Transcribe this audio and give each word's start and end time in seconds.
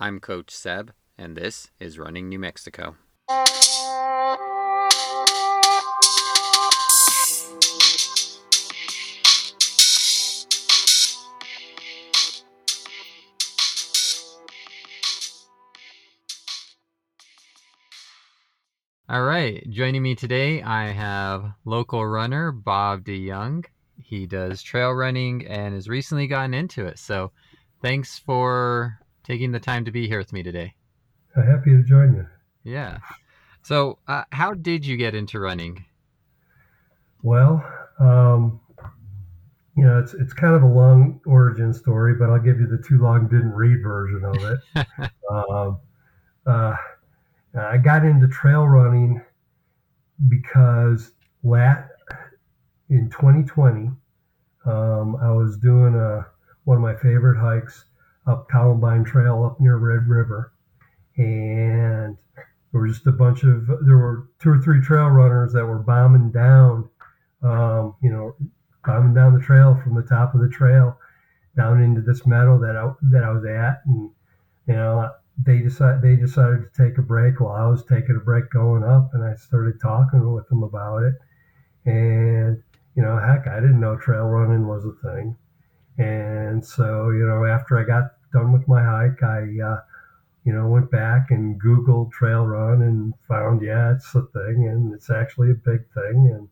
I'm 0.00 0.20
Coach 0.20 0.52
Seb, 0.52 0.92
and 1.18 1.36
this 1.36 1.72
is 1.80 1.98
Running 1.98 2.28
New 2.28 2.38
Mexico. 2.38 2.94
All 19.08 19.24
right, 19.24 19.68
joining 19.68 20.02
me 20.02 20.14
today, 20.14 20.62
I 20.62 20.90
have 20.92 21.54
local 21.64 22.06
runner 22.06 22.52
Bob 22.52 23.04
DeYoung. 23.04 23.64
He 24.00 24.26
does 24.26 24.62
trail 24.62 24.92
running 24.92 25.44
and 25.48 25.74
has 25.74 25.88
recently 25.88 26.28
gotten 26.28 26.54
into 26.54 26.86
it. 26.86 27.00
So, 27.00 27.32
thanks 27.82 28.16
for 28.16 29.00
taking 29.28 29.52
the 29.52 29.60
time 29.60 29.84
to 29.84 29.90
be 29.90 30.08
here 30.08 30.18
with 30.18 30.32
me 30.32 30.42
today. 30.42 30.74
Uh, 31.36 31.42
happy 31.42 31.70
to 31.70 31.82
join 31.82 32.14
you. 32.14 32.26
Yeah. 32.64 32.98
So, 33.62 33.98
uh, 34.08 34.24
how 34.32 34.54
did 34.54 34.86
you 34.86 34.96
get 34.96 35.14
into 35.14 35.38
running? 35.38 35.84
Well, 37.22 37.62
um, 38.00 38.60
you 39.76 39.84
know, 39.84 39.98
it's 39.98 40.14
it's 40.14 40.32
kind 40.32 40.54
of 40.54 40.62
a 40.62 40.66
long 40.66 41.20
origin 41.26 41.74
story, 41.74 42.14
but 42.14 42.30
I'll 42.30 42.40
give 42.40 42.58
you 42.58 42.66
the 42.66 42.78
too 42.78 42.98
long 42.98 43.28
didn't 43.28 43.52
read 43.52 43.82
version 43.82 44.24
of 44.24 44.36
it. 44.42 45.10
um, 45.30 45.78
uh, 46.46 46.76
I 47.54 47.76
got 47.76 48.04
into 48.04 48.28
trail 48.28 48.66
running 48.66 49.22
because 50.28 51.12
lat 51.42 51.90
in 52.88 53.10
2020, 53.10 53.90
um, 54.64 55.16
I 55.16 55.30
was 55.30 55.58
doing 55.58 55.94
a 55.94 56.26
one 56.64 56.78
of 56.78 56.82
my 56.82 56.94
favorite 56.94 57.38
hikes 57.38 57.84
up 58.28 58.48
Columbine 58.48 59.04
Trail 59.04 59.44
up 59.44 59.60
near 59.60 59.76
Red 59.76 60.06
River, 60.06 60.52
and 61.16 62.16
there 62.72 62.80
were 62.80 62.88
just 62.88 63.06
a 63.06 63.12
bunch 63.12 63.42
of 63.42 63.66
there 63.86 63.96
were 63.96 64.28
two 64.40 64.50
or 64.50 64.60
three 64.60 64.80
trail 64.80 65.08
runners 65.08 65.52
that 65.54 65.64
were 65.64 65.78
bombing 65.78 66.30
down, 66.30 66.88
um, 67.42 67.96
you 68.02 68.10
know, 68.10 68.36
bombing 68.84 69.14
down 69.14 69.34
the 69.34 69.40
trail 69.40 69.74
from 69.82 69.94
the 69.94 70.02
top 70.02 70.34
of 70.34 70.40
the 70.40 70.48
trail 70.48 70.98
down 71.56 71.82
into 71.82 72.02
this 72.02 72.26
meadow 72.26 72.58
that 72.58 72.76
I 72.76 72.92
that 73.10 73.24
I 73.24 73.30
was 73.30 73.44
at, 73.44 73.80
and 73.86 74.10
you 74.66 74.74
know 74.74 75.10
they 75.44 75.60
decided 75.60 76.02
they 76.02 76.16
decided 76.16 76.62
to 76.62 76.82
take 76.82 76.98
a 76.98 77.02
break 77.02 77.40
while 77.40 77.54
I 77.54 77.66
was 77.66 77.84
taking 77.84 78.16
a 78.16 78.24
break 78.24 78.50
going 78.50 78.84
up, 78.84 79.14
and 79.14 79.24
I 79.24 79.34
started 79.36 79.80
talking 79.80 80.32
with 80.32 80.48
them 80.48 80.62
about 80.62 81.02
it. 81.02 81.14
And 81.86 82.62
you 82.94 83.02
know, 83.02 83.16
heck, 83.16 83.46
I 83.46 83.60
didn't 83.60 83.80
know 83.80 83.96
trail 83.96 84.24
running 84.24 84.66
was 84.66 84.84
a 84.84 84.92
thing. 85.08 85.36
And 85.98 86.64
so, 86.64 87.10
you 87.10 87.26
know, 87.26 87.44
after 87.44 87.78
I 87.78 87.84
got 87.84 88.17
done 88.32 88.52
with 88.52 88.66
my 88.68 88.82
hike, 88.82 89.22
I, 89.22 89.42
uh, 89.64 89.80
you 90.44 90.52
know, 90.52 90.66
went 90.68 90.90
back 90.90 91.30
and 91.30 91.60
Googled 91.60 92.10
trail 92.12 92.46
run 92.46 92.82
and 92.82 93.12
found, 93.26 93.62
yeah, 93.62 93.92
it's 93.94 94.14
a 94.14 94.22
thing, 94.22 94.68
and 94.68 94.94
it's 94.94 95.10
actually 95.10 95.50
a 95.50 95.54
big 95.54 95.84
thing. 95.92 96.48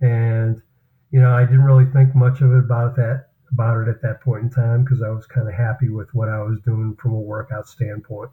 And 0.00 0.10
and 0.10 0.62
you 1.10 1.20
know, 1.20 1.36
I 1.36 1.44
didn't 1.44 1.64
really 1.64 1.86
think 1.86 2.14
much 2.14 2.40
of 2.40 2.52
it 2.52 2.58
about 2.58 2.96
that 2.96 3.28
about 3.52 3.86
it 3.86 3.88
at 3.90 4.00
that 4.02 4.20
point 4.22 4.44
in 4.44 4.50
time 4.50 4.82
because 4.82 5.02
I 5.02 5.10
was 5.10 5.26
kind 5.26 5.46
of 5.46 5.54
happy 5.54 5.90
with 5.90 6.12
what 6.14 6.28
I 6.28 6.40
was 6.42 6.58
doing 6.60 6.96
from 6.96 7.12
a 7.12 7.20
workout 7.20 7.68
standpoint. 7.68 8.30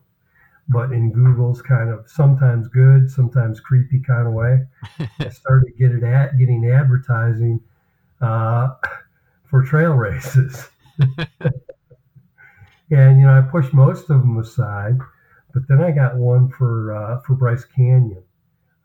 But 0.69 0.91
in 0.91 1.11
Google's 1.11 1.61
kind 1.61 1.89
of 1.89 2.09
sometimes 2.09 2.67
good, 2.67 3.11
sometimes 3.11 3.59
creepy 3.59 3.99
kind 3.99 4.27
of 4.27 4.33
way, 4.33 4.65
I 5.19 5.29
started 5.29 5.73
getting 5.77 6.03
at 6.03 6.37
getting 6.37 6.69
advertising 6.69 7.59
uh, 8.21 8.75
for 9.43 9.63
trail 9.63 9.93
races. 9.93 10.69
and 12.91 13.19
you 13.19 13.25
know, 13.25 13.37
I 13.37 13.41
pushed 13.41 13.73
most 13.73 14.09
of 14.09 14.21
them 14.21 14.37
aside, 14.39 14.97
but 15.53 15.67
then 15.67 15.81
I 15.81 15.91
got 15.91 16.15
one 16.15 16.49
for 16.49 16.95
uh, 16.95 17.21
for 17.21 17.35
Bryce 17.35 17.65
Canyon, 17.65 18.23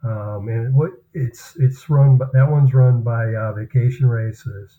um, 0.03 0.49
and 0.49 0.75
what 0.75 0.91
it's 1.13 1.57
it's 1.57 1.89
run, 1.89 2.17
but 2.17 2.33
that 2.33 2.51
one's 2.51 2.75
run 2.75 3.03
by 3.03 3.35
uh, 3.35 3.53
Vacation 3.53 4.07
Races, 4.07 4.79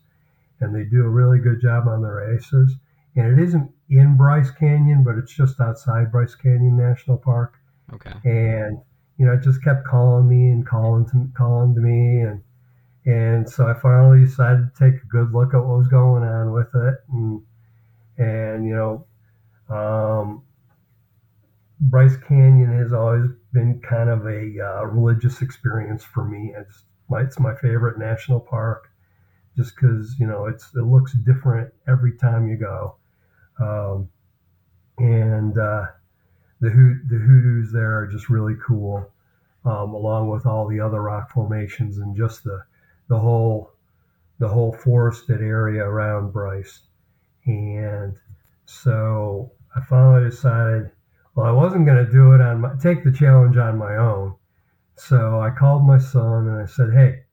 and 0.60 0.76
they 0.76 0.84
do 0.84 1.04
a 1.04 1.10
really 1.10 1.40
good 1.40 1.62
job 1.62 1.88
on 1.88 2.02
the 2.02 2.10
races. 2.10 2.76
And 3.16 3.40
it 3.40 3.42
isn't 3.42 3.72
in 3.90 4.18
Bryce 4.18 4.52
Canyon, 4.52 5.04
but 5.04 5.16
it's 5.16 5.34
just 5.34 5.60
outside 5.62 6.12
Bryce 6.12 6.36
Canyon 6.36 6.76
National 6.76 7.18
Park. 7.18 7.54
Okay. 7.94 8.12
And 8.26 8.80
you 9.18 9.26
know, 9.26 9.34
it 9.34 9.42
just 9.42 9.64
kept 9.64 9.88
calling 9.88 10.28
me 10.28 10.50
and 10.50 10.68
calling 10.68 11.06
to 11.08 11.30
calling 11.36 11.74
to 11.76 11.82
me, 11.82 12.22
and 12.22 12.44
and 13.06 13.50
so 13.50 13.68
I 13.68 13.74
finally 13.80 14.26
decided 14.26 14.70
to 14.74 14.92
take 14.92 15.02
a 15.02 15.06
good 15.08 15.32
look 15.32 15.54
at 15.54 15.60
what 15.60 15.78
was 15.78 15.88
going 15.88 16.24
on 16.24 16.52
with 16.52 16.74
it, 16.76 16.96
and 17.12 17.42
and 18.18 18.66
you 18.66 18.76
know, 18.76 19.06
um, 19.70 20.44
Bryce 21.80 22.18
Canyon 22.18 22.78
has 22.78 22.94
always 22.94 23.30
been 23.52 23.80
kind 23.82 24.10
of 24.10 24.26
a 24.26 24.60
uh, 24.60 24.86
religious 24.86 25.42
experience 25.42 26.04
for 26.04 26.26
me. 26.26 26.54
It's 26.56 26.84
my, 27.10 27.22
it's 27.22 27.40
my 27.40 27.54
favorite 27.56 27.98
national 28.00 28.40
park 28.40 28.90
just 29.56 29.76
because 29.76 30.16
you 30.20 30.28
know 30.28 30.46
it's 30.46 30.74
it 30.76 30.84
looks 30.84 31.14
different 31.14 31.74
every 31.88 32.18
time 32.18 32.48
you 32.50 32.58
go, 32.58 32.96
um, 33.60 34.10
and 34.98 35.58
uh, 35.58 35.86
the 36.60 36.70
the 37.10 37.18
hoodoos 37.18 37.72
there 37.72 37.98
are 37.98 38.08
just 38.08 38.30
really 38.30 38.56
cool, 38.66 39.10
um, 39.66 39.94
along 39.94 40.30
with 40.30 40.46
all 40.46 40.68
the 40.68 40.80
other 40.80 41.02
rock 41.02 41.32
formations 41.32 41.98
and 41.98 42.16
just 42.16 42.44
the 42.44 42.64
the 43.08 43.18
whole 43.18 43.72
the 44.40 44.48
whole 44.48 44.74
forested 44.74 45.42
area 45.42 45.84
around 45.84 46.34
Bryce, 46.34 46.82
and 47.46 48.18
so 48.66 49.52
I 49.76 49.82
finally 49.82 50.30
decided, 50.30 50.92
well, 51.36 51.46
I 51.46 51.52
wasn't 51.52 51.86
going 51.86 52.06
to 52.06 52.12
do 52.12 52.34
it 52.34 52.42
on 52.42 52.62
my 52.62 52.72
take 52.82 53.04
the 53.04 53.12
challenge 53.12 53.58
on 53.58 53.78
my 53.78 53.98
own, 53.98 54.36
so 54.96 55.42
I 55.42 55.50
called 55.50 55.86
my 55.86 55.98
son 55.98 56.48
and 56.48 56.62
I 56.62 56.66
said, 56.66 56.94
hey 56.94 57.26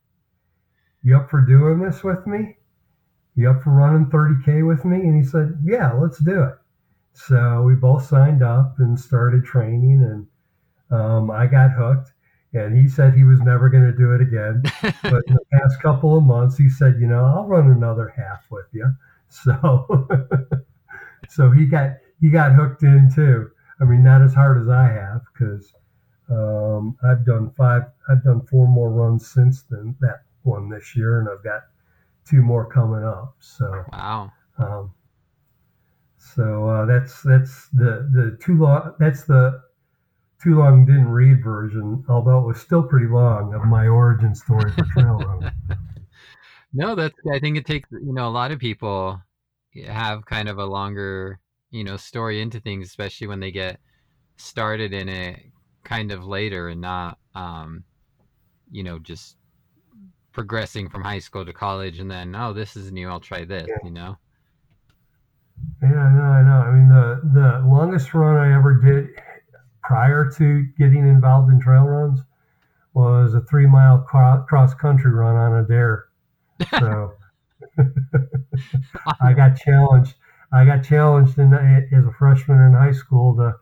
you 1.02 1.16
up 1.16 1.30
for 1.30 1.40
doing 1.40 1.80
this 1.80 2.04
with 2.04 2.26
me? 2.26 2.56
You 3.34 3.50
up 3.50 3.62
for 3.62 3.70
running 3.70 4.06
30K 4.06 4.66
with 4.66 4.84
me? 4.84 4.98
And 4.98 5.16
he 5.16 5.28
said, 5.28 5.58
Yeah, 5.64 5.92
let's 5.92 6.18
do 6.18 6.42
it. 6.42 6.54
So 7.14 7.62
we 7.62 7.74
both 7.74 8.06
signed 8.06 8.42
up 8.42 8.76
and 8.78 8.98
started 8.98 9.44
training, 9.44 10.02
and 10.02 10.98
um, 10.98 11.30
I 11.30 11.46
got 11.46 11.72
hooked. 11.72 12.12
And 12.54 12.76
he 12.76 12.86
said 12.86 13.14
he 13.14 13.24
was 13.24 13.40
never 13.40 13.70
going 13.70 13.84
to 13.84 13.96
do 13.96 14.12
it 14.12 14.20
again. 14.20 14.62
but 15.02 15.22
in 15.26 15.34
the 15.34 15.44
past 15.52 15.80
couple 15.80 16.16
of 16.16 16.24
months, 16.24 16.58
he 16.58 16.68
said, 16.68 16.96
You 17.00 17.06
know, 17.06 17.24
I'll 17.24 17.46
run 17.46 17.70
another 17.70 18.12
half 18.14 18.44
with 18.50 18.66
you. 18.72 18.92
So, 19.28 20.08
so 21.30 21.50
he 21.50 21.64
got 21.64 21.92
he 22.22 22.30
got 22.30 22.54
hooked 22.54 22.84
in 22.84 23.10
too. 23.14 23.50
I 23.80 23.84
mean, 23.84 24.02
not 24.02 24.22
as 24.22 24.32
hard 24.32 24.62
as 24.62 24.68
I 24.68 24.84
have 24.84 25.22
because 25.32 25.74
um, 26.30 26.96
I've 27.04 27.26
done 27.26 27.50
five, 27.50 27.82
I've 28.08 28.22
done 28.22 28.46
four 28.46 28.68
more 28.68 28.90
runs 28.90 29.28
since 29.28 29.64
then 29.68 29.96
that 30.00 30.22
one 30.44 30.70
this 30.70 30.96
year, 30.96 31.20
and 31.20 31.28
I've 31.28 31.42
got 31.42 31.62
two 32.24 32.40
more 32.40 32.64
coming 32.64 33.04
up. 33.04 33.34
So 33.40 33.84
wow. 33.92 34.32
Um, 34.56 34.94
so 36.16 36.68
uh, 36.68 36.86
that's 36.86 37.20
that's 37.22 37.68
the 37.72 38.08
the 38.12 38.38
too 38.40 38.56
long 38.56 38.94
that's 39.00 39.24
the 39.24 39.60
too 40.40 40.58
long 40.58 40.86
didn't 40.86 41.08
read 41.08 41.42
version, 41.42 42.04
although 42.08 42.38
it 42.38 42.46
was 42.46 42.60
still 42.60 42.84
pretty 42.84 43.06
long 43.08 43.52
of 43.52 43.64
my 43.64 43.88
origin 43.88 44.34
story 44.34 44.70
for 44.70 44.84
trail 44.92 45.18
running. 45.18 45.50
no, 46.72 46.94
that's 46.94 47.18
I 47.32 47.40
think 47.40 47.56
it 47.56 47.66
takes 47.66 47.90
you 47.90 48.12
know 48.12 48.28
a 48.28 48.30
lot 48.30 48.52
of 48.52 48.60
people 48.60 49.20
have 49.88 50.24
kind 50.24 50.48
of 50.48 50.58
a 50.58 50.64
longer 50.64 51.40
you 51.72 51.82
know 51.82 51.96
story 51.96 52.40
into 52.40 52.60
things, 52.60 52.86
especially 52.86 53.26
when 53.26 53.40
they 53.40 53.50
get 53.50 53.80
started 54.36 54.92
in 54.92 55.08
it 55.08 55.40
kind 55.82 56.12
of 56.12 56.24
later 56.24 56.68
and 56.68 56.80
not 56.80 57.18
um, 57.34 57.82
you 58.70 58.84
know 58.84 58.98
just 58.98 59.36
progressing 60.32 60.88
from 60.88 61.02
high 61.02 61.18
school 61.18 61.44
to 61.44 61.52
college 61.52 61.98
and 61.98 62.10
then 62.10 62.34
oh 62.34 62.54
this 62.54 62.74
is 62.74 62.90
new 62.90 63.06
i'll 63.06 63.20
try 63.20 63.44
this 63.44 63.66
yeah. 63.68 63.76
you 63.84 63.90
know? 63.90 64.16
Yeah 65.82 65.88
i 65.88 66.12
know 66.14 66.22
i 66.22 66.42
know. 66.42 66.66
I 66.66 66.70
mean 66.72 66.88
the 66.88 67.20
the 67.34 67.68
longest 67.68 68.14
run 68.14 68.36
i 68.36 68.56
ever 68.56 68.74
did 68.74 69.10
prior 69.82 70.30
to 70.38 70.62
getting 70.78 71.06
involved 71.06 71.52
in 71.52 71.60
trail 71.60 71.84
runs 71.84 72.20
was 72.94 73.34
a 73.34 73.42
three 73.42 73.66
mile 73.66 73.98
cross 73.98 74.74
country 74.74 75.10
run 75.10 75.36
on 75.36 75.64
a 75.64 75.66
dare 75.66 76.06
so 76.78 77.12
i 79.20 79.32
got 79.34 79.56
challenged 79.56 80.14
i 80.52 80.64
got 80.64 80.84
challenged 80.84 81.38
in 81.38 81.52
as 81.54 82.06
a 82.06 82.12
freshman 82.18 82.60
in 82.60 82.72
high 82.72 82.92
school 82.92 83.34
to 83.36 83.54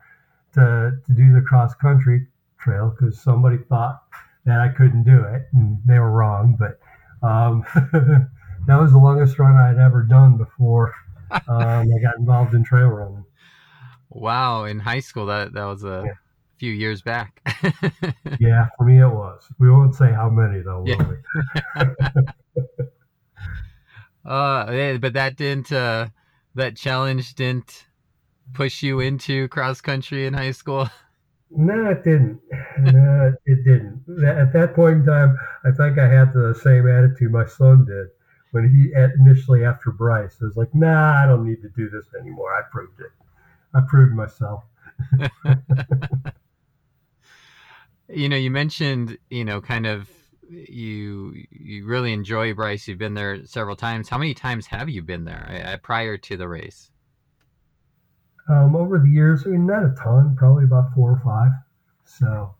to, 0.55 0.93
to 1.07 1.13
do 1.13 1.33
the 1.33 1.41
cross 1.41 1.75
country 1.75 2.27
trail 2.59 2.95
because 2.97 3.21
somebody 3.21 3.59
thought 3.69 4.03
that 4.45 4.61
I 4.61 4.69
couldn't 4.69 5.05
do 5.05 5.23
it, 5.23 5.49
and 5.53 5.79
they 5.87 5.99
were 5.99 6.11
wrong. 6.11 6.57
But 6.59 6.79
um, 7.27 7.65
that 8.67 8.81
was 8.81 8.93
the 8.93 8.99
longest 8.99 9.39
run 9.39 9.57
I 9.57 9.69
had 9.69 9.79
ever 9.79 10.03
done 10.03 10.37
before 10.37 10.95
um, 11.31 11.41
I 11.49 11.99
got 12.03 12.17
involved 12.19 12.55
in 12.55 12.65
trail 12.65 12.89
running. 12.89 13.25
Wow! 14.11 14.65
In 14.65 14.81
high 14.81 15.01
school, 15.01 15.27
that 15.27 15.53
that 15.53 15.65
was 15.65 15.85
a 15.85 16.03
yeah. 16.07 16.13
few 16.59 16.73
years 16.73 17.03
back. 17.03 17.41
yeah, 18.41 18.69
for 18.77 18.85
me 18.85 19.01
it 19.01 19.09
was. 19.09 19.45
We 19.59 19.71
won't 19.71 19.95
say 19.95 20.13
how 20.13 20.29
many 20.29 20.63
though, 20.63 20.85
yeah. 20.87 21.15
uh, 24.25 24.99
but 24.99 25.13
that 25.13 25.37
didn't. 25.37 25.71
Uh, 25.71 26.09
that 26.55 26.77
challenge 26.77 27.35
didn't 27.35 27.87
push 28.53 28.83
you 28.83 29.01
into 29.01 29.49
cross 29.49 29.81
country 29.81 30.27
in 30.27 30.35
high 30.35 30.53
school? 30.53 30.89
No, 31.53 31.91
it 31.91 32.05
didn't. 32.05 32.41
No, 32.79 33.35
it 33.45 33.65
didn't. 33.65 34.05
At 34.25 34.53
that 34.53 34.73
point 34.73 34.99
in 34.99 35.05
time, 35.07 35.37
I 35.65 35.73
think 35.73 35.99
I 35.99 36.07
had 36.07 36.33
the 36.33 36.55
same 36.63 36.89
attitude 36.89 37.33
my 37.33 37.45
son 37.45 37.85
did 37.87 38.07
when 38.53 38.71
he 38.71 38.93
initially 39.19 39.65
after 39.65 39.91
Bryce. 39.91 40.37
It 40.41 40.45
was 40.45 40.57
like, 40.57 40.73
nah, 40.75 41.23
I 41.23 41.27
don't 41.27 41.45
need 41.45 41.61
to 41.63 41.69
do 41.71 41.91
this 41.91 42.07
anymore. 42.21 42.55
I 42.55 42.63
proved 42.71 43.01
it. 43.01 43.11
I 43.75 43.81
proved 43.89 44.15
myself. 44.15 44.63
you 48.09 48.29
know, 48.29 48.37
you 48.37 48.53
mentioned, 48.53 49.19
you 49.29 49.45
know, 49.45 49.61
kind 49.61 49.87
of 49.87 50.09
you 50.51 51.35
you 51.51 51.87
really 51.87 52.13
enjoy 52.13 52.55
Bryce. 52.55 52.89
You've 52.89 52.99
been 52.99 53.15
there 53.15 53.45
several 53.45 53.77
times. 53.77 54.09
How 54.09 54.19
many 54.19 54.35
times 54.35 54.67
have 54.67 54.89
you 54.89 55.03
been 55.03 55.25
there 55.25 55.65
uh, 55.67 55.77
prior 55.79 56.17
to 56.19 56.37
the 56.37 56.49
race? 56.49 56.91
Um, 58.49 58.75
over 58.75 58.99
the 58.99 59.09
years, 59.09 59.45
I 59.47 59.51
mean, 59.51 59.67
not 59.67 59.85
a 59.85 59.95
ton, 60.03 60.35
probably 60.37 60.65
about 60.65 60.93
four 60.95 61.13
or 61.13 61.21
five. 61.25 61.53
So, 62.05 62.55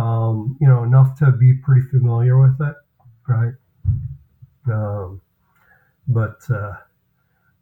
um, 0.00 0.56
you 0.60 0.68
know, 0.68 0.84
enough 0.84 1.18
to 1.18 1.32
be 1.32 1.54
pretty 1.54 1.82
familiar 1.88 2.40
with 2.40 2.60
it, 2.60 2.74
right? 3.28 3.54
Um, 4.70 5.20
but 6.06 6.38
uh, 6.50 6.74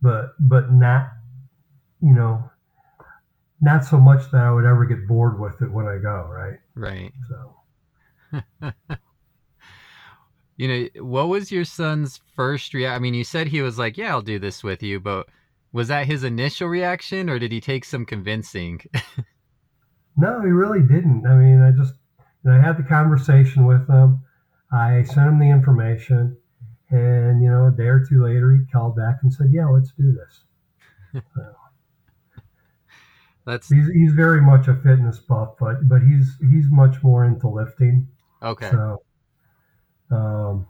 but 0.02 0.34
but 0.38 0.72
not, 0.72 1.12
you 2.02 2.12
know, 2.12 2.50
not 3.62 3.84
so 3.84 3.98
much 3.98 4.30
that 4.32 4.42
I 4.42 4.50
would 4.50 4.66
ever 4.66 4.84
get 4.84 5.08
bored 5.08 5.40
with 5.40 5.62
it 5.62 5.70
when 5.70 5.86
I 5.86 5.96
go, 5.96 6.28
right? 6.30 6.58
Right. 6.74 7.12
So. 7.28 7.54
you 10.56 10.68
know, 10.68 10.88
what 11.04 11.28
was 11.28 11.50
your 11.50 11.64
son's 11.64 12.20
first 12.34 12.74
reaction? 12.74 12.96
I 12.96 12.98
mean, 12.98 13.14
you 13.14 13.24
said 13.24 13.48
he 13.48 13.62
was 13.62 13.78
like, 13.78 13.96
"Yeah, 13.96 14.10
I'll 14.10 14.22
do 14.22 14.38
this 14.38 14.62
with 14.62 14.82
you," 14.82 15.00
but 15.00 15.28
was 15.72 15.88
that 15.88 16.06
his 16.06 16.24
initial 16.24 16.68
reaction, 16.68 17.30
or 17.30 17.38
did 17.38 17.52
he 17.52 17.60
take 17.60 17.84
some 17.84 18.04
convincing? 18.04 18.80
no, 20.16 20.40
he 20.42 20.48
really 20.48 20.82
didn't. 20.82 21.26
I 21.26 21.34
mean, 21.36 21.62
I 21.62 21.70
just, 21.70 21.94
you 22.44 22.50
know, 22.50 22.56
I 22.56 22.60
had 22.60 22.76
the 22.76 22.82
conversation 22.82 23.66
with 23.66 23.88
him. 23.88 24.20
I 24.72 25.02
sent 25.02 25.28
him 25.28 25.38
the 25.38 25.50
information, 25.50 26.36
and 26.90 27.42
you 27.42 27.50
know, 27.50 27.66
a 27.66 27.70
day 27.70 27.88
or 27.88 28.04
two 28.06 28.24
later, 28.24 28.52
he 28.52 28.64
called 28.72 28.96
back 28.96 29.18
and 29.22 29.32
said, 29.32 29.48
"Yeah, 29.52 29.66
let's 29.66 29.92
do 29.92 30.12
this." 30.12 30.44
So, 31.34 31.54
That's 33.44 33.68
he's 33.68 33.88
he's 33.88 34.12
very 34.12 34.40
much 34.40 34.68
a 34.68 34.74
fitness 34.74 35.18
buff, 35.18 35.54
but 35.58 35.88
but 35.88 36.02
he's 36.02 36.36
he's 36.40 36.70
much 36.70 37.02
more 37.02 37.24
into 37.24 37.48
lifting. 37.48 38.08
okay. 38.42 38.70
So, 38.70 39.02
um, 40.12 40.66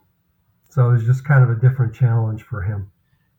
so 0.69 0.89
it 0.89 0.93
was 0.93 1.05
just 1.05 1.25
kind 1.25 1.43
of 1.43 1.51
a 1.51 1.61
different 1.61 1.95
challenge 1.95 2.43
for 2.43 2.63
him. 2.63 2.91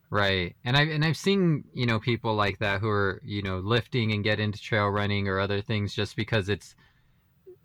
Right. 0.09 0.55
And 0.63 0.77
I've 0.77 0.89
and 0.89 1.03
I've 1.03 1.17
seen, 1.17 1.63
you 1.73 1.87
know, 1.87 1.99
people 1.99 2.35
like 2.35 2.59
that 2.59 2.81
who 2.81 2.89
are, 2.89 3.19
you 3.25 3.41
know, 3.41 3.57
lifting 3.57 4.11
and 4.11 4.23
get 4.23 4.39
into 4.39 4.61
trail 4.61 4.87
running 4.87 5.27
or 5.27 5.39
other 5.39 5.59
things 5.59 5.95
just 5.95 6.15
because 6.15 6.49
it's 6.49 6.75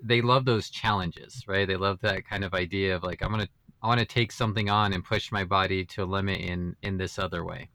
they 0.02 0.22
love 0.22 0.46
those 0.46 0.70
challenges, 0.70 1.44
right? 1.46 1.68
They 1.68 1.76
love 1.76 1.98
that 2.00 2.26
kind 2.26 2.44
of 2.44 2.54
idea 2.54 2.96
of 2.96 3.02
like 3.02 3.22
I'm 3.22 3.32
going 3.32 3.44
to 3.44 3.50
I 3.82 3.86
want 3.86 4.00
to 4.00 4.06
take 4.06 4.32
something 4.32 4.70
on 4.70 4.92
and 4.92 5.04
push 5.04 5.30
my 5.30 5.44
body 5.44 5.84
to 5.84 6.04
a 6.04 6.06
limit 6.06 6.40
in 6.40 6.74
in 6.82 6.96
this 6.96 7.18
other 7.18 7.44
way. 7.44 7.68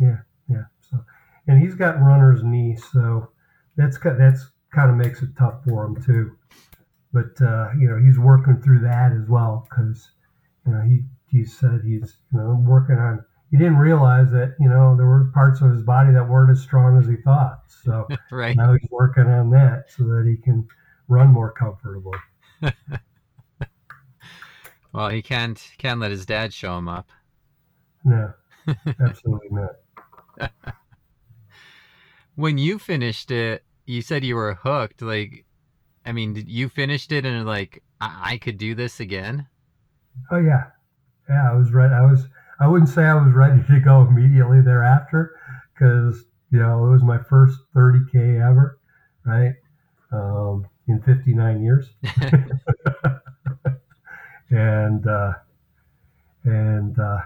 Yeah, 0.00 0.18
yeah. 0.48 0.64
So, 0.80 1.04
and 1.46 1.62
he's 1.62 1.74
got 1.74 2.00
runner's 2.00 2.42
knee, 2.42 2.76
so 2.92 3.30
that's 3.76 3.98
that's 4.02 4.50
kind 4.74 4.90
of 4.90 4.96
makes 4.96 5.22
it 5.22 5.30
tough 5.38 5.62
for 5.64 5.84
him 5.84 6.02
too. 6.02 6.36
But 7.12 7.40
uh, 7.42 7.70
you 7.78 7.88
know, 7.88 7.98
he's 7.98 8.18
working 8.18 8.60
through 8.62 8.80
that 8.80 9.12
as 9.12 9.28
well 9.28 9.66
because 9.68 10.10
you 10.66 10.72
know 10.72 10.80
he 10.80 11.02
he 11.26 11.44
said 11.44 11.82
he's 11.84 12.16
you 12.32 12.38
know 12.38 12.62
working 12.66 12.96
on. 12.96 13.24
He 13.50 13.56
didn't 13.56 13.78
realize 13.78 14.30
that 14.30 14.54
you 14.60 14.68
know 14.68 14.96
there 14.96 15.06
were 15.06 15.24
parts 15.34 15.60
of 15.60 15.72
his 15.72 15.82
body 15.82 16.12
that 16.12 16.28
weren't 16.28 16.50
as 16.50 16.60
strong 16.60 16.98
as 16.98 17.06
he 17.08 17.16
thought. 17.16 17.62
So 17.82 18.06
right. 18.30 18.56
now 18.56 18.72
he's 18.74 18.90
working 18.90 19.26
on 19.26 19.50
that 19.50 19.86
so 19.88 20.04
that 20.04 20.24
he 20.26 20.36
can 20.36 20.68
run 21.08 21.32
more 21.32 21.50
comfortably. 21.50 22.18
well, 24.92 25.08
he 25.08 25.20
can't 25.20 25.60
can't 25.78 25.98
let 25.98 26.12
his 26.12 26.24
dad 26.24 26.54
show 26.54 26.78
him 26.78 26.88
up. 26.88 27.10
No, 28.04 28.32
absolutely 29.00 29.48
not. 29.50 30.52
when 32.36 32.56
you 32.56 32.78
finished 32.78 33.32
it, 33.32 33.64
you 33.84 34.00
said 34.00 34.24
you 34.24 34.36
were 34.36 34.54
hooked. 34.54 35.02
Like, 35.02 35.44
I 36.04 36.12
mean, 36.12 36.42
you 36.46 36.68
finished 36.68 37.12
it 37.12 37.24
and 37.24 37.46
like 37.46 37.82
I, 38.00 38.32
I 38.32 38.38
could 38.38 38.58
do 38.58 38.74
this 38.74 39.00
again? 39.00 39.46
Oh 40.30 40.38
yeah, 40.38 40.70
yeah. 41.28 41.50
I 41.50 41.54
was 41.54 41.72
ready. 41.72 41.94
I 41.94 42.02
was. 42.02 42.26
I 42.58 42.66
wouldn't 42.66 42.90
say 42.90 43.04
I 43.04 43.14
was 43.14 43.32
ready 43.32 43.62
to 43.62 43.80
go 43.80 44.02
immediately 44.02 44.60
thereafter, 44.60 45.36
because 45.72 46.24
you 46.50 46.58
know 46.58 46.86
it 46.86 46.90
was 46.90 47.02
my 47.02 47.18
first 47.18 47.60
30k 47.74 48.40
ever, 48.40 48.78
right? 49.24 49.54
Um, 50.12 50.66
in 50.88 51.00
59 51.00 51.62
years, 51.62 51.90
and 54.50 55.06
uh, 55.06 55.32
and 56.44 56.98
uh, 56.98 57.20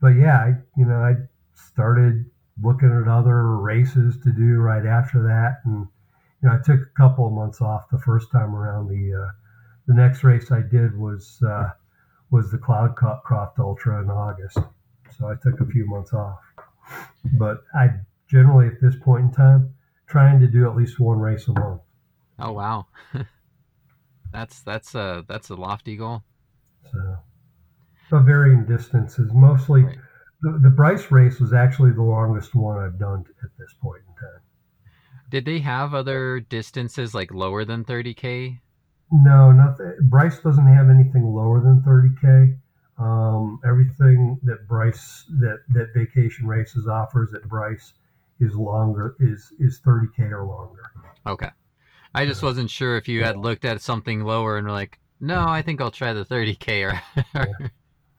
but 0.00 0.08
yeah, 0.08 0.38
I 0.38 0.54
you 0.76 0.86
know 0.86 0.96
I 0.96 1.14
started 1.54 2.24
looking 2.62 2.90
at 2.90 3.08
other 3.08 3.56
races 3.58 4.18
to 4.24 4.32
do 4.32 4.56
right 4.56 4.86
after 4.86 5.22
that, 5.24 5.60
and 5.64 5.86
you 6.42 6.48
know 6.48 6.54
I 6.54 6.58
took 6.58 6.80
a 6.80 6.90
couple 6.96 7.26
of 7.26 7.32
months 7.32 7.60
off 7.60 7.88
the 7.90 7.98
first 7.98 8.30
time 8.32 8.54
around. 8.54 8.88
The 8.88 9.22
uh, 9.22 9.30
the 9.86 9.94
next 9.94 10.24
race 10.24 10.50
I 10.50 10.60
did 10.62 10.96
was 10.96 11.38
uh, 11.46 11.70
was 12.30 12.50
the 12.50 12.58
Cloudcroft 12.58 13.58
Ultra 13.58 14.02
in 14.02 14.10
August, 14.10 14.58
so 15.16 15.26
I 15.28 15.34
took 15.42 15.60
a 15.60 15.66
few 15.66 15.86
months 15.86 16.12
off. 16.12 16.38
But 17.38 17.58
I 17.74 17.90
generally 18.28 18.66
at 18.66 18.80
this 18.80 18.94
point 19.02 19.24
in 19.26 19.32
time 19.32 19.74
trying 20.06 20.40
to 20.40 20.46
do 20.46 20.68
at 20.68 20.76
least 20.76 20.98
one 21.00 21.18
race 21.18 21.46
a 21.48 21.52
month. 21.52 21.82
Oh 22.38 22.52
wow, 22.52 22.86
that's 24.32 24.62
that's 24.62 24.94
a 24.94 25.24
that's 25.28 25.50
a 25.50 25.54
lofty 25.54 25.96
goal. 25.96 26.22
So, 26.90 27.16
but 28.10 28.20
varying 28.22 28.64
distances. 28.66 29.32
Mostly, 29.32 29.84
Right. 29.84 29.98
the, 30.42 30.58
the 30.62 30.70
Bryce 30.70 31.10
race 31.10 31.38
was 31.40 31.52
actually 31.52 31.92
the 31.92 32.02
longest 32.02 32.54
one 32.54 32.78
I've 32.78 32.98
done 32.98 33.24
at 33.42 33.50
this 33.58 33.72
point 33.80 34.02
in 34.08 34.14
time. 34.14 34.42
Did 35.32 35.46
they 35.46 35.60
have 35.60 35.94
other 35.94 36.40
distances 36.40 37.14
like 37.14 37.32
lower 37.32 37.64
than 37.64 37.86
30k? 37.86 38.60
No, 39.10 39.50
nothing. 39.50 39.94
Bryce 40.02 40.38
doesn't 40.40 40.66
have 40.66 40.90
anything 40.90 41.24
lower 41.24 41.58
than 41.58 41.80
30k. 41.80 42.58
Um, 42.98 43.58
everything 43.66 44.38
that 44.42 44.68
Bryce 44.68 45.24
that 45.40 45.60
that 45.70 45.94
Vacation 45.94 46.46
Races 46.46 46.86
offers 46.86 47.32
at 47.32 47.48
Bryce 47.48 47.94
is 48.40 48.54
longer 48.54 49.16
is 49.20 49.54
is 49.58 49.80
30k 49.80 50.32
or 50.32 50.44
longer. 50.44 50.82
Okay. 51.26 51.48
I 52.14 52.26
just 52.26 52.42
wasn't 52.42 52.68
sure 52.68 52.98
if 52.98 53.08
you 53.08 53.24
had 53.24 53.38
looked 53.38 53.64
at 53.64 53.80
something 53.80 54.24
lower 54.24 54.58
and 54.58 54.66
were 54.66 54.72
like, 54.74 54.98
no, 55.18 55.46
I 55.48 55.62
think 55.62 55.80
I'll 55.80 55.90
try 55.90 56.12
the 56.12 56.26
30k 56.26 56.92
or. 56.92 57.00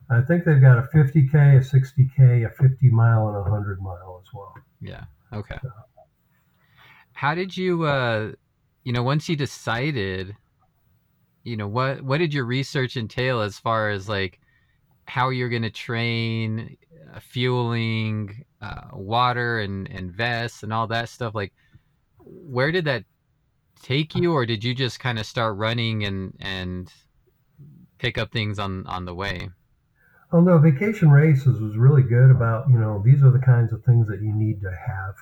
I 0.09 0.21
think 0.21 0.45
they've 0.45 0.59
got 0.59 0.79
a 0.79 0.89
50k, 0.91 1.57
a 1.57 1.59
60k, 1.59 2.47
a 2.47 2.49
50 2.49 2.89
mile, 2.89 3.27
and 3.27 3.37
a 3.37 3.41
100 3.41 3.81
mile 3.81 4.19
as 4.19 4.33
well. 4.33 4.55
yeah. 4.81 5.03
Okay. 5.31 5.57
How 7.13 7.35
did 7.35 7.55
you, 7.55 7.83
uh, 7.83 8.31
you 8.83 8.91
know, 8.91 9.03
once 9.03 9.29
you 9.29 9.35
decided, 9.35 10.35
you 11.43 11.57
know, 11.57 11.67
what 11.67 12.01
what 12.01 12.17
did 12.17 12.33
your 12.33 12.45
research 12.45 12.97
entail 12.97 13.41
as 13.41 13.57
far 13.59 13.89
as 13.89 14.09
like 14.09 14.39
how 15.05 15.29
you're 15.29 15.49
going 15.49 15.61
to 15.63 15.69
train, 15.69 16.77
uh, 17.13 17.19
fueling, 17.19 18.45
uh, 18.61 18.89
water, 18.93 19.59
and 19.59 19.89
and 19.89 20.11
vests 20.11 20.63
and 20.63 20.73
all 20.73 20.87
that 20.87 21.09
stuff? 21.09 21.35
Like, 21.35 21.53
where 22.19 22.71
did 22.71 22.85
that 22.85 23.03
take 23.81 24.15
you, 24.15 24.33
or 24.33 24.45
did 24.45 24.63
you 24.63 24.73
just 24.73 24.99
kind 24.99 25.19
of 25.19 25.25
start 25.25 25.57
running 25.57 26.03
and 26.03 26.35
and 26.39 26.91
pick 27.99 28.17
up 28.17 28.31
things 28.31 28.59
on 28.59 28.85
on 28.87 29.05
the 29.05 29.13
way? 29.13 29.49
Oh 30.31 30.41
no, 30.41 30.57
Vacation 30.57 31.11
Races 31.11 31.61
was 31.61 31.77
really 31.77 32.01
good 32.01 32.31
about, 32.31 32.67
you 32.67 32.79
know, 32.79 33.03
these 33.05 33.21
are 33.23 33.29
the 33.29 33.37
kinds 33.37 33.71
of 33.71 33.83
things 33.83 34.07
that 34.07 34.19
you 34.19 34.33
need 34.33 34.61
to 34.61 34.71
have 34.71 35.13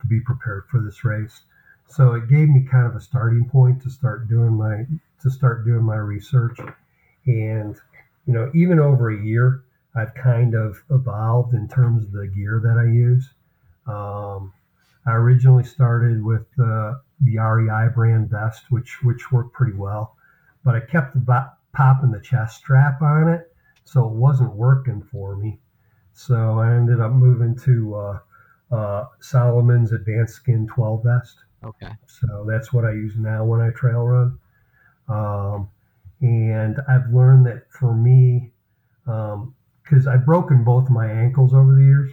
to 0.00 0.06
be 0.06 0.20
prepared 0.20 0.64
for 0.70 0.80
this 0.80 1.04
race. 1.04 1.42
So 1.86 2.14
it 2.14 2.28
gave 2.28 2.48
me 2.48 2.66
kind 2.70 2.86
of 2.86 2.94
a 2.94 3.00
starting 3.00 3.48
point 3.48 3.82
to 3.82 3.90
start 3.90 4.28
doing 4.28 4.52
my 4.52 4.84
to 5.22 5.30
start 5.30 5.64
doing 5.64 5.82
my 5.82 5.96
research. 5.96 6.58
And, 7.26 7.76
you 8.26 8.32
know, 8.32 8.50
even 8.54 8.78
over 8.78 9.10
a 9.10 9.22
year, 9.22 9.64
I've 9.94 10.14
kind 10.14 10.54
of 10.54 10.82
evolved 10.90 11.54
in 11.54 11.68
terms 11.68 12.04
of 12.04 12.12
the 12.12 12.28
gear 12.28 12.60
that 12.62 12.78
I 12.78 12.84
use. 12.84 13.30
Um, 13.86 14.52
I 15.06 15.12
originally 15.12 15.64
started 15.64 16.22
with 16.22 16.46
uh, 16.60 16.96
the 17.20 17.38
REI 17.38 17.88
brand 17.94 18.28
vest, 18.30 18.70
which 18.70 19.02
which 19.02 19.32
worked 19.32 19.54
pretty 19.54 19.72
well, 19.76 20.16
but 20.64 20.74
I 20.74 20.80
kept 20.80 21.14
bo- 21.24 21.50
popping 21.72 22.10
the 22.10 22.20
chest 22.20 22.58
strap 22.58 23.02
on 23.02 23.28
it 23.28 23.52
so 23.84 24.06
it 24.06 24.12
wasn't 24.12 24.54
working 24.54 25.02
for 25.02 25.34
me. 25.36 25.58
So 26.12 26.58
I 26.58 26.74
ended 26.74 27.00
up 27.00 27.12
moving 27.12 27.56
to 27.60 27.94
uh, 27.94 28.18
uh, 28.70 29.04
Salomon's 29.20 29.92
Advanced 29.92 30.34
Skin 30.34 30.66
12 30.66 31.04
vest. 31.04 31.36
Okay. 31.64 31.92
So 32.06 32.46
that's 32.48 32.72
what 32.72 32.84
I 32.84 32.92
use 32.92 33.14
now 33.16 33.44
when 33.44 33.60
I 33.60 33.70
trail 33.70 34.04
run. 34.04 34.38
Um, 35.08 35.68
and 36.20 36.78
I've 36.88 37.12
learned 37.12 37.46
that 37.46 37.64
for 37.70 37.94
me, 37.94 38.52
because 39.04 40.06
I've 40.06 40.26
broken 40.26 40.64
both 40.64 40.90
my 40.90 41.10
ankles 41.10 41.54
over 41.54 41.74
the 41.74 41.82
years. 41.82 42.12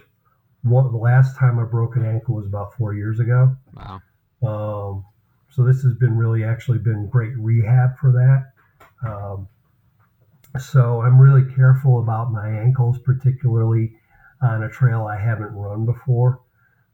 One, 0.62 0.90
the 0.90 0.98
last 0.98 1.36
time 1.36 1.58
I 1.58 1.64
broke 1.64 1.96
an 1.96 2.04
ankle 2.04 2.36
was 2.36 2.46
about 2.46 2.74
four 2.74 2.94
years 2.94 3.20
ago. 3.20 3.56
Wow. 3.74 4.00
Um, 4.42 5.04
so 5.50 5.64
this 5.64 5.82
has 5.82 5.94
been 5.94 6.16
really 6.16 6.44
actually 6.44 6.78
been 6.78 7.08
great 7.08 7.36
rehab 7.38 7.96
for 7.98 8.12
that. 8.12 9.08
Um, 9.08 9.48
so 10.58 11.02
I'm 11.02 11.20
really 11.20 11.44
careful 11.54 12.00
about 12.00 12.32
my 12.32 12.48
ankles, 12.48 12.98
particularly 12.98 13.96
on 14.40 14.62
a 14.62 14.68
trail 14.68 15.06
I 15.06 15.18
haven't 15.18 15.54
run 15.54 15.84
before. 15.84 16.40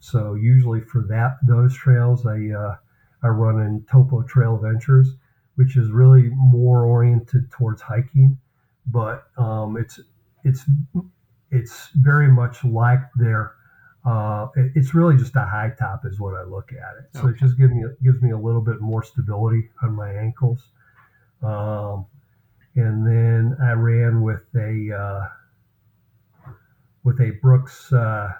So 0.02 0.35
usually 0.35 0.80
for 0.80 1.02
that 1.11 1.38
those 1.47 1.76
trails, 1.76 2.26
I 2.26 2.50
uh, 2.50 2.75
I 3.23 3.28
run 3.28 3.61
in 3.61 3.87
Topo 3.88 4.23
Trail 4.23 4.56
Ventures, 4.56 5.14
which 5.54 5.76
is 5.76 5.92
really 5.92 6.28
more 6.30 6.85
oriented 6.85 7.49
towards 7.52 7.80
hiking, 7.80 8.37
but 8.87 9.28
um, 9.38 9.76
it's 9.76 10.00
it's 10.42 10.64
it's 11.52 11.90
very 11.94 12.26
much 12.26 12.64
like 12.64 12.99
their 13.14 13.54
uh, 14.04 14.49
it's 14.56 14.92
really 14.92 15.16
just 15.16 15.37
a 15.37 15.44
high 15.44 15.73
top 15.78 16.04
is 16.04 16.18
what 16.18 16.35
I 16.35 16.42
look 16.42 16.73
at 16.73 16.99
it. 16.99 17.21
So 17.21 17.28
it 17.28 17.37
just 17.37 17.56
gives 17.56 17.73
me 17.73 17.85
gives 18.02 18.21
me 18.21 18.32
a 18.32 18.38
little 18.38 18.61
bit 18.61 18.80
more 18.80 19.04
stability 19.04 19.71
on 19.85 19.92
my 19.92 20.12
ankles. 20.12 20.66
Um, 21.44 22.06
and 22.75 23.06
then 23.06 23.56
I 23.62 23.71
ran 23.73 24.21
with 24.23 24.42
a 24.56 25.28
uh, 26.49 26.49
with 27.04 27.21
a 27.21 27.38
Brooks. 27.40 27.92
Uh, 27.92 28.32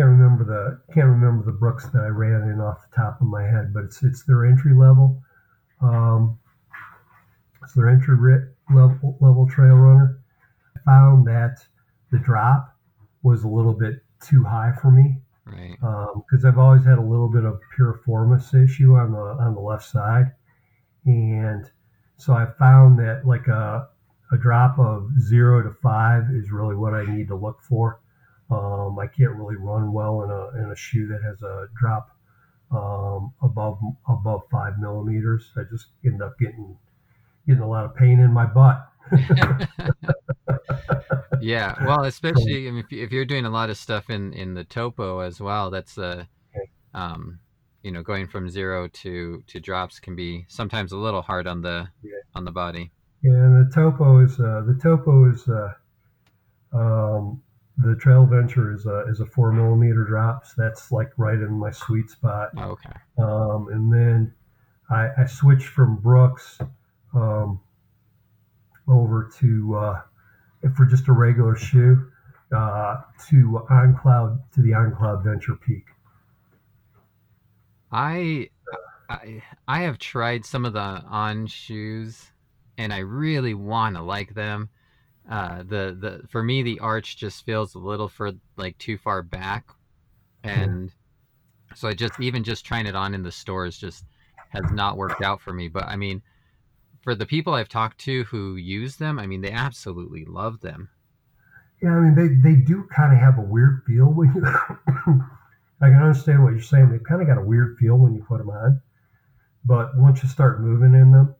can't 0.00 0.18
remember 0.18 0.44
the 0.44 0.94
can't 0.94 1.08
remember 1.08 1.44
the 1.44 1.52
Brooks 1.52 1.86
that 1.90 2.02
I 2.02 2.06
ran 2.08 2.48
in 2.48 2.58
off 2.60 2.78
the 2.88 2.96
top 2.96 3.20
of 3.20 3.26
my 3.26 3.42
head, 3.42 3.74
but 3.74 3.84
it's 3.84 4.02
it's 4.02 4.24
their 4.24 4.46
entry 4.46 4.74
level. 4.74 5.22
Um, 5.82 6.38
it's 7.62 7.74
their 7.74 7.90
entry 7.90 8.16
level 8.74 9.18
level 9.20 9.46
trail 9.46 9.74
runner. 9.74 10.18
I 10.74 10.80
found 10.86 11.26
that 11.26 11.58
the 12.10 12.18
drop 12.18 12.74
was 13.22 13.44
a 13.44 13.48
little 13.48 13.74
bit 13.74 14.02
too 14.22 14.42
high 14.42 14.72
for 14.80 14.90
me 14.90 15.20
Right. 15.44 15.76
because 16.30 16.44
I've 16.46 16.58
always 16.58 16.84
had 16.84 16.96
a 16.98 17.02
little 17.02 17.28
bit 17.28 17.44
of 17.44 17.60
piriformis 17.78 18.54
issue 18.54 18.94
on 18.94 19.12
the 19.12 19.18
on 19.18 19.54
the 19.54 19.60
left 19.60 19.84
side, 19.84 20.32
and 21.04 21.70
so 22.16 22.32
I 22.32 22.46
found 22.58 22.98
that 23.00 23.26
like 23.26 23.48
a 23.48 23.88
a 24.32 24.38
drop 24.38 24.78
of 24.78 25.10
zero 25.20 25.62
to 25.62 25.74
five 25.82 26.24
is 26.32 26.50
really 26.50 26.76
what 26.76 26.94
I 26.94 27.04
need 27.04 27.28
to 27.28 27.34
look 27.36 27.60
for. 27.60 28.00
Um, 28.50 28.98
I 28.98 29.06
can't 29.06 29.32
really 29.36 29.56
run 29.56 29.92
well 29.92 30.22
in 30.24 30.30
a 30.30 30.64
in 30.64 30.70
a 30.72 30.76
shoe 30.76 31.06
that 31.08 31.22
has 31.22 31.42
a 31.42 31.66
drop 31.78 32.16
um, 32.72 33.32
above 33.42 33.78
above 34.08 34.42
five 34.50 34.78
millimeters. 34.78 35.50
I 35.56 35.62
just 35.70 35.88
end 36.04 36.22
up 36.22 36.38
getting 36.38 36.76
getting 37.46 37.62
a 37.62 37.68
lot 37.68 37.84
of 37.84 37.94
pain 37.94 38.18
in 38.20 38.32
my 38.32 38.46
butt. 38.46 38.86
yeah. 41.40 41.74
Well, 41.84 42.04
especially 42.04 42.68
I 42.68 42.70
mean, 42.70 42.84
if, 42.84 42.92
you- 42.92 43.02
if 43.02 43.12
you're 43.12 43.24
doing 43.24 43.44
a 43.44 43.50
lot 43.50 43.70
of 43.70 43.76
stuff 43.76 44.10
in 44.10 44.32
in 44.32 44.54
the 44.54 44.64
topo 44.64 45.20
as 45.20 45.40
well, 45.40 45.70
that's 45.70 45.98
uh, 45.98 46.24
um, 46.94 47.40
you 47.82 47.90
know, 47.92 48.02
going 48.02 48.26
from 48.26 48.48
zero 48.50 48.88
to 48.88 49.42
to 49.46 49.60
drops 49.60 50.00
can 50.00 50.16
be 50.16 50.44
sometimes 50.48 50.92
a 50.92 50.96
little 50.96 51.22
hard 51.22 51.46
on 51.46 51.62
the 51.62 51.88
Yeah. 52.02 52.12
on 52.34 52.44
the 52.44 52.52
body. 52.52 52.92
Yeah, 53.22 53.32
and 53.32 53.66
the 53.66 53.70
topo 53.74 54.24
is 54.24 54.38
uh, 54.40 54.62
the 54.66 54.78
topo 54.80 55.30
is 55.30 55.46
uh, 55.48 55.72
um, 56.72 57.42
the 57.82 57.96
trail 57.96 58.26
venture 58.26 58.72
is 58.72 58.86
a 58.86 59.04
is 59.08 59.20
a 59.20 59.26
four 59.26 59.52
millimeter 59.52 60.04
drops. 60.04 60.52
That's 60.54 60.92
like 60.92 61.10
right 61.16 61.38
in 61.38 61.52
my 61.52 61.70
sweet 61.70 62.10
spot. 62.10 62.50
Oh, 62.56 62.70
okay. 62.70 62.90
Um, 63.18 63.68
and 63.72 63.92
then 63.92 64.34
I, 64.90 65.08
I 65.18 65.26
switched 65.26 65.68
from 65.68 65.96
Brooks 65.96 66.58
um, 67.14 67.60
over 68.88 69.30
to 69.38 69.76
uh, 69.76 70.00
for 70.76 70.84
just 70.86 71.08
a 71.08 71.12
regular 71.12 71.56
shoe 71.56 72.10
uh, 72.54 72.98
to 73.28 73.66
OnCloud 73.70 74.40
to 74.54 74.62
the 74.62 74.70
OnCloud 74.70 75.24
Venture 75.24 75.56
Peak. 75.56 75.86
I 77.90 78.50
I 79.08 79.42
I 79.66 79.82
have 79.82 79.98
tried 79.98 80.44
some 80.44 80.64
of 80.64 80.72
the 80.72 80.80
on 80.80 81.46
shoes, 81.46 82.30
and 82.76 82.92
I 82.92 82.98
really 82.98 83.54
want 83.54 83.96
to 83.96 84.02
like 84.02 84.34
them. 84.34 84.68
Uh, 85.30 85.58
the 85.58 85.96
the 85.98 86.22
for 86.28 86.42
me 86.42 86.60
the 86.60 86.80
arch 86.80 87.16
just 87.16 87.46
feels 87.46 87.76
a 87.76 87.78
little 87.78 88.08
for 88.08 88.32
like 88.56 88.76
too 88.78 88.98
far 88.98 89.22
back, 89.22 89.68
and 90.42 90.92
so 91.76 91.86
I 91.86 91.94
just 91.94 92.18
even 92.18 92.42
just 92.42 92.64
trying 92.64 92.86
it 92.86 92.96
on 92.96 93.14
in 93.14 93.22
the 93.22 93.30
stores 93.30 93.78
just 93.78 94.04
has 94.48 94.64
not 94.72 94.96
worked 94.96 95.22
out 95.22 95.40
for 95.40 95.52
me. 95.52 95.68
But 95.68 95.84
I 95.84 95.94
mean, 95.94 96.20
for 97.02 97.14
the 97.14 97.26
people 97.26 97.54
I've 97.54 97.68
talked 97.68 97.98
to 97.98 98.24
who 98.24 98.56
use 98.56 98.96
them, 98.96 99.20
I 99.20 99.28
mean 99.28 99.40
they 99.40 99.52
absolutely 99.52 100.24
love 100.24 100.60
them. 100.62 100.88
Yeah, 101.80 101.94
I 101.94 102.00
mean 102.00 102.16
they, 102.16 102.50
they 102.50 102.56
do 102.56 102.88
kind 102.94 103.12
of 103.12 103.20
have 103.20 103.38
a 103.38 103.42
weird 103.42 103.84
feel 103.86 104.06
when 104.06 104.32
you. 104.34 104.44
I 105.82 105.88
can 105.88 106.02
understand 106.02 106.42
what 106.42 106.54
you're 106.54 106.60
saying. 106.60 106.90
They've 106.90 107.04
kind 107.04 107.22
of 107.22 107.28
got 107.28 107.38
a 107.38 107.44
weird 107.44 107.78
feel 107.78 107.96
when 107.96 108.14
you 108.14 108.24
put 108.24 108.38
them 108.38 108.50
on, 108.50 108.82
but 109.64 109.96
once 109.96 110.24
you 110.24 110.28
start 110.28 110.60
moving 110.60 110.92
in 110.92 111.12
them, 111.12 111.34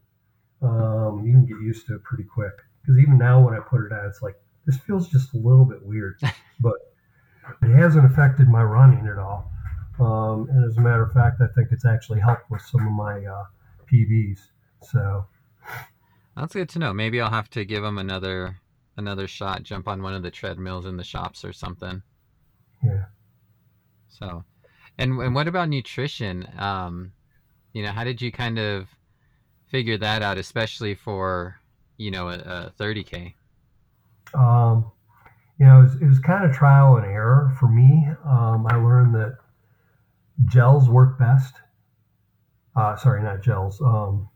um, 0.62 1.24
you 1.26 1.32
can 1.32 1.44
get 1.44 1.60
used 1.60 1.88
to 1.88 1.96
it 1.96 2.04
pretty 2.04 2.24
quick. 2.24 2.54
Because 2.90 3.02
even 3.04 3.18
now, 3.18 3.40
when 3.40 3.54
I 3.54 3.60
put 3.60 3.86
it 3.86 3.92
on, 3.92 4.04
it's 4.06 4.20
like 4.20 4.34
this 4.66 4.76
feels 4.78 5.08
just 5.08 5.32
a 5.34 5.36
little 5.36 5.64
bit 5.64 5.80
weird, 5.80 6.18
but 6.60 6.74
it 7.62 7.72
hasn't 7.72 8.04
affected 8.04 8.48
my 8.48 8.64
running 8.64 9.06
at 9.06 9.16
all. 9.16 9.48
Um, 10.00 10.48
and 10.50 10.68
as 10.68 10.76
a 10.76 10.80
matter 10.80 11.04
of 11.04 11.12
fact, 11.12 11.40
I 11.40 11.46
think 11.54 11.68
it's 11.70 11.84
actually 11.84 12.18
helped 12.18 12.50
with 12.50 12.62
some 12.62 12.84
of 12.84 12.92
my 12.92 13.24
uh, 13.24 13.44
PBs. 13.92 14.40
So 14.82 15.24
That's 16.36 16.52
good 16.52 16.68
to 16.70 16.80
know. 16.80 16.92
Maybe 16.92 17.20
I'll 17.20 17.30
have 17.30 17.48
to 17.50 17.64
give 17.64 17.84
them 17.84 17.96
another 17.96 18.56
another 18.96 19.28
shot. 19.28 19.62
Jump 19.62 19.86
on 19.86 20.02
one 20.02 20.14
of 20.14 20.24
the 20.24 20.30
treadmills 20.32 20.84
in 20.84 20.96
the 20.96 21.04
shops 21.04 21.44
or 21.44 21.52
something. 21.52 22.02
yeah. 22.82 23.04
So, 24.08 24.44
and 24.98 25.12
and 25.20 25.32
what 25.32 25.46
about 25.46 25.68
nutrition? 25.68 26.48
Um, 26.58 27.12
you 27.72 27.84
know, 27.84 27.92
how 27.92 28.02
did 28.02 28.20
you 28.20 28.32
kind 28.32 28.58
of 28.58 28.88
figure 29.68 29.98
that 29.98 30.22
out, 30.22 30.38
especially 30.38 30.96
for 30.96 31.60
you 32.00 32.10
know 32.10 32.28
a, 32.28 32.38
a 32.38 32.72
30k? 32.80 33.34
Um, 34.34 34.90
you 35.58 35.66
know, 35.66 35.80
it 35.80 35.82
was, 35.82 35.94
it 36.02 36.06
was 36.06 36.18
kind 36.18 36.44
of 36.48 36.56
trial 36.56 36.96
and 36.96 37.04
error 37.04 37.54
for 37.60 37.68
me. 37.68 38.08
Um, 38.24 38.66
I 38.68 38.76
learned 38.76 39.14
that 39.14 39.36
gels 40.46 40.88
work 40.88 41.18
best. 41.18 41.54
Uh, 42.74 42.96
sorry, 42.96 43.22
not 43.22 43.42
gels. 43.42 43.80
Um, 43.82 44.28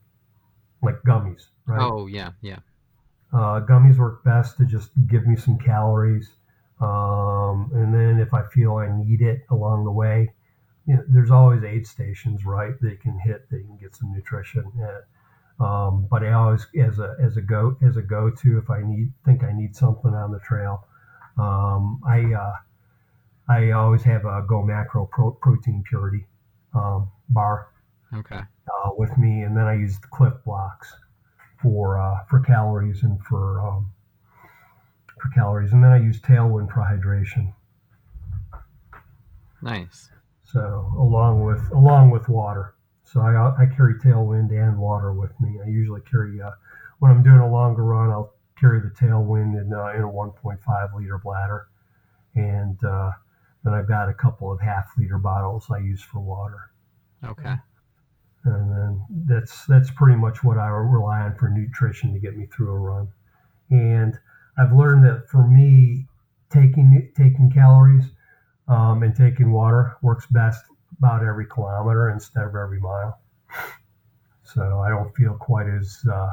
like 0.83 0.97
gummies, 1.07 1.47
right? 1.67 1.81
Oh 1.81 2.07
yeah, 2.07 2.33
yeah, 2.43 2.59
Uh, 3.33 3.61
gummies 3.61 3.97
work 3.97 4.23
best 4.25 4.59
to 4.59 4.67
just 4.67 4.91
give 5.07 5.27
me 5.27 5.35
some 5.37 5.59
calories. 5.59 6.31
Um, 6.81 7.71
and 7.73 7.95
then 7.95 8.19
if 8.21 8.35
I 8.35 8.43
feel 8.53 8.77
I 8.77 8.95
need 8.95 9.23
it 9.23 9.47
along 9.51 9.85
the 9.85 9.93
way, 9.93 10.35
you 10.87 10.97
know, 10.97 11.05
there's 11.09 11.31
always 11.31 11.63
aid 11.65 11.87
stations, 11.87 12.45
right? 12.45 12.75
They 12.83 12.97
can 12.97 13.19
hit, 13.19 13.49
they 13.51 13.61
can 13.61 13.79
get 13.81 13.97
some 13.97 14.13
nutrition. 14.13 14.71
At. 14.83 15.07
Um, 15.61 16.09
but 16.11 16.25
I 16.25 16.33
always, 16.33 16.67
as 16.81 16.99
a 16.99 17.17
as 17.23 17.37
a 17.37 17.43
go 17.43 17.77
as 17.87 17.97
a 17.97 18.03
go 18.03 18.31
to, 18.31 18.59
if 18.59 18.71
I 18.71 18.83
need 18.83 19.13
think 19.25 19.45
I 19.45 19.53
need 19.53 19.77
something 19.77 20.13
on 20.13 20.33
the 20.33 20.41
trail, 20.41 20.87
um, 21.39 22.01
I 22.07 22.33
uh, 22.35 22.55
I 23.49 23.71
always 23.73 24.03
have 24.03 24.25
a 24.25 24.43
Go 24.47 24.63
Macro 24.63 25.07
Pro, 25.13 25.33
Protein 25.33 25.85
Purity 25.89 26.27
um, 26.75 27.11
bar 27.29 27.69
okay, 28.13 28.41
uh, 28.41 28.91
with 28.97 29.17
me, 29.19 29.43
and 29.43 29.57
then 29.57 29.65
I 29.65 29.75
use 29.75 29.99
the 30.01 30.09
Clif 30.09 30.35
Bloks 30.45 30.93
for 31.63 32.01
uh, 32.01 32.25
for 32.29 32.41
calories 32.41 33.03
and 33.03 33.23
for 33.25 33.61
um, 33.61 33.91
for 35.21 35.29
calories, 35.31 35.73
and 35.73 35.85
then 35.85 35.91
I 35.91 35.99
use 35.99 36.21
Tailwind 36.21 36.73
for 36.73 36.81
hydration. 36.81 37.53
nice. 39.63 40.11
So 40.45 40.93
along 40.99 41.45
with 41.45 41.71
along 41.73 42.11
with 42.11 42.29
water, 42.29 42.74
so 43.05 43.21
I 43.21 43.63
I 43.63 43.67
carry 43.67 43.95
Tailwind 43.95 44.51
and 44.51 44.79
water 44.79 45.13
with 45.13 45.39
me. 45.41 45.61
I 45.65 45.69
usually 45.69 46.01
carry 46.03 46.41
uh, 46.41 46.51
when 46.99 47.11
I'm 47.11 47.23
doing 47.23 47.39
a 47.39 47.51
longer 47.51 47.85
run, 47.85 48.11
I'll 48.11 48.35
carry 48.59 48.81
the 48.81 48.89
Tailwind 48.89 49.61
in 49.61 49.73
uh, 49.73 49.93
in 49.97 50.03
a 50.03 50.09
1.5 50.09 50.95
liter 50.95 51.19
bladder, 51.19 51.69
and 52.35 52.83
uh, 52.85 53.13
then 53.63 53.75
I've 53.75 53.89
got 53.89 54.09
a 54.09 54.15
couple 54.15 54.51
of 54.51 54.61
half 54.61 54.87
liter 54.97 55.19
bottles 55.19 55.67
I 55.71 55.79
use 55.79 56.03
for 56.03 56.21
water. 56.21 56.71
Okay, 57.25 57.55
and 58.45 58.73
then 58.73 59.03
that's 59.27 59.67
that's 59.67 59.91
pretty 59.91 60.17
much 60.17 60.43
what 60.43 60.59
I 60.59 60.69
rely 60.69 61.21
on 61.21 61.37
for 61.37 61.49
nutrition 61.49 62.13
to 62.15 62.19
get 62.19 62.37
me 62.37 62.47
through 62.47 62.71
a 62.71 62.79
run. 62.79 63.09
And 63.71 64.19
I've 64.59 64.73
learned 64.73 65.05
that 65.05 65.29
for 65.29 65.47
me, 65.47 66.07
taking 66.51 67.13
taking 67.17 67.51
calories 67.51 68.05
um, 68.69 69.03
and 69.03 69.15
taking 69.15 69.53
water 69.53 69.97
works 70.03 70.27
best 70.31 70.65
about 70.99 71.25
every 71.25 71.47
kilometer 71.47 72.11
instead 72.11 72.45
of 72.45 72.55
every 72.55 72.81
mile. 72.81 73.19
So 74.43 74.81
I 74.81 74.89
don't 74.89 75.15
feel 75.17 75.35
quite 75.35 75.67
as 75.67 76.01
uh, 76.11 76.31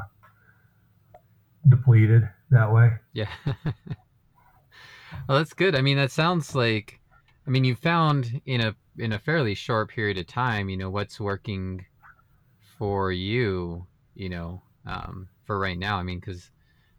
depleted 1.68 2.28
that 2.50 2.72
way. 2.72 2.92
yeah. 3.12 3.28
well, 3.46 5.38
that's 5.38 5.54
good. 5.54 5.74
I 5.74 5.80
mean, 5.80 5.96
that 5.96 6.10
sounds 6.10 6.54
like. 6.54 7.00
I 7.44 7.50
mean, 7.50 7.64
you 7.64 7.74
found 7.74 8.40
in 8.46 8.60
a 8.60 8.76
in 8.98 9.12
a 9.12 9.18
fairly 9.18 9.54
short 9.54 9.90
period 9.90 10.18
of 10.18 10.26
time, 10.26 10.68
you 10.68 10.76
know, 10.76 10.90
what's 10.90 11.18
working 11.18 11.84
for 12.78 13.10
you, 13.10 13.86
you 14.14 14.28
know, 14.28 14.62
um, 14.86 15.28
for 15.44 15.58
right 15.58 15.78
now. 15.78 15.96
I 15.96 16.02
mean, 16.02 16.20
because 16.20 16.50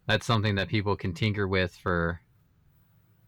that's 0.06 0.26
something 0.26 0.56
that 0.56 0.68
people 0.68 0.96
can 0.96 1.14
tinker 1.14 1.48
with 1.48 1.74
for 1.76 2.20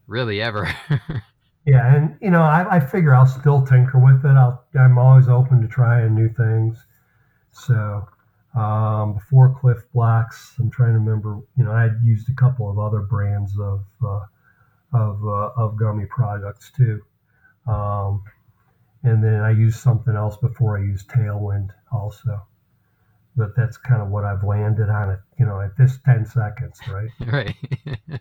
really 0.07 0.43
ever. 0.43 0.69
yeah, 1.67 1.95
and 1.95 2.17
you 2.21 2.31
know, 2.31 2.43
I, 2.43 2.77
I 2.77 2.81
figure 2.81 3.15
I'll 3.15 3.27
still 3.27 3.67
tinker 3.67 3.99
with 3.99 4.25
it. 4.25 4.37
I'll, 4.37 4.65
I'm 4.79 4.99
always 4.99 5.29
open 5.29 5.61
to 5.63 5.69
trying 5.69 6.15
new 6.15 6.29
things. 6.29 6.79
So 7.51 8.09
um, 8.55 9.15
before 9.15 9.55
Clif 9.61 9.79
Bloks, 9.93 10.55
I'm 10.59 10.71
trying 10.71 10.93
to 10.93 10.99
remember. 10.99 11.41
You 11.59 11.65
know, 11.65 11.73
I 11.73 11.83
had 11.83 12.01
used 12.05 12.31
a 12.31 12.35
couple 12.35 12.71
of 12.71 12.79
other 12.79 13.01
brands 13.01 13.59
of 13.59 13.85
uh, 14.05 14.21
of 14.95 15.27
uh, 15.27 15.51
of 15.57 15.77
gummy 15.77 16.07
products 16.07 16.71
too. 16.77 17.03
Um, 17.67 18.23
and 19.03 19.23
then 19.23 19.41
I 19.41 19.51
used 19.51 19.81
something 19.81 20.15
else 20.15 20.37
before 20.37 20.79
I 20.79 20.83
used 20.83 21.09
Tailwind 21.09 21.71
also. 21.93 22.47
But 23.37 23.55
that's 23.57 23.77
kind 23.77 24.01
of 24.01 24.09
what 24.09 24.25
I've 24.25 24.43
landed 24.43 24.89
on 24.89 25.11
it, 25.11 25.21
you 25.39 25.47
know, 25.47 25.61
at 25.61 25.77
this 25.77 25.99
10 26.07 26.27
seconds, 26.27 26.81
right? 26.89 27.11
right. 27.21 28.21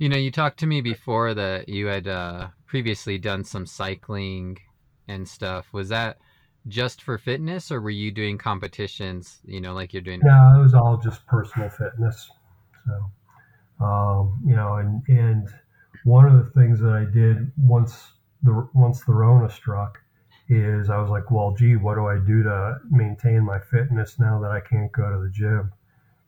you 0.00 0.08
know, 0.08 0.16
you 0.16 0.30
talked 0.30 0.58
to 0.60 0.66
me 0.66 0.80
before 0.80 1.34
that 1.34 1.68
you 1.68 1.86
had 1.86 2.08
uh, 2.08 2.48
previously 2.66 3.18
done 3.18 3.44
some 3.44 3.66
cycling 3.66 4.56
and 5.06 5.28
stuff. 5.28 5.66
Was 5.74 5.90
that 5.90 6.16
just 6.68 7.02
for 7.02 7.18
fitness 7.18 7.70
or 7.70 7.82
were 7.82 7.90
you 7.90 8.10
doing 8.10 8.38
competitions, 8.38 9.40
you 9.44 9.60
know, 9.60 9.74
like 9.74 9.92
you're 9.92 10.00
doing? 10.00 10.20
No, 10.24 10.54
it 10.58 10.62
was 10.62 10.72
all 10.72 10.96
just 10.96 11.26
personal 11.26 11.68
fitness. 11.68 12.30
So, 12.86 13.84
um, 13.84 14.40
you 14.46 14.56
know, 14.56 14.76
and, 14.76 15.02
and 15.08 15.48
one 16.04 16.24
of 16.24 16.32
the 16.32 16.50
things 16.58 16.80
that 16.80 16.92
I 16.94 17.04
did 17.04 17.52
once 17.58 18.12
the 18.42 18.66
once 18.72 19.04
the 19.04 19.12
Rona 19.12 19.50
struck 19.50 19.98
is 20.48 20.88
I 20.88 20.96
was 20.96 21.10
like, 21.10 21.30
well, 21.30 21.54
gee, 21.54 21.76
what 21.76 21.96
do 21.96 22.06
I 22.06 22.16
do 22.16 22.42
to 22.44 22.78
maintain 22.90 23.44
my 23.44 23.58
fitness 23.58 24.18
now 24.18 24.40
that 24.40 24.50
I 24.50 24.60
can't 24.60 24.90
go 24.92 25.10
to 25.10 25.18
the 25.22 25.30
gym? 25.30 25.70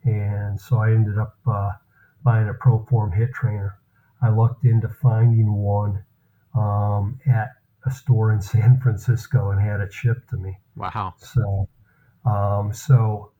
And 0.05 0.61
so 0.61 0.77
I 0.77 0.91
ended 0.91 1.17
up 1.17 1.39
uh, 1.47 1.71
buying 2.25 2.49
a 2.49 2.55
ProForm 2.55 3.17
HIIT 3.17 3.33
trainer. 3.33 3.79
I 4.23 4.31
looked 4.31 4.65
into 4.65 4.89
finding 4.89 5.53
one 5.53 6.05
um, 6.55 7.19
at 7.27 7.51
a 7.87 7.91
store 7.91 8.33
in 8.33 8.41
San 8.53 8.81
Francisco 8.81 9.51
and 9.51 9.61
had 9.61 9.81
it 9.81 9.93
shipped 9.93 10.31
to 10.31 10.37
me. 10.37 10.59
Wow. 10.77 11.15
So, 11.19 11.69
um, 12.25 12.73
so 12.73 13.33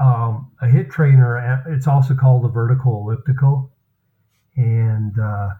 um, 0.00 0.52
a 0.60 0.66
HIIT 0.66 0.90
trainer, 0.90 1.64
it's 1.68 1.86
also 1.86 2.14
called 2.14 2.44
a 2.44 2.48
vertical 2.48 3.02
elliptical. 3.02 3.70
And 4.56 5.18
uh, 5.18 5.50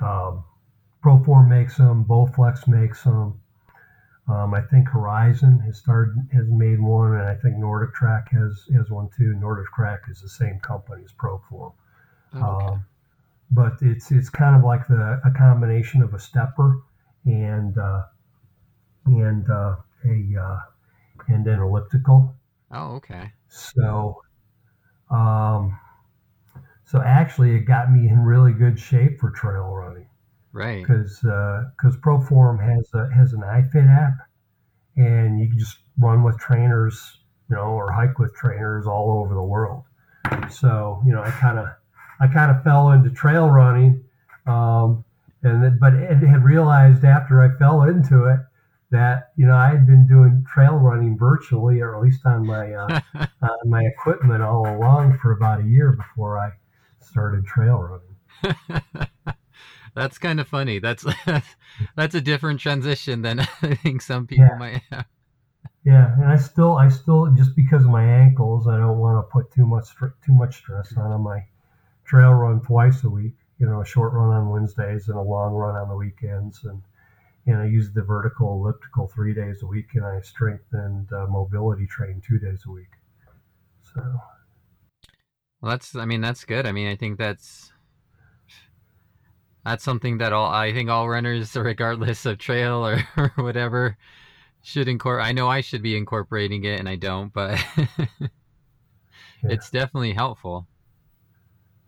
um, 0.00 0.44
Proform 1.04 1.48
makes 1.48 1.76
them, 1.76 2.04
Bowflex 2.04 2.66
makes 2.68 3.04
them. 3.04 3.40
Um, 4.28 4.54
I 4.54 4.60
think 4.62 4.88
Horizon 4.88 5.60
has 5.60 5.78
started 5.78 6.28
has 6.32 6.48
made 6.48 6.80
one, 6.80 7.12
and 7.14 7.22
I 7.28 7.34
think 7.34 7.56
Nordic 7.56 7.94
Track 7.94 8.30
has 8.32 8.68
has 8.74 8.90
one 8.90 9.08
too. 9.16 9.34
Nordic 9.34 9.66
Track 9.74 10.02
is 10.10 10.20
the 10.20 10.28
same 10.28 10.60
company 10.60 11.04
as 11.04 11.12
Proform, 11.12 11.72
Oh, 12.34 12.46
okay. 12.50 12.74
um, 12.74 12.84
but 13.50 13.74
it's 13.82 14.10
it's 14.12 14.30
kind 14.30 14.56
of 14.56 14.64
like 14.64 14.86
the 14.88 15.20
a 15.24 15.30
combination 15.32 16.02
of 16.02 16.14
a 16.14 16.18
stepper 16.18 16.82
and 17.26 17.78
uh, 17.78 18.04
and 19.06 19.48
uh, 19.50 19.76
a 20.04 20.36
uh, 20.40 20.60
and 21.28 21.46
an 21.46 21.60
elliptical. 21.60 22.34
oh, 22.70 22.96
okay. 22.96 23.32
So, 23.48 24.22
um, 25.10 25.78
so 26.84 27.00
actually, 27.02 27.54
it 27.56 27.60
got 27.60 27.90
me 27.92 28.08
in 28.08 28.20
really 28.20 28.52
good 28.52 28.78
shape 28.78 29.18
for 29.20 29.30
trail 29.30 29.68
running 29.72 30.08
Right. 30.58 30.84
because 30.84 31.20
because 31.20 31.96
Proform 31.98 32.58
has 32.60 32.88
a, 32.92 33.08
has 33.14 33.32
an 33.32 33.42
iFit 33.42 33.88
app, 33.88 34.26
and 34.96 35.40
you 35.40 35.48
can 35.48 35.58
just 35.58 35.78
run 36.00 36.24
with 36.24 36.36
trainers, 36.38 37.18
you 37.48 37.54
know, 37.54 37.62
or 37.62 37.92
hike 37.92 38.18
with 38.18 38.34
trainers 38.34 38.86
all 38.86 39.22
over 39.22 39.34
the 39.34 39.42
world. 39.42 39.84
So 40.50 41.00
you 41.06 41.12
know, 41.12 41.22
I 41.22 41.30
kind 41.30 41.60
of 41.60 41.68
I 42.20 42.26
kind 42.26 42.50
of 42.50 42.64
fell 42.64 42.90
into 42.90 43.10
trail 43.10 43.48
running, 43.48 44.02
um, 44.46 45.04
and 45.44 45.62
then, 45.62 45.78
but 45.80 45.94
it 45.94 46.16
had 46.16 46.42
realized 46.42 47.04
after 47.04 47.40
I 47.40 47.56
fell 47.56 47.82
into 47.82 48.24
it 48.24 48.40
that 48.90 49.30
you 49.36 49.46
know 49.46 49.54
I 49.54 49.68
had 49.68 49.86
been 49.86 50.08
doing 50.08 50.44
trail 50.52 50.74
running 50.74 51.16
virtually, 51.16 51.80
or 51.80 51.96
at 51.96 52.02
least 52.02 52.26
on 52.26 52.44
my 52.44 52.72
uh, 52.72 53.00
on 53.42 53.70
my 53.70 53.82
equipment 53.84 54.42
all 54.42 54.66
along 54.66 55.18
for 55.18 55.30
about 55.30 55.60
a 55.60 55.64
year 55.64 55.92
before 55.92 56.36
I 56.36 56.50
started 57.00 57.46
trail 57.46 57.78
running. 57.78 58.82
that's 59.98 60.18
kind 60.18 60.40
of 60.40 60.48
funny. 60.48 60.78
That's 60.78 61.04
that's 61.96 62.14
a 62.14 62.20
different 62.20 62.60
transition 62.60 63.22
than 63.22 63.40
I 63.62 63.74
think 63.74 64.02
some 64.02 64.26
people 64.26 64.54
Yeah. 64.54 64.56
might 64.56 64.82
have. 64.90 65.06
Yeah, 65.84 66.14
and 66.14 66.26
I 66.26 66.36
still, 66.36 66.76
I 66.76 66.88
still, 66.88 67.26
just 67.34 67.56
because 67.56 67.84
of 67.84 67.90
my 67.90 68.04
ankles, 68.04 68.68
I 68.68 68.76
don't 68.78 68.98
want 68.98 69.18
to 69.26 69.30
put 69.32 69.50
too 69.52 69.66
much 69.66 69.88
too 70.24 70.32
much 70.32 70.58
stress 70.58 70.96
on 70.96 71.10
them. 71.10 71.26
I 71.26 71.46
trail 72.04 72.32
run 72.34 72.60
twice 72.60 73.04
a 73.04 73.10
week. 73.10 73.36
You 73.58 73.66
know, 73.66 73.80
a 73.80 73.86
short 73.86 74.12
run 74.12 74.30
on 74.30 74.50
Wednesdays 74.50 75.08
and 75.08 75.18
a 75.18 75.22
long 75.22 75.54
run 75.54 75.76
on 75.76 75.88
the 75.88 75.96
weekends, 75.96 76.64
and 76.64 76.82
and 77.46 77.58
I 77.58 77.66
use 77.66 77.92
the 77.92 78.02
vertical 78.02 78.52
elliptical 78.54 79.08
three 79.08 79.34
days 79.34 79.62
a 79.62 79.66
week, 79.66 79.94
and 79.94 80.04
I 80.04 80.20
strength 80.22 80.66
and 80.72 81.12
uh, 81.12 81.26
mobility 81.28 81.86
train 81.86 82.20
two 82.20 82.38
days 82.38 82.64
a 82.66 82.70
week. 82.70 82.92
So 83.94 84.02
Well, 85.60 85.70
that's 85.70 85.94
I 85.96 86.04
mean 86.04 86.20
that's 86.20 86.44
good. 86.44 86.66
I 86.66 86.72
mean 86.72 86.88
I 86.88 86.96
think 86.96 87.18
that's 87.18 87.72
that's 89.68 89.84
something 89.84 90.18
that 90.18 90.32
all 90.32 90.50
I 90.50 90.72
think 90.72 90.88
all 90.88 91.08
runners, 91.08 91.54
regardless 91.56 92.24
of 92.24 92.38
trail 92.38 92.86
or, 92.86 93.06
or 93.16 93.32
whatever, 93.36 93.96
should 94.62 94.88
incorporate. 94.88 95.26
I 95.26 95.32
know 95.32 95.48
I 95.48 95.60
should 95.60 95.82
be 95.82 95.96
incorporating 95.96 96.64
it, 96.64 96.80
and 96.80 96.88
I 96.88 96.96
don't, 96.96 97.32
but 97.32 97.62
it's 99.42 99.70
definitely 99.70 100.14
helpful. 100.14 100.66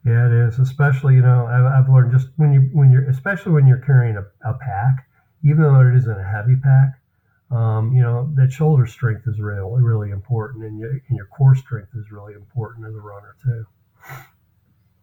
yeah, 0.05 0.27
it 0.27 0.33
is. 0.33 0.59
Especially, 0.59 1.15
you 1.15 1.23
know, 1.23 1.47
I've, 1.47 1.85
I've 1.85 1.89
learned 1.93 2.13
just 2.13 2.29
when 2.37 2.53
you 2.53 2.61
when 2.73 2.91
you're, 2.93 3.09
especially 3.09 3.53
when 3.53 3.67
you're 3.67 3.79
carrying 3.79 4.17
a, 4.17 4.25
a 4.49 4.55
pack, 4.55 5.09
even 5.43 5.63
though 5.63 5.81
it 5.81 5.97
isn't 5.97 6.19
a 6.19 6.25
heavy 6.25 6.57
pack, 6.57 7.01
um, 7.51 7.93
you 7.93 8.03
know, 8.03 8.31
that 8.35 8.53
shoulder 8.53 8.87
strength 8.87 9.27
is 9.27 9.41
really 9.41 9.83
really 9.83 10.11
important, 10.11 10.65
and 10.65 10.79
your 10.79 10.91
and 10.91 11.17
your 11.17 11.27
core 11.27 11.55
strength 11.55 11.91
is 11.95 12.11
really 12.13 12.35
important 12.35 12.87
as 12.87 12.95
a 12.95 13.01
runner 13.01 13.37
too. 13.43 13.67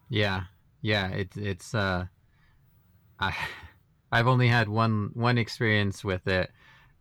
Yeah, 0.09 0.43
yeah. 0.81 1.09
It's 1.09 1.37
it's 1.37 1.75
uh, 1.75 2.05
I 3.19 3.35
I've 4.11 4.27
only 4.27 4.47
had 4.47 4.69
one 4.69 5.11
one 5.13 5.37
experience 5.37 6.03
with 6.03 6.27
it, 6.27 6.51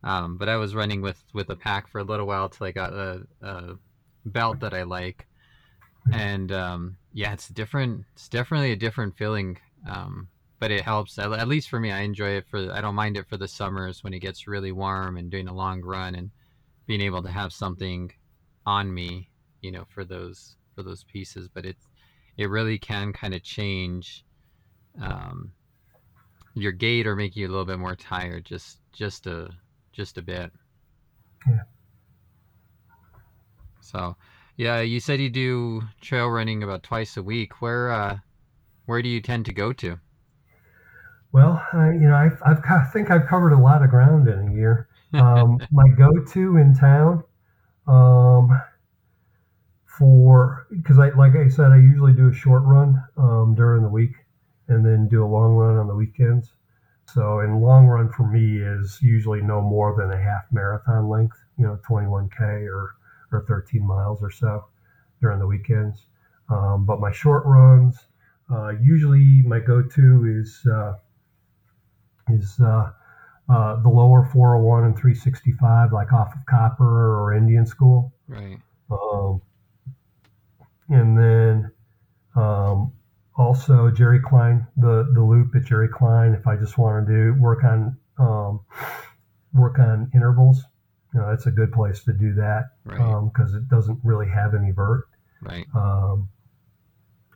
um, 0.02 0.36
but 0.36 0.48
I 0.48 0.56
was 0.56 0.74
running 0.74 1.02
with 1.02 1.22
with 1.32 1.50
a 1.50 1.56
pack 1.56 1.88
for 1.88 2.00
a 2.00 2.04
little 2.04 2.26
while 2.26 2.48
till 2.48 2.66
I 2.66 2.72
got 2.72 2.92
a, 2.92 3.26
a 3.42 3.74
belt 4.24 4.60
that 4.60 4.74
I 4.74 4.82
like, 4.82 5.26
and 6.12 6.50
um, 6.52 6.96
yeah, 7.12 7.32
it's 7.32 7.48
different. 7.48 8.04
It's 8.14 8.28
definitely 8.28 8.72
a 8.72 8.76
different 8.76 9.16
feeling. 9.16 9.58
Um, 9.88 10.28
but 10.58 10.70
it 10.70 10.82
helps. 10.82 11.18
At, 11.18 11.32
at 11.32 11.48
least 11.48 11.68
for 11.68 11.78
me, 11.78 11.92
I 11.92 12.00
enjoy 12.00 12.30
it. 12.30 12.46
For 12.48 12.72
I 12.72 12.80
don't 12.80 12.94
mind 12.94 13.16
it 13.16 13.28
for 13.28 13.36
the 13.36 13.48
summers 13.48 14.02
when 14.02 14.14
it 14.14 14.20
gets 14.20 14.46
really 14.46 14.72
warm 14.72 15.16
and 15.16 15.30
doing 15.30 15.48
a 15.48 15.54
long 15.54 15.82
run 15.82 16.14
and 16.14 16.30
being 16.86 17.00
able 17.00 17.22
to 17.22 17.30
have 17.30 17.52
something 17.52 18.12
on 18.64 18.92
me, 18.92 19.30
you 19.60 19.70
know, 19.70 19.84
for 19.94 20.04
those 20.04 20.56
for 20.74 20.82
those 20.82 21.04
pieces. 21.04 21.48
But 21.52 21.66
it's 21.66 21.88
it 22.36 22.48
really 22.48 22.78
can 22.78 23.12
kind 23.12 23.34
of 23.34 23.42
change 23.42 24.24
um, 25.00 25.52
your 26.56 26.72
gait 26.72 27.06
or 27.06 27.14
make 27.14 27.36
you 27.36 27.46
a 27.46 27.50
little 27.50 27.64
bit 27.64 27.78
more 27.78 27.94
tired, 27.94 28.44
just 28.44 28.80
just 28.92 29.26
a 29.26 29.50
just 29.92 30.18
a 30.18 30.22
bit. 30.22 30.50
Yeah. 31.46 31.62
So, 33.80 34.16
yeah, 34.56 34.80
you 34.80 34.98
said 34.98 35.20
you 35.20 35.30
do 35.30 35.82
trail 36.00 36.28
running 36.28 36.62
about 36.62 36.82
twice 36.82 37.16
a 37.16 37.22
week. 37.22 37.60
Where 37.60 37.90
uh, 37.90 38.18
where 38.86 39.02
do 39.02 39.08
you 39.08 39.20
tend 39.20 39.46
to 39.46 39.52
go 39.52 39.72
to? 39.74 40.00
Well, 41.32 41.62
I, 41.72 41.90
you 41.90 42.08
know, 42.08 42.14
I've, 42.14 42.40
I've 42.44 42.64
I 42.64 42.84
think 42.92 43.10
I've 43.10 43.26
covered 43.26 43.52
a 43.52 43.58
lot 43.58 43.82
of 43.82 43.90
ground 43.90 44.26
in 44.26 44.48
a 44.48 44.52
year. 44.52 44.88
Um, 45.12 45.60
my 45.70 45.88
go-to 45.96 46.56
in 46.56 46.74
town 46.74 47.22
um, 47.86 48.60
for 49.86 50.66
because 50.70 50.98
I 50.98 51.10
like 51.10 51.36
I 51.36 51.48
said 51.48 51.70
I 51.70 51.76
usually 51.76 52.12
do 52.12 52.28
a 52.28 52.34
short 52.34 52.62
run 52.64 53.04
um, 53.18 53.54
during 53.54 53.82
the 53.82 53.88
week 53.88 54.12
and 54.68 54.84
then 54.84 55.08
do 55.08 55.24
a 55.24 55.26
long 55.26 55.54
run 55.54 55.76
on 55.76 55.86
the 55.86 55.94
weekends. 55.94 56.50
So, 57.12 57.40
and 57.40 57.62
long 57.62 57.86
run 57.86 58.10
for 58.10 58.26
me 58.26 58.58
is 58.58 58.98
usually 59.00 59.40
no 59.40 59.60
more 59.60 59.94
than 59.96 60.10
a 60.10 60.20
half 60.20 60.44
marathon 60.50 61.08
length, 61.08 61.36
you 61.56 61.64
know, 61.64 61.78
21k 61.88 62.66
or 62.66 62.96
or 63.32 63.44
13 63.48 63.84
miles 63.84 64.22
or 64.22 64.30
so 64.30 64.64
during 65.20 65.38
the 65.38 65.46
weekends. 65.46 66.06
Um, 66.48 66.84
but 66.84 67.00
my 67.00 67.12
short 67.12 67.44
runs, 67.44 67.96
uh, 68.50 68.70
usually 68.80 69.42
my 69.42 69.58
go-to 69.58 70.40
is 70.40 70.64
uh, 70.70 70.94
is 72.28 72.58
uh, 72.60 72.92
uh, 73.48 73.82
the 73.82 73.88
lower 73.88 74.28
401 74.32 74.84
and 74.84 74.94
365, 74.94 75.92
like 75.92 76.12
off 76.12 76.32
of 76.34 76.46
Copper 76.46 77.20
or 77.20 77.34
Indian 77.34 77.66
School. 77.66 78.12
Right. 78.28 78.58
Um, 78.90 79.40
and 80.88 81.18
then 81.18 81.70
um, 82.36 82.92
also 83.36 83.90
Jerry 83.90 84.20
Cline, 84.20 84.66
the 84.76 85.08
the 85.12 85.22
loop 85.22 85.54
at 85.54 85.64
Jerry 85.64 85.88
Cline. 85.88 86.34
If 86.34 86.46
I 86.46 86.56
just 86.56 86.78
want 86.78 87.06
to 87.06 87.12
do 87.12 87.34
work 87.40 87.64
on 87.64 87.96
um, 88.18 88.60
work 89.52 89.78
on 89.78 90.10
intervals, 90.14 90.62
you 91.14 91.20
know, 91.20 91.28
that's 91.30 91.46
a 91.46 91.50
good 91.50 91.72
place 91.72 92.02
to 92.04 92.12
do 92.12 92.34
that 92.34 92.70
Right. 92.84 93.24
because 93.32 93.54
it 93.54 93.68
doesn't 93.68 93.98
really 94.04 94.28
have 94.28 94.54
any 94.54 94.70
vert. 94.70 95.04
Right. 95.42 95.66
Um, 95.74 96.28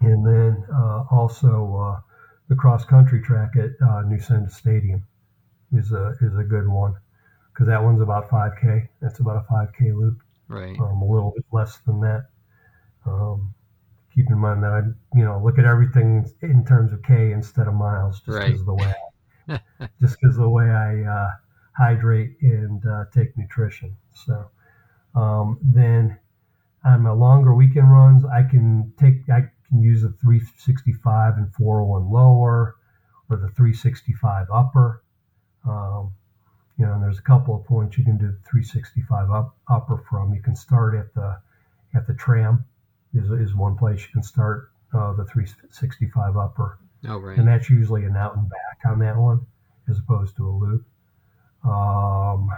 and 0.00 0.26
then 0.26 0.64
uh, 0.74 1.04
also 1.10 1.76
uh, 1.76 2.00
the 2.48 2.54
cross 2.56 2.84
country 2.84 3.20
track 3.22 3.50
at 3.56 3.70
uh, 3.86 4.02
Nusenda 4.04 4.50
Stadium 4.50 5.06
is 5.72 5.92
a 5.92 6.16
is 6.22 6.36
a 6.36 6.44
good 6.44 6.66
one 6.66 6.94
because 7.52 7.66
that 7.66 7.82
one's 7.82 8.00
about 8.00 8.28
5K. 8.30 8.88
That's 9.02 9.18
about 9.20 9.44
a 9.48 9.52
5K 9.52 9.94
loop. 9.94 10.22
Right. 10.48 10.78
Um, 10.80 11.02
a 11.02 11.04
little 11.04 11.32
bit 11.36 11.44
less 11.52 11.78
than 11.86 12.00
that. 12.00 12.26
Um, 13.06 13.54
keep 14.20 14.30
in 14.30 14.38
mind 14.38 14.62
that 14.62 14.72
I, 14.72 15.18
you 15.18 15.24
know, 15.24 15.40
look 15.42 15.59
at 15.59 15.64
everything 15.64 16.26
in 16.42 16.64
terms 16.64 16.92
of 16.92 17.02
K 17.02 17.33
instead 17.33 17.66
of 17.66 17.74
miles, 17.74 18.20
just 18.20 18.26
because 18.26 18.37
Right. 18.37 18.54
of 18.61 18.66
the 18.66 18.74
way, 18.74 18.94
I, 19.48 19.61
just 20.00 20.20
because 20.20 20.37
the 20.37 20.48
way 20.48 20.64
I 20.70 21.02
uh, 21.02 21.30
hydrate 21.72 22.37
and 22.42 22.85
uh, 22.87 23.04
take 23.14 23.37
nutrition. 23.37 23.96
So 24.12 24.50
um, 25.14 25.59
then 25.62 26.18
on 26.85 27.02
my 27.02 27.12
longer 27.12 27.54
weekend 27.54 27.90
runs, 27.90 28.24
I 28.24 28.42
can 28.42 28.92
take, 28.98 29.28
I 29.30 29.48
can 29.68 29.83
use 29.83 30.02
the 30.02 30.11
365 30.11 31.37
and 31.37 31.54
401 31.54 32.11
lower, 32.11 32.76
or 33.30 33.37
the 33.37 33.48
365 33.48 34.46
upper. 34.52 35.02
Um, 35.66 36.12
you 36.78 36.87
know, 36.87 36.94
and 36.94 37.02
there's 37.02 37.18
a 37.18 37.22
couple 37.22 37.54
of 37.54 37.64
points 37.64 37.96
you 37.98 38.04
can 38.04 38.16
do 38.16 38.26
the 38.26 38.38
365 38.50 39.30
up, 39.30 39.56
upper 39.68 39.98
from. 40.11 40.35
You 40.35 40.42
can 40.42 40.56
start 40.56 40.94
at 40.94 41.14
the 41.14 41.38
at 41.94 42.06
the 42.06 42.14
tram 42.14 42.64
is, 43.14 43.31
is 43.31 43.55
one 43.55 43.77
place 43.77 44.01
you 44.01 44.09
can 44.12 44.23
start 44.23 44.70
uh, 44.94 45.12
the 45.14 45.25
365 45.25 46.37
upper, 46.37 46.79
Oh, 47.09 47.18
right. 47.18 47.38
and 47.38 47.46
that's 47.49 47.70
usually 47.70 48.05
an 48.05 48.16
out 48.16 48.37
and 48.37 48.49
back 48.49 48.79
on 48.90 48.99
that 49.01 49.16
one 49.16 49.46
as 49.88 49.99
opposed 49.99 50.37
to 50.37 50.49
a 50.49 50.51
loop. 50.51 50.85
Um, 51.64 52.49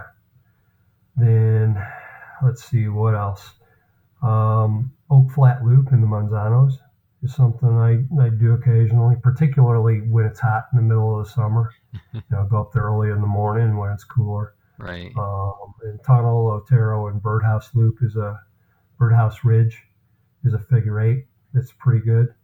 then 1.17 1.83
let's 2.43 2.65
see 2.65 2.89
what 2.89 3.15
else. 3.15 3.51
Um, 4.23 4.93
Oak 5.11 5.31
Flat 5.33 5.65
Loop 5.65 5.93
in 5.93 6.01
the 6.01 6.07
Manzanos 6.07 6.75
is 7.23 7.35
something 7.35 7.69
I, 7.69 8.05
I 8.23 8.29
do 8.31 8.53
occasionally, 8.55 9.17
particularly 9.23 10.01
when 10.01 10.25
it's 10.27 10.41
hot 10.41 10.67
in 10.73 10.77
the 10.77 10.83
middle 10.83 11.19
of 11.21 11.27
the 11.27 11.33
summer. 11.33 11.73
you 12.13 12.23
know, 12.31 12.47
go 12.51 12.61
up 12.61 12.73
there 12.73 12.85
early 12.85 13.11
in 13.11 13.21
the 13.21 13.27
morning 13.27 13.77
when 13.77 13.91
it's 13.91 14.05
cooler. 14.05 14.55
Right. 14.79 15.13
Um, 15.17 15.75
and 15.83 16.03
Tunnel, 16.05 16.49
Otero, 16.51 17.09
and 17.09 17.23
Birdhouse 17.23 17.71
Loop 17.75 17.99
is 18.03 18.17
a 18.17 18.41
Birdhouse 18.99 19.45
Ridge 19.45 19.79
is 20.45 20.55
a 20.55 20.59
figure 20.59 21.01
eight. 21.01 21.27
That's 21.55 21.73
pretty 21.79 22.05
good. 22.05 22.35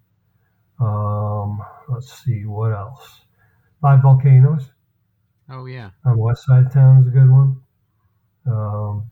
Um, 0.80 1.60
let's 1.88 2.22
see 2.24 2.44
what 2.44 2.72
else. 2.72 3.22
Five 3.80 4.02
Volcanoes 4.02 4.70
Oh, 5.50 5.66
yeah. 5.66 5.90
on 6.04 6.16
the 6.16 6.22
west 6.22 6.44
side 6.44 6.66
of 6.66 6.72
town 6.72 7.00
is 7.02 7.08
a 7.08 7.10
good 7.10 7.30
one. 7.30 7.60
Um, 8.46 9.10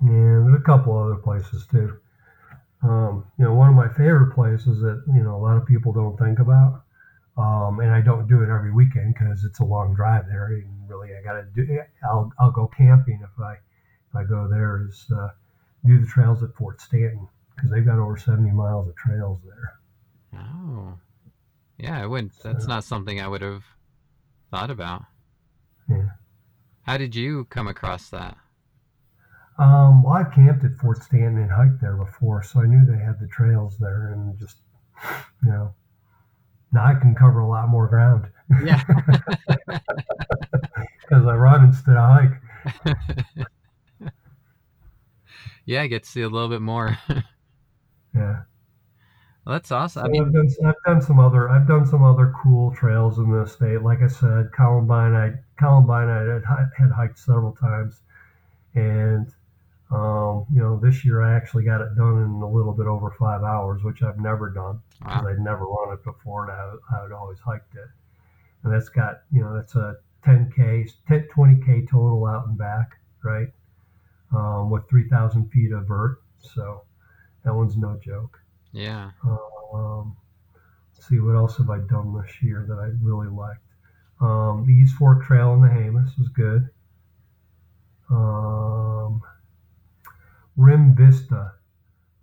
and 0.00 0.46
there's 0.46 0.60
a 0.60 0.64
couple 0.64 0.96
other 0.96 1.16
places 1.16 1.66
too. 1.70 1.96
Um, 2.82 3.24
you 3.38 3.44
know, 3.44 3.54
one 3.54 3.68
of 3.70 3.74
my 3.74 3.88
favorite 3.88 4.34
places 4.34 4.80
that 4.80 5.02
you 5.08 5.22
know 5.22 5.34
a 5.36 5.42
lot 5.42 5.56
of 5.56 5.66
people 5.66 5.92
don't 5.92 6.16
think 6.18 6.38
about, 6.38 6.82
um, 7.38 7.80
and 7.80 7.90
I 7.90 8.00
don't 8.02 8.28
do 8.28 8.42
it 8.42 8.50
every 8.50 8.72
weekend 8.72 9.14
because 9.14 9.44
it's 9.44 9.60
a 9.60 9.64
long 9.64 9.94
drive 9.94 10.26
there. 10.28 10.46
And 10.48 10.68
really, 10.88 11.10
I 11.16 11.22
got 11.22 11.32
to 11.40 11.44
do. 11.54 11.80
I'll 12.04 12.30
I'll 12.38 12.52
go 12.52 12.68
camping 12.76 13.20
if 13.22 13.40
I 13.42 13.54
if 13.54 14.14
I 14.14 14.24
go 14.24 14.46
there. 14.48 14.86
Is 14.88 15.06
uh, 15.10 15.28
do 15.86 16.00
the 16.00 16.06
trails 16.06 16.42
at 16.42 16.54
Fort 16.54 16.80
Stanton 16.80 17.28
because 17.54 17.70
they've 17.70 17.84
got 17.86 17.98
over 17.98 18.16
70 18.16 18.50
miles 18.50 18.88
of 18.88 18.96
trails 18.96 19.38
there. 19.44 20.40
Oh. 20.40 20.98
Yeah, 21.78 22.00
I 22.02 22.06
wouldn't. 22.06 22.32
That's 22.42 22.64
So- 22.64 22.68
not 22.68 22.84
something 22.84 23.20
I 23.20 23.28
would 23.28 23.42
have 23.42 23.64
thought 24.50 24.70
about. 24.70 25.04
Yeah. 25.88 26.08
How 26.82 26.96
did 26.98 27.14
you 27.14 27.44
come 27.46 27.68
across 27.68 28.10
that? 28.10 28.36
Um, 29.58 30.02
well, 30.02 30.14
I've 30.14 30.32
camped 30.32 30.64
at 30.64 30.76
Fort 30.76 31.02
Stanton 31.02 31.38
and 31.38 31.50
hiked 31.50 31.80
there 31.80 31.96
before, 31.96 32.42
so 32.42 32.60
I 32.60 32.66
knew 32.66 32.84
they 32.84 32.98
had 33.02 33.18
the 33.18 33.26
trails 33.26 33.78
there, 33.78 34.12
and 34.12 34.38
just 34.38 34.58
you 35.44 35.50
know, 35.50 35.74
now 36.72 36.84
I 36.84 36.94
can 36.94 37.14
cover 37.14 37.38
a 37.40 37.48
lot 37.48 37.68
more 37.68 37.86
ground 37.88 38.28
Yeah. 38.62 38.82
because 39.66 41.26
I 41.26 41.34
run 41.34 41.64
instead 41.66 41.96
of 41.96 42.30
hike. 42.84 43.46
yeah, 45.66 45.82
I 45.82 45.86
get 45.86 46.04
to 46.04 46.08
see 46.08 46.22
a 46.22 46.28
little 46.28 46.48
bit 46.48 46.62
more. 46.62 46.98
Yeah, 48.14 48.44
well, 49.44 49.52
that's 49.52 49.70
awesome. 49.70 50.06
I 50.06 50.08
mean, 50.08 50.24
I've 50.24 50.32
done 50.32 50.48
I've 50.64 50.82
done 50.86 51.02
some 51.02 51.18
other 51.18 51.50
I've 51.50 51.68
done 51.68 51.84
some 51.84 52.02
other 52.02 52.32
cool 52.42 52.74
trails 52.74 53.18
in 53.18 53.30
the 53.30 53.44
state. 53.46 53.82
Like 53.82 54.00
I 54.00 54.06
said, 54.06 54.50
Columbine 54.56 55.14
I 55.14 55.34
Columbine 55.58 56.08
I 56.08 56.20
had, 56.20 56.42
had 56.78 56.90
hiked 56.90 57.18
several 57.18 57.52
times, 57.52 58.00
and 58.74 59.26
um, 59.90 60.46
you 60.50 60.62
know 60.62 60.80
this 60.82 61.04
year 61.04 61.20
I 61.22 61.36
actually 61.36 61.64
got 61.64 61.82
it 61.82 61.94
done 61.94 62.22
in 62.22 62.42
a 62.42 62.50
little 62.50 62.72
bit 62.72 62.86
over 62.86 63.14
five 63.18 63.42
hours, 63.42 63.84
which 63.84 64.02
I've 64.02 64.18
never 64.18 64.48
done. 64.48 64.80
because 64.98 65.22
wow. 65.22 65.28
I'd 65.30 65.38
never 65.38 65.66
run 65.66 65.92
it 65.92 66.04
before 66.04 66.50
and 66.50 66.52
I, 66.52 67.04
I'd 67.04 67.12
always 67.12 67.38
hiked 67.38 67.74
it. 67.74 67.88
And 68.62 68.72
that's 68.72 68.88
got, 68.88 69.22
you 69.32 69.42
know, 69.42 69.54
that's 69.54 69.74
a 69.76 69.96
10K, 70.24 70.90
10, 71.06 71.28
20K 71.34 71.88
total 71.88 72.26
out 72.26 72.46
and 72.48 72.58
back, 72.58 72.98
right? 73.22 73.48
Um, 74.36 74.70
with 74.70 74.88
3,000 74.90 75.50
feet 75.50 75.72
of 75.72 75.88
vert. 75.88 76.20
So 76.40 76.82
that 77.44 77.54
one's 77.54 77.76
no 77.76 77.98
joke. 78.04 78.38
Yeah. 78.72 79.10
Um, 79.24 80.16
let's 80.94 81.08
see, 81.08 81.20
what 81.20 81.36
else 81.36 81.56
have 81.56 81.70
I 81.70 81.78
done 81.78 82.14
this 82.14 82.42
year 82.42 82.66
that 82.68 82.78
I 82.78 82.90
really 83.02 83.28
liked? 83.28 83.60
Um, 84.20 84.64
the 84.66 84.72
East 84.72 84.96
Fork 84.96 85.24
Trail 85.24 85.54
in 85.54 85.62
the 85.62 85.68
Jemez 85.68 86.18
was 86.18 86.28
good. 86.28 86.68
Um, 88.10 89.22
Rim 90.56 90.94
Vista 90.94 91.52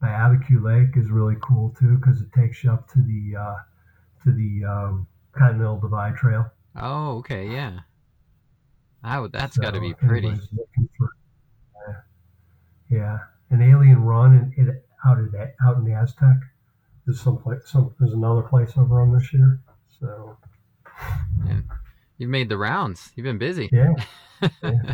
by 0.02 0.08
Abiquiu 0.08 0.64
Lake 0.64 0.98
is 0.98 1.10
really 1.10 1.36
cool 1.42 1.76
too 1.80 1.98
because 1.98 2.22
it 2.22 2.32
takes 2.34 2.64
you 2.64 2.72
up 2.72 2.90
to 2.92 3.00
the 3.00 3.38
uh, 3.40 3.56
to 4.24 4.32
the 4.32 4.66
um, 4.66 5.08
Continental 5.34 5.80
Divide 5.80 6.16
Trail. 6.16 6.52
Oh, 6.76 7.18
okay. 7.18 7.48
Yeah. 7.48 7.80
Oh, 9.04 9.28
that's 9.28 9.58
got 9.58 9.74
to 9.74 9.82
be 9.82 9.94
pretty. 9.94 10.28
looking 10.28 10.90
for, 10.98 11.10
yeah, 12.94 13.18
an 13.50 13.62
Alien 13.62 14.02
Run 14.04 14.54
in, 14.58 14.64
in, 14.68 14.82
out 15.06 15.18
in 15.18 15.32
out 15.66 15.78
in 15.78 15.84
the 15.86 15.94
Aztec. 15.94 16.38
There's 17.06 17.20
some 17.22 17.38
place, 17.38 17.62
some 17.66 17.94
there's 18.00 18.14
another 18.14 18.42
place 18.44 18.72
I've 18.78 18.90
run 18.90 19.12
this 19.14 19.34
year. 19.34 19.60
So 20.00 20.38
You've 22.18 22.30
made 22.30 22.48
the 22.50 22.58
rounds. 22.58 23.12
You've 23.16 23.26
been 23.26 23.38
busy. 23.40 23.70
yeah, 23.74 24.94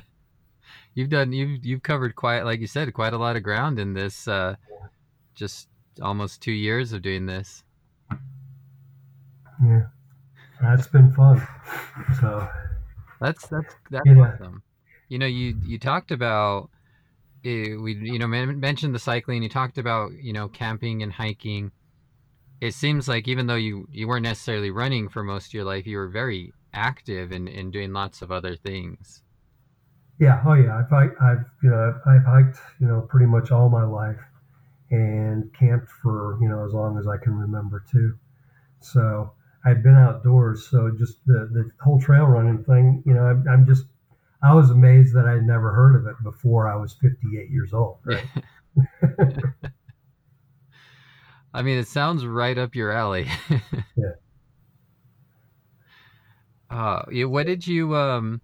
You've 0.95 1.09
done. 1.09 1.31
You've 1.33 1.63
you've 1.65 1.83
covered 1.83 2.15
quite, 2.15 2.43
like 2.43 2.59
you 2.61 2.67
said, 2.67 2.93
quite 2.93 3.13
a 3.13 3.17
lot 3.17 3.35
of 3.35 3.43
ground 3.43 3.77
in 3.79 3.93
this. 3.93 4.27
Uh, 4.27 4.55
just 5.35 5.67
almost 6.01 6.41
two 6.41 6.51
years 6.53 6.93
of 6.93 7.01
doing 7.01 7.25
this. 7.25 7.63
yeah, 9.63 9.83
that's 10.61 10.87
been 10.87 11.11
fun. 11.11 11.45
So 12.19 12.47
That's 13.19 13.47
that's 13.47 13.75
that's 13.91 14.05
Yeah. 14.05 14.15
awesome. 14.33 14.63
You 15.09 15.19
know, 15.19 15.25
you 15.25 15.57
you 15.63 15.77
talked 15.77 16.11
about 16.11 16.69
we 17.43 17.97
you 18.01 18.19
know 18.19 18.27
mentioned 18.27 18.95
the 18.95 18.99
cycling. 18.99 19.43
You 19.43 19.49
talked 19.49 19.77
about 19.77 20.11
you 20.13 20.33
know 20.33 20.47
camping 20.49 21.03
and 21.03 21.11
hiking. 21.13 21.71
It 22.61 22.73
seems 22.73 23.07
like 23.07 23.27
even 23.27 23.47
though 23.47 23.55
you 23.55 23.87
you 23.91 24.07
weren't 24.07 24.23
necessarily 24.23 24.71
running 24.71 25.09
for 25.09 25.23
most 25.23 25.47
of 25.47 25.53
your 25.53 25.63
life, 25.65 25.87
you 25.87 25.97
were 25.97 26.09
very 26.09 26.53
active 26.73 27.31
in, 27.31 27.47
in 27.47 27.71
doing 27.71 27.93
lots 27.93 28.21
of 28.21 28.31
other 28.31 28.55
things. 28.55 29.23
yeah, 30.19 30.41
oh 30.45 30.53
yeah, 30.53 30.83
I've 30.91 30.91
I've 31.21 31.45
you 31.63 31.69
know 31.69 31.93
I've, 32.05 32.15
I've 32.15 32.25
hiked 32.25 32.57
you 32.79 32.87
know 32.87 33.01
pretty 33.01 33.25
much 33.25 33.51
all 33.51 33.69
my 33.69 33.83
life 33.83 34.19
and 34.91 35.53
camped 35.53 35.89
for 35.89 36.37
you 36.41 36.49
know 36.49 36.65
as 36.65 36.73
long 36.73 36.97
as 36.97 37.07
I 37.07 37.17
can 37.17 37.33
remember 37.35 37.83
too. 37.89 38.17
So 38.81 39.31
I've 39.65 39.83
been 39.83 39.95
outdoors. 39.95 40.67
So 40.69 40.91
just 40.97 41.25
the 41.25 41.49
the 41.51 41.71
whole 41.81 41.99
trail 42.01 42.25
running 42.25 42.63
thing, 42.63 43.03
you 43.05 43.13
know, 43.13 43.23
I'm, 43.23 43.47
I'm 43.47 43.65
just 43.65 43.85
I 44.41 44.53
was 44.53 44.69
amazed 44.69 45.13
that 45.15 45.25
I'd 45.25 45.43
never 45.43 45.73
heard 45.73 45.95
of 45.95 46.07
it 46.07 46.15
before 46.23 46.67
I 46.67 46.75
was 46.75 46.93
58 47.01 47.49
years 47.49 47.73
old. 47.73 47.97
Right. 48.05 48.25
I 51.53 51.61
mean, 51.61 51.77
it 51.77 51.87
sounds 51.87 52.25
right 52.25 52.57
up 52.57 52.75
your 52.75 52.91
alley. 52.91 53.27
Yeah. 53.97 54.13
Uh, 56.69 57.03
what 57.27 57.47
did 57.47 57.65
you 57.65 57.95
um? 57.95 58.41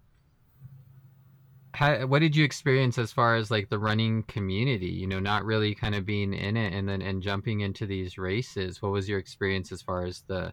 How, 1.72 2.06
what 2.06 2.20
did 2.20 2.34
you 2.34 2.44
experience 2.44 2.98
as 2.98 3.12
far 3.12 3.36
as 3.36 3.50
like 3.50 3.68
the 3.68 3.78
running 3.78 4.24
community? 4.24 4.88
You 4.88 5.06
know, 5.06 5.20
not 5.20 5.44
really 5.44 5.74
kind 5.74 5.94
of 5.94 6.04
being 6.04 6.34
in 6.34 6.56
it, 6.56 6.72
and 6.72 6.88
then 6.88 7.02
and 7.02 7.22
jumping 7.22 7.60
into 7.60 7.86
these 7.86 8.18
races. 8.18 8.82
What 8.82 8.92
was 8.92 9.08
your 9.08 9.20
experience 9.20 9.70
as 9.70 9.80
far 9.80 10.04
as 10.04 10.24
the, 10.26 10.52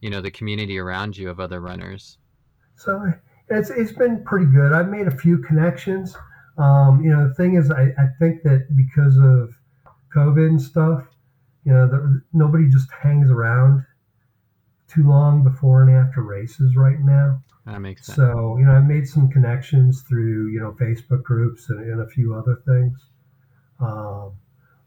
you 0.00 0.08
know, 0.08 0.22
the 0.22 0.30
community 0.30 0.78
around 0.78 1.16
you 1.16 1.28
of 1.28 1.38
other 1.38 1.60
runners? 1.60 2.16
So 2.76 3.12
it's 3.58 3.70
it's 3.70 3.92
been 3.92 4.24
pretty 4.24 4.46
good. 4.46 4.72
I've 4.72 4.88
made 4.88 5.06
a 5.06 5.16
few 5.16 5.38
connections. 5.38 6.16
Um, 6.58 7.02
you 7.02 7.10
know, 7.10 7.28
the 7.28 7.34
thing 7.34 7.54
is, 7.54 7.70
I, 7.70 7.92
I 7.98 8.06
think 8.18 8.42
that 8.42 8.76
because 8.76 9.16
of 9.16 9.54
COVID 10.14 10.46
and 10.46 10.60
stuff, 10.60 11.04
you 11.64 11.72
know, 11.72 11.88
the, 11.88 12.22
nobody 12.32 12.68
just 12.68 12.88
hangs 12.90 13.30
around 13.30 13.84
too 14.88 15.08
long 15.08 15.42
before 15.42 15.82
and 15.82 15.90
after 15.96 16.22
races 16.22 16.76
right 16.76 17.00
now. 17.00 17.42
That 17.66 17.80
makes 17.80 18.06
sense. 18.06 18.16
So, 18.16 18.56
you 18.58 18.66
know, 18.66 18.72
I 18.72 18.80
made 18.80 19.08
some 19.08 19.30
connections 19.30 20.02
through, 20.02 20.48
you 20.48 20.60
know, 20.60 20.72
Facebook 20.72 21.22
groups 21.22 21.70
and, 21.70 21.80
and 21.80 22.00
a 22.00 22.08
few 22.08 22.34
other 22.34 22.60
things. 22.66 22.98
Um, 23.80 24.32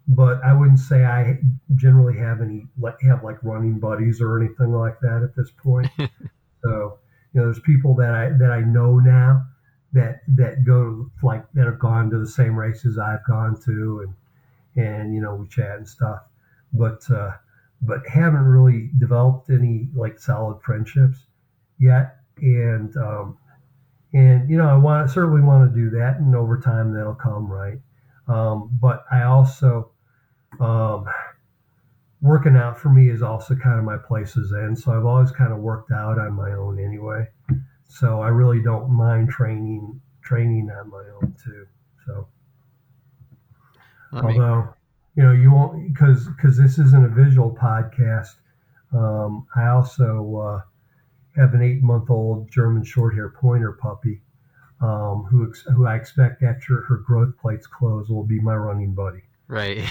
but 0.08 0.44
I 0.44 0.54
wouldn't 0.54 0.80
say 0.80 1.04
I 1.04 1.40
generally 1.76 2.18
have 2.20 2.42
any 2.42 2.68
like 2.78 3.02
have 3.02 3.24
like 3.24 3.42
running 3.44 3.80
buddies 3.80 4.22
or 4.22 4.40
anything 4.40 4.72
like 4.72 5.00
that 5.00 5.24
at 5.24 5.36
this 5.36 5.50
point. 5.52 5.90
so 6.64 7.00
you 7.36 7.42
know, 7.42 7.48
there's 7.48 7.60
people 7.60 7.94
that 7.96 8.16
I 8.16 8.30
that 8.30 8.50
I 8.50 8.62
know 8.62 8.98
now 8.98 9.46
that 9.92 10.22
that 10.36 10.64
go 10.64 11.12
like 11.22 11.46
that 11.52 11.66
have 11.66 11.80
gone 11.80 12.10
to 12.12 12.18
the 12.18 12.28
same 12.28 12.58
races 12.58 12.98
I've 12.98 13.26
gone 13.26 13.60
to, 13.66 14.06
and 14.06 14.86
and 14.86 15.14
you 15.14 15.20
know 15.20 15.36
we 15.36 15.48
chat 15.50 15.78
and 15.78 15.88
stuff, 15.88 16.22
but 16.72 17.04
uh, 17.12 17.34
but 17.82 18.08
haven't 18.08 18.46
really 18.46 18.90
developed 19.00 19.50
any 19.50 19.90
like 19.94 20.18
solid 20.18 20.62
friendships 20.62 21.26
yet, 21.78 22.20
and 22.38 22.96
um, 22.96 23.38
and 24.14 24.50
you 24.50 24.58
know 24.58 24.70
I 24.70 24.78
want 24.78 25.12
certainly 25.12 25.42
want 25.42 25.70
to 25.70 25.78
do 25.78 25.90
that, 25.90 26.18
and 26.20 26.34
over 26.38 26.58
time 26.58 26.94
that'll 26.94 27.16
come 27.16 27.52
right. 27.52 27.80
Um, 28.30 28.70
but 28.82 29.04
I 29.12 29.24
also 29.24 29.92
um, 30.62 31.06
working 32.26 32.56
out 32.56 32.78
for 32.78 32.90
me 32.90 33.10
is 33.10 33.22
also 33.22 33.56
kind 33.56 33.78
of 33.78 33.86
my 33.86 33.98
places 33.98 34.52
in. 34.52 34.76
So 34.76 34.92
I've 34.92 35.06
always 35.06 35.32
kind 35.32 35.54
of 35.54 35.60
worked 35.60 35.92
out 35.92 36.18
on 36.18 36.34
my 36.34 36.52
own 36.54 36.84
anyway. 36.84 37.28
So 37.88 38.22
I 38.22 38.30
really 38.30 38.62
don't 38.62 38.90
mind 38.90 39.30
training 39.30 40.02
training 40.24 40.72
on 40.72 40.90
my 40.90 41.04
own 41.22 41.36
too. 41.44 41.68
So 42.06 42.28
although 44.12 44.74
you 45.16 45.24
know 45.24 45.32
you 45.32 45.52
won't 45.52 45.94
because 45.94 46.28
because 46.28 46.58
this 46.58 46.80
isn't 46.80 47.06
a 47.06 47.10
visual 47.10 47.56
podcast. 47.56 48.36
Um, 48.92 49.46
I 49.56 49.68
also 49.68 50.36
uh, 50.38 51.40
have 51.40 51.54
an 51.54 51.62
eight 51.62 51.84
month 51.84 52.10
old 52.10 52.50
German 52.50 52.84
short 52.84 53.14
hair 53.14 53.30
pointer 53.30 53.74
puppy 53.74 54.22
um, 54.82 55.28
who 55.30 55.54
who 55.76 55.86
I 55.86 55.96
expect 55.96 56.42
after 56.42 56.82
her 56.82 56.98
growth 56.98 57.38
plates 57.38 57.68
close 57.68 58.10
will 58.10 58.24
be 58.26 58.40
my 58.40 58.56
running 58.56 58.94
buddy. 58.94 59.22
Right. 59.48 59.84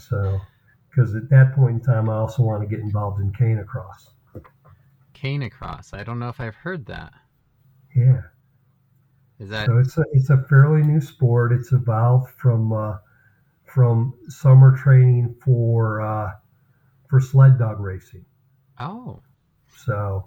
So, 0.00 0.40
because 0.90 1.14
at 1.14 1.28
that 1.30 1.54
point 1.54 1.76
in 1.76 1.80
time, 1.80 2.08
I 2.08 2.14
also 2.14 2.42
want 2.42 2.62
to 2.62 2.68
get 2.68 2.80
involved 2.80 3.20
in 3.20 3.32
canicross. 3.32 4.10
Cane 5.12 5.42
across. 5.42 5.92
I 5.92 6.02
don't 6.02 6.18
know 6.18 6.30
if 6.30 6.40
I've 6.40 6.54
heard 6.54 6.86
that. 6.86 7.12
Yeah. 7.94 8.22
Is 9.38 9.50
that 9.50 9.66
so? 9.66 9.78
It's 9.78 9.98
a 9.98 10.04
it's 10.12 10.30
a 10.30 10.38
fairly 10.48 10.82
new 10.82 11.00
sport. 11.00 11.52
It's 11.52 11.72
evolved 11.72 12.30
from 12.38 12.72
uh, 12.72 12.98
from 13.64 14.14
summer 14.28 14.76
training 14.76 15.34
for 15.44 16.00
uh, 16.00 16.32
for 17.08 17.20
sled 17.20 17.58
dog 17.58 17.80
racing. 17.80 18.24
Oh. 18.78 19.20
So 19.76 20.26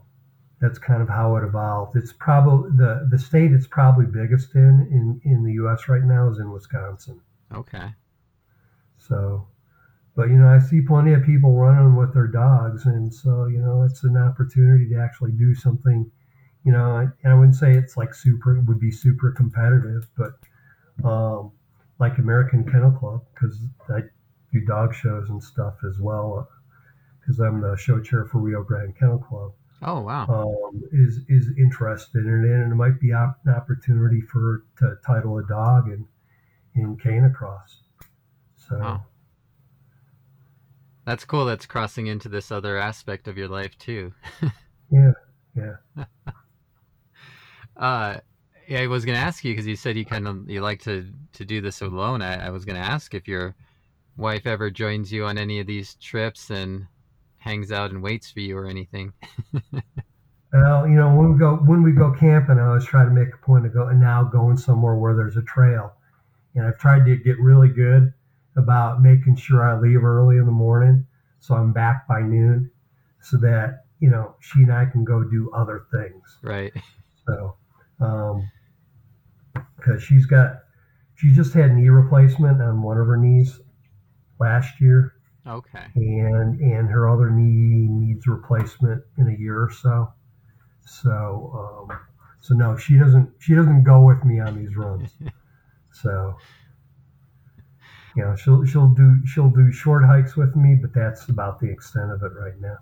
that's 0.61 0.77
kind 0.77 1.01
of 1.01 1.09
how 1.09 1.35
it 1.37 1.43
evolved. 1.43 1.95
It's 1.95 2.13
probably 2.13 2.71
the 2.77 3.07
the 3.09 3.17
state 3.17 3.51
it's 3.51 3.67
probably 3.67 4.05
biggest 4.05 4.53
in 4.55 4.87
in 4.91 5.21
in 5.31 5.43
the 5.43 5.53
U.S. 5.53 5.87
right 5.89 6.03
now 6.03 6.29
is 6.29 6.39
in 6.39 6.51
Wisconsin. 6.51 7.19
Okay. 7.53 7.89
So, 9.07 9.47
but 10.15 10.29
you 10.29 10.35
know, 10.35 10.47
I 10.47 10.59
see 10.59 10.81
plenty 10.81 11.13
of 11.13 11.23
people 11.23 11.53
running 11.53 11.95
with 11.95 12.13
their 12.13 12.27
dogs, 12.27 12.85
and 12.85 13.13
so 13.13 13.47
you 13.47 13.59
know, 13.59 13.83
it's 13.83 14.03
an 14.03 14.17
opportunity 14.17 14.87
to 14.89 14.99
actually 14.99 15.31
do 15.31 15.55
something. 15.55 16.09
You 16.63 16.71
know, 16.71 17.09
I, 17.25 17.29
I 17.29 17.33
wouldn't 17.33 17.55
say 17.55 17.73
it's 17.73 17.97
like 17.97 18.13
super 18.13 18.59
would 18.61 18.79
be 18.79 18.91
super 18.91 19.31
competitive, 19.31 20.07
but 20.15 20.33
um, 21.07 21.51
like 21.99 22.17
American 22.19 22.63
Kennel 22.69 22.91
Club 22.91 23.23
because 23.33 23.57
I 23.89 24.01
do 24.51 24.61
dog 24.61 24.93
shows 24.93 25.29
and 25.29 25.43
stuff 25.43 25.75
as 25.89 25.99
well 25.99 26.47
because 27.19 27.39
I'm 27.39 27.61
the 27.61 27.75
show 27.75 27.99
chair 27.99 28.25
for 28.25 28.37
Rio 28.37 28.63
Grande 28.63 28.95
Kennel 28.97 29.17
Club. 29.17 29.53
Oh 29.81 30.01
wow! 30.01 30.27
Um, 30.27 30.83
is 30.91 31.21
is 31.27 31.49
interested 31.57 32.25
in 32.25 32.45
it, 32.45 32.51
and 32.51 32.71
it 32.71 32.75
might 32.75 32.99
be 32.99 33.11
an 33.11 33.33
opportunity 33.47 34.21
for 34.21 34.63
to 34.77 34.97
title 35.05 35.39
a 35.39 35.47
dog 35.47 35.87
and 35.87 36.05
in 36.75 36.83
in 36.83 36.97
Canicross. 36.97 37.81
So 38.55 38.77
wow. 38.77 39.03
That's 41.05 41.25
cool. 41.25 41.45
That's 41.45 41.65
crossing 41.65 42.07
into 42.07 42.29
this 42.29 42.51
other 42.51 42.77
aspect 42.77 43.27
of 43.27 43.37
your 43.37 43.47
life 43.47 43.77
too. 43.77 44.13
yeah, 44.91 45.11
yeah. 45.55 45.75
uh, 47.77 48.17
yeah, 48.67 48.79
I 48.79 48.87
was 48.87 49.05
gonna 49.05 49.17
ask 49.17 49.43
you 49.43 49.51
because 49.51 49.67
you 49.67 49.75
said 49.75 49.97
you 49.97 50.05
kind 50.05 50.27
of 50.27 50.49
you 50.49 50.61
like 50.61 50.81
to 50.83 51.11
to 51.33 51.45
do 51.45 51.61
this 51.61 51.81
alone. 51.81 52.21
I, 52.21 52.47
I 52.47 52.49
was 52.49 52.65
gonna 52.65 52.79
ask 52.79 53.13
if 53.13 53.27
your 53.27 53.55
wife 54.15 54.45
ever 54.45 54.69
joins 54.69 55.11
you 55.11 55.25
on 55.25 55.37
any 55.37 55.59
of 55.59 55.67
these 55.67 55.95
trips 55.95 56.49
and 56.49 56.87
hangs 57.37 57.71
out 57.71 57.91
and 57.91 58.01
waits 58.01 58.31
for 58.31 58.39
you 58.39 58.57
or 58.57 58.67
anything. 58.67 59.11
well, 60.53 60.87
you 60.87 60.95
know, 60.95 61.13
when 61.13 61.33
we 61.33 61.37
go 61.39 61.55
when 61.55 61.83
we 61.83 61.91
go 61.91 62.13
camping, 62.17 62.59
I 62.59 62.67
always 62.67 62.85
try 62.85 63.03
to 63.03 63.11
make 63.11 63.33
a 63.33 63.45
point 63.45 63.65
of 63.65 63.73
go 63.73 63.87
and 63.87 63.99
now 63.99 64.23
going 64.23 64.55
somewhere 64.57 64.95
where 64.95 65.15
there's 65.15 65.37
a 65.37 65.43
trail. 65.43 65.93
And 66.55 66.65
I've 66.65 66.77
tried 66.77 67.05
to 67.05 67.17
get 67.17 67.39
really 67.39 67.67
good 67.67 68.13
about 68.57 69.01
making 69.01 69.35
sure 69.35 69.63
I 69.63 69.79
leave 69.79 70.03
early 70.03 70.37
in 70.37 70.45
the 70.45 70.51
morning 70.51 71.05
so 71.43 71.55
I'm 71.55 71.73
back 71.73 72.07
by 72.07 72.21
noon 72.21 72.71
so 73.21 73.37
that, 73.39 73.83
you 73.99 74.09
know, 74.09 74.35
she 74.39 74.61
and 74.61 74.71
I 74.71 74.85
can 74.85 75.03
go 75.03 75.23
do 75.25 75.51
other 75.53 75.85
things. 75.91 76.37
Right. 76.41 76.71
So, 77.27 77.57
um, 77.99 78.49
because 79.75 80.01
she's 80.01 80.25
got, 80.25 80.59
she 81.15 81.33
just 81.33 81.53
had 81.53 81.75
knee 81.75 81.89
replacement 81.89 82.61
on 82.61 82.81
one 82.81 82.97
of 82.97 83.07
her 83.07 83.17
knees 83.17 83.59
last 84.39 84.79
year. 84.79 85.15
Okay. 85.45 85.85
And 85.95 86.61
and 86.61 86.89
her 86.89 87.09
other 87.09 87.29
knee 87.29 87.89
needs 87.89 88.25
replacement 88.25 89.03
in 89.17 89.27
a 89.27 89.37
year 89.37 89.61
or 89.61 89.71
so. 89.71 90.13
So 90.85 91.89
um, 91.91 91.99
so 92.39 92.53
no, 92.55 92.77
she 92.77 92.97
doesn't 92.97 93.29
she 93.39 93.53
doesn't 93.53 93.83
go 93.83 94.01
with 94.01 94.23
me 94.23 94.39
on 94.39 94.57
these 94.57 94.77
runs. 94.77 95.09
so 95.91 96.35
you 98.15 98.23
know, 98.23 98.35
she'll 98.35 98.65
she'll 98.65 98.89
do 98.89 99.25
she'll 99.25 99.49
do 99.49 99.71
short 99.71 100.05
hikes 100.05 100.35
with 100.35 100.55
me, 100.55 100.75
but 100.75 100.93
that's 100.93 101.29
about 101.29 101.59
the 101.59 101.69
extent 101.69 102.11
of 102.11 102.21
it 102.23 102.31
right 102.37 102.59
now. 102.59 102.77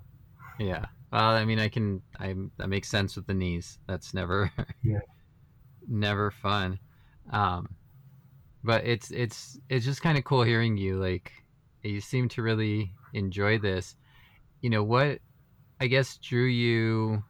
Yeah. 0.59 0.85
Well, 1.11 1.31
I 1.31 1.45
mean, 1.45 1.59
I 1.59 1.69
can 1.69 2.01
I 2.19 2.35
that 2.57 2.69
makes 2.69 2.89
sense 2.89 3.15
with 3.15 3.27
the 3.27 3.33
knees. 3.33 3.79
That's 3.87 4.13
never 4.13 4.51
yeah 4.83 4.99
never 5.87 6.31
fun. 6.31 6.79
Um, 7.31 7.69
but 8.63 8.85
it's 8.85 9.11
it's 9.11 9.59
it's 9.69 9.85
just 9.85 10.01
kind 10.01 10.17
of 10.17 10.23
cool 10.23 10.43
hearing 10.43 10.77
you 10.77 10.97
like 10.97 11.31
you 11.83 12.01
seem 12.01 12.29
to 12.29 12.41
really 12.41 12.93
enjoy 13.13 13.57
this. 13.57 13.95
You 14.61 14.69
know 14.69 14.83
what? 14.83 15.19
I 15.79 15.87
guess 15.87 16.17
drew 16.17 16.45
you 16.45 17.23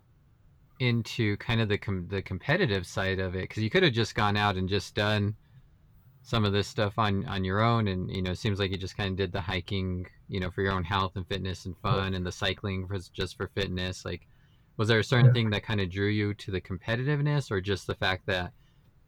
into 0.79 1.37
kind 1.37 1.61
of 1.61 1.69
the 1.69 1.77
com- 1.77 2.07
the 2.09 2.21
competitive 2.21 2.85
side 2.87 3.19
of 3.19 3.35
it 3.35 3.41
because 3.41 3.61
you 3.63 3.69
could 3.69 3.83
have 3.83 3.93
just 3.93 4.15
gone 4.15 4.35
out 4.35 4.57
and 4.57 4.67
just 4.67 4.95
done 4.95 5.35
some 6.23 6.45
of 6.45 6.53
this 6.53 6.67
stuff 6.67 6.97
on 6.97 7.25
on 7.25 7.43
your 7.43 7.61
own 7.61 7.87
and 7.87 8.09
you 8.11 8.21
know 8.21 8.31
it 8.31 8.37
seems 8.37 8.59
like 8.59 8.71
you 8.71 8.77
just 8.77 8.97
kind 8.97 9.09
of 9.09 9.17
did 9.17 9.31
the 9.31 9.41
hiking 9.41 10.05
you 10.27 10.39
know 10.39 10.51
for 10.51 10.61
your 10.61 10.71
own 10.71 10.83
health 10.83 11.13
and 11.15 11.27
fitness 11.27 11.65
and 11.65 11.75
fun 11.79 12.13
and 12.13 12.25
the 12.25 12.31
cycling 12.31 12.87
was 12.89 13.09
just 13.09 13.35
for 13.35 13.47
fitness 13.47 14.05
like 14.05 14.27
was 14.77 14.87
there 14.87 14.99
a 14.99 15.03
certain 15.03 15.27
yeah. 15.27 15.33
thing 15.33 15.49
that 15.49 15.63
kind 15.63 15.81
of 15.81 15.89
drew 15.89 16.07
you 16.07 16.33
to 16.33 16.51
the 16.51 16.61
competitiveness 16.61 17.51
or 17.51 17.59
just 17.59 17.87
the 17.87 17.95
fact 17.95 18.25
that 18.27 18.51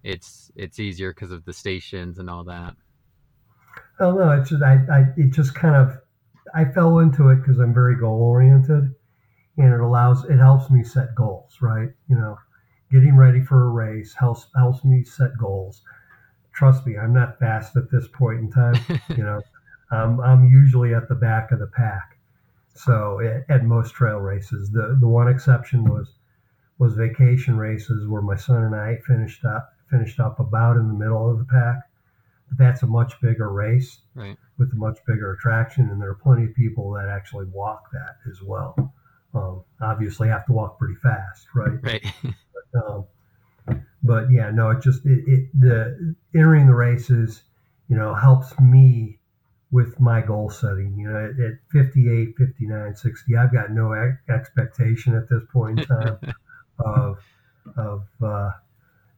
it's 0.04 0.52
it's 0.56 0.80
easier 0.80 1.14
because 1.14 1.32
of 1.32 1.46
the 1.46 1.54
stations 1.54 2.20
and 2.20 2.30
all 2.30 2.44
that? 2.44 2.76
Oh 4.00 4.12
no 4.12 4.32
it's 4.32 4.50
just 4.50 4.64
i, 4.64 4.80
I 4.92 5.06
it 5.16 5.32
just 5.32 5.56
kind 5.56 5.76
of 5.76 5.98
i 6.54 6.66
fell 6.66 7.00
into 7.00 7.30
it 7.30 7.38
because 7.38 7.60
i'm 7.60 7.74
very 7.74 7.96
goal 7.96 8.22
oriented 8.22 8.94
and 9.58 9.74
it 9.74 9.80
allows 9.80 10.26
it 10.26 10.38
helps 10.38 10.70
me 10.72 10.84
set 10.84 11.16
goals 11.16 11.58
right? 11.62 11.90
You 12.10 12.18
know 12.18 12.38
getting 12.92 13.16
ready 13.16 13.42
for 13.42 13.66
a 13.66 13.70
race 13.70 14.14
helps 14.14 14.48
helps 14.56 14.84
me 14.84 15.04
set 15.04 15.32
goals 15.40 15.82
trust 16.54 16.86
me, 16.86 16.98
I'm 16.98 17.14
not 17.14 17.40
fast 17.40 17.76
at 17.76 17.92
this 17.92 18.08
point 18.08 18.40
in 18.40 18.52
time. 18.52 18.76
you 19.10 19.24
know, 19.24 19.42
um, 19.92 20.20
I'm 20.22 20.50
usually 20.50 20.94
at 20.94 21.10
the 21.10 21.16
back 21.16 21.52
of 21.52 21.60
the 21.60 21.68
pack. 21.68 22.18
So 22.76 23.20
at, 23.20 23.46
at, 23.50 23.66
most 23.66 23.94
trail 23.94 24.18
races, 24.18 24.72
the 24.72 24.98
the 25.00 25.08
one 25.08 25.28
exception 25.28 25.84
was 25.84 26.16
was 26.80 26.96
vacation 26.96 27.58
races 27.58 28.08
where 28.08 28.22
my 28.22 28.36
son 28.36 28.64
and 28.64 28.76
I 28.76 28.98
finished 29.08 29.46
up 29.46 29.74
finished 29.92 30.20
up 30.20 30.40
about 30.40 30.78
in 30.78 30.88
the 30.88 30.94
middle 30.94 31.30
of 31.30 31.38
the 31.38 31.46
pack. 31.46 31.90
But 32.50 32.58
that's 32.58 32.82
a 32.82 32.88
much 32.88 33.20
bigger 33.22 33.52
race 33.52 34.00
right. 34.16 34.38
with 34.58 34.72
a 34.74 34.76
much 34.76 34.98
bigger 35.06 35.34
attraction, 35.34 35.90
and 35.90 36.02
there 36.02 36.10
are 36.10 36.16
plenty 36.16 36.46
of 36.46 36.56
people 36.56 36.92
that 36.94 37.10
actually 37.10 37.46
walk 37.46 37.92
that 37.92 38.18
as 38.30 38.42
well. 38.42 38.94
Um, 39.36 39.64
obviously, 39.82 40.28
have 40.30 40.46
to 40.48 40.54
walk 40.54 40.78
pretty 40.78 40.96
fast, 40.96 41.48
right? 41.56 41.80
Right. 41.82 42.06
but, 42.24 42.86
um, 42.86 43.06
but 44.04 44.32
yeah, 44.32 44.52
no, 44.52 44.72
it 44.72 44.82
just 44.82 45.06
it, 45.06 45.24
it 45.28 45.60
the 45.60 46.16
entering 46.36 46.68
the 46.68 46.76
races, 46.76 47.44
you 47.88 47.96
know, 47.96 48.14
helps 48.14 48.60
me 48.60 49.20
with 49.72 50.00
my 50.00 50.22
goal 50.22 50.50
setting. 50.50 50.96
You 50.98 51.10
know, 51.10 51.18
at, 51.18 51.40
at 51.40 51.54
58, 51.72 52.36
59, 52.38 52.96
60, 52.96 53.38
I've 53.38 53.54
got 53.54 53.72
no 53.72 53.94
expectation 54.30 55.16
at 55.16 55.30
this 55.30 55.44
point 55.52 55.80
in 55.80 55.86
time 55.86 56.18
of 56.80 57.20
of 57.78 58.04
uh, 58.22 58.52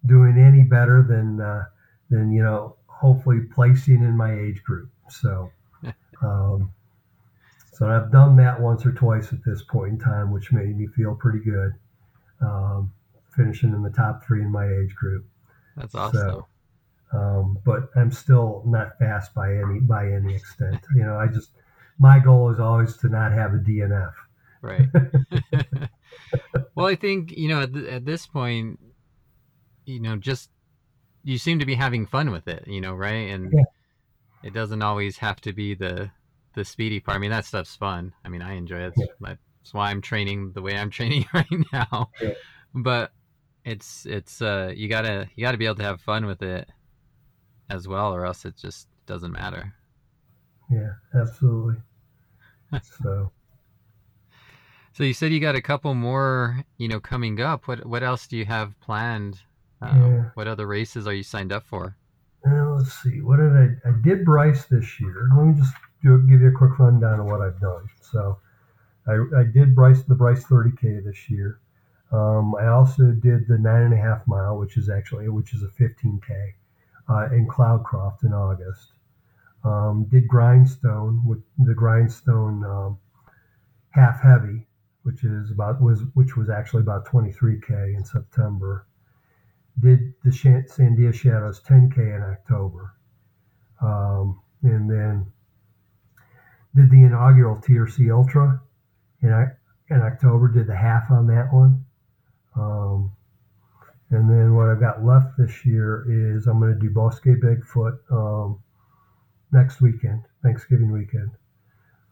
doing 0.06 0.38
any 0.38 0.64
better 0.64 1.04
than 1.04 1.42
uh, 1.42 1.64
than 2.10 2.32
you 2.32 2.44
know, 2.44 2.76
hopefully 2.88 3.40
placing 3.54 4.04
in 4.04 4.16
my 4.16 4.34
age 4.34 4.64
group. 4.64 4.90
So. 5.10 5.52
Um, 6.24 6.72
so 7.74 7.90
I've 7.90 8.10
done 8.10 8.38
that 8.38 8.62
once 8.62 8.86
or 8.86 8.94
twice 8.94 9.34
at 9.34 9.44
this 9.44 9.62
point 9.62 9.92
in 9.92 10.00
time, 10.00 10.32
which 10.32 10.54
made 10.54 10.78
me 10.78 10.88
feel 10.88 11.14
pretty 11.14 11.40
good. 11.40 11.74
Um, 12.40 12.94
finishing 13.36 13.74
in 13.74 13.84
the 13.84 13.90
top 13.90 14.24
three 14.26 14.42
in 14.42 14.52
my 14.52 14.66
age 14.68 14.96
group. 14.96 15.26
That's 15.76 15.96
awesome. 15.96 16.22
So, 16.22 16.48
Um, 17.18 17.60
but 17.66 17.90
I'm 17.96 18.12
still 18.12 18.64
not 18.66 18.98
fast 18.98 19.34
by 19.34 19.56
any 19.56 19.80
by 19.80 20.12
any 20.12 20.36
extent. 20.36 20.82
You 20.96 21.04
know, 21.04 21.18
I 21.18 21.28
just 21.28 21.52
my 22.00 22.20
goal 22.20 22.50
is 22.52 22.60
always 22.60 22.98
to 22.98 23.10
not 23.10 23.32
have 23.32 23.54
a 23.54 23.58
DNF. 23.58 24.14
Right. 24.62 24.88
well, 26.76 26.88
I 26.88 26.96
think 26.96 27.32
you 27.32 27.48
know 27.50 27.62
at, 27.62 27.74
th- 27.74 27.88
at 27.88 28.06
this 28.06 28.26
point, 28.28 28.80
you 29.86 30.00
know, 30.00 30.16
just 30.18 30.50
you 31.24 31.38
seem 31.38 31.60
to 31.60 31.66
be 31.66 31.76
having 31.76 32.06
fun 32.06 32.32
with 32.32 32.48
it. 32.48 32.68
You 32.68 32.82
know, 32.82 32.94
right? 32.94 33.30
And 33.32 33.52
Yeah. 33.54 33.64
it 34.44 34.54
doesn't 34.54 34.82
always 34.82 35.18
have 35.18 35.42
to 35.42 35.54
be 35.54 35.74
the 35.74 36.12
the 36.56 36.66
speedy 36.66 37.00
part. 37.00 37.16
I 37.18 37.20
mean, 37.20 37.32
that 37.32 37.46
stuff's 37.46 37.76
fun. 37.76 38.14
I 38.24 38.30
mean, 38.30 38.42
I 38.42 38.54
enjoy 38.54 38.78
it. 38.80 38.94
Yeah. 38.98 39.06
That's, 39.22 39.40
that's 39.62 39.74
why 39.74 39.90
I'm 39.92 40.02
training 40.02 40.52
the 40.54 40.62
way 40.62 40.78
I'm 40.78 40.90
training 40.98 41.26
right 41.34 41.46
now. 41.72 42.12
Yeah. 42.22 42.34
But 42.74 43.12
it's 43.66 44.06
it's 44.06 44.42
uh 44.42 44.72
you 44.76 44.88
gotta 44.88 45.30
you 45.36 45.44
gotta 45.44 45.58
be 45.58 45.66
able 45.66 45.76
to 45.76 45.84
have 45.84 46.00
fun 46.02 46.26
with 46.26 46.42
it 46.42 46.70
as 47.70 47.88
well, 47.88 48.14
or 48.14 48.26
else 48.26 48.46
it 48.46 48.56
just 48.56 48.88
doesn't 49.08 49.32
matter. 49.32 49.74
Yeah, 50.72 50.94
absolutely. 51.14 51.76
so 53.04 53.32
So 54.94 55.04
you 55.04 55.14
said 55.14 55.32
you 55.34 55.40
got 55.40 55.56
a 55.56 55.62
couple 55.62 55.94
more, 55.94 56.64
you 56.78 56.88
know, 56.88 57.00
coming 57.00 57.42
up. 57.42 57.68
What 57.68 57.86
what 57.86 58.04
else 58.04 58.28
do 58.28 58.38
you 58.38 58.46
have 58.46 58.80
planned? 58.80 59.42
Uh, 59.82 59.94
Yeah. 59.94 60.30
What 60.36 60.48
other 60.48 60.68
races 60.68 61.08
are 61.08 61.14
you 61.14 61.24
signed 61.24 61.52
up 61.52 61.66
for? 61.66 61.98
Now 62.46 62.76
let's 62.76 62.94
see. 63.02 63.22
What 63.22 63.38
did 63.38 63.54
I? 63.54 63.90
I 63.90 63.92
did 64.04 64.24
Bryce 64.26 64.66
this 64.66 65.00
year. 65.00 65.30
Let 65.36 65.46
me 65.48 65.54
just 65.56 65.74
do, 66.04 66.18
give 66.30 66.42
you 66.42 66.50
a 66.50 66.52
quick 66.52 66.78
rundown 66.80 67.20
of 67.20 67.26
what 67.26 67.42
I've 67.42 67.60
done. 67.60 67.90
So, 68.02 68.40
I, 69.08 69.14
I 69.40 69.44
did 69.44 69.76
Bryce 69.76 70.04
the 70.04 70.16
Bryce 70.16 70.44
30k 70.46 71.04
this 71.04 71.30
year. 71.30 71.60
Um, 72.16 72.56
I 72.56 72.68
also 72.68 73.12
did 73.12 73.48
the 73.48 73.58
nine 73.58 73.84
and 73.84 73.94
a 73.94 73.98
half 73.98 74.28
mile, 74.28 74.58
which 74.58 74.78
is 74.78 74.90
actually 74.90 75.28
which 75.30 75.54
is 75.54 75.64
a 75.64 75.68
15k, 75.68 76.54
uh, 77.10 77.28
in 77.32 77.48
Cloudcroft 77.48 78.24
in 78.24 78.34
August. 78.34 78.94
Um, 79.64 80.06
did 80.10 80.28
Grindstone 80.28 81.26
with 81.26 81.42
the 81.58 81.74
Grindstone 81.74 82.64
um, 82.64 83.00
half 83.90 84.22
heavy, 84.22 84.68
which 85.04 85.24
is 85.24 85.52
about 85.52 85.82
was 85.82 86.02
which 86.14 86.38
was 86.38 86.50
actually 86.50 86.82
about 86.82 87.06
23k 87.06 87.96
in 87.96 88.06
September 88.06 88.86
did 89.80 90.14
the 90.24 90.30
Sandia 90.30 91.14
Shadows 91.14 91.62
10K 91.62 91.98
in 91.98 92.24
October. 92.24 92.94
Um, 93.82 94.40
and 94.64 94.90
then 94.90 95.26
did 96.76 96.90
the 96.90 97.04
inaugural 97.04 97.58
TRC 97.58 98.14
Ultra 98.14 98.62
in, 99.22 99.52
in 99.90 100.02
October, 100.02 100.48
did 100.48 100.68
the 100.68 100.76
half 100.76 101.12
on 101.12 101.28
that 101.28 101.54
one. 101.54 101.85
Um, 102.56 103.12
and 104.12 104.30
then 104.30 104.56
what 104.56 104.70
I've 104.70 104.80
got 104.80 105.04
left 105.04 105.38
this 105.38 105.66
year 105.66 106.06
is 106.08 106.48
I'm 106.48 106.60
going 106.60 106.74
to 106.74 106.80
do 106.80 106.90
Bosque 106.90 107.26
Bigfoot 107.26 107.98
um, 108.12 108.60
next 109.52 109.82
weekend, 109.82 110.24
Thanksgiving 110.44 110.92
weekend. 110.92 111.32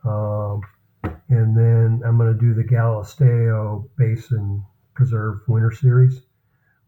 Um, 0.04 0.62
and 1.30 1.56
then 1.56 2.02
I'm 2.06 2.18
going 2.18 2.34
to 2.34 2.40
do 2.40 2.54
the 2.54 2.64
Galisteo 2.64 3.88
Basin 3.98 4.66
Preserve 4.96 5.40
Winter 5.48 5.72
Series 5.72 6.22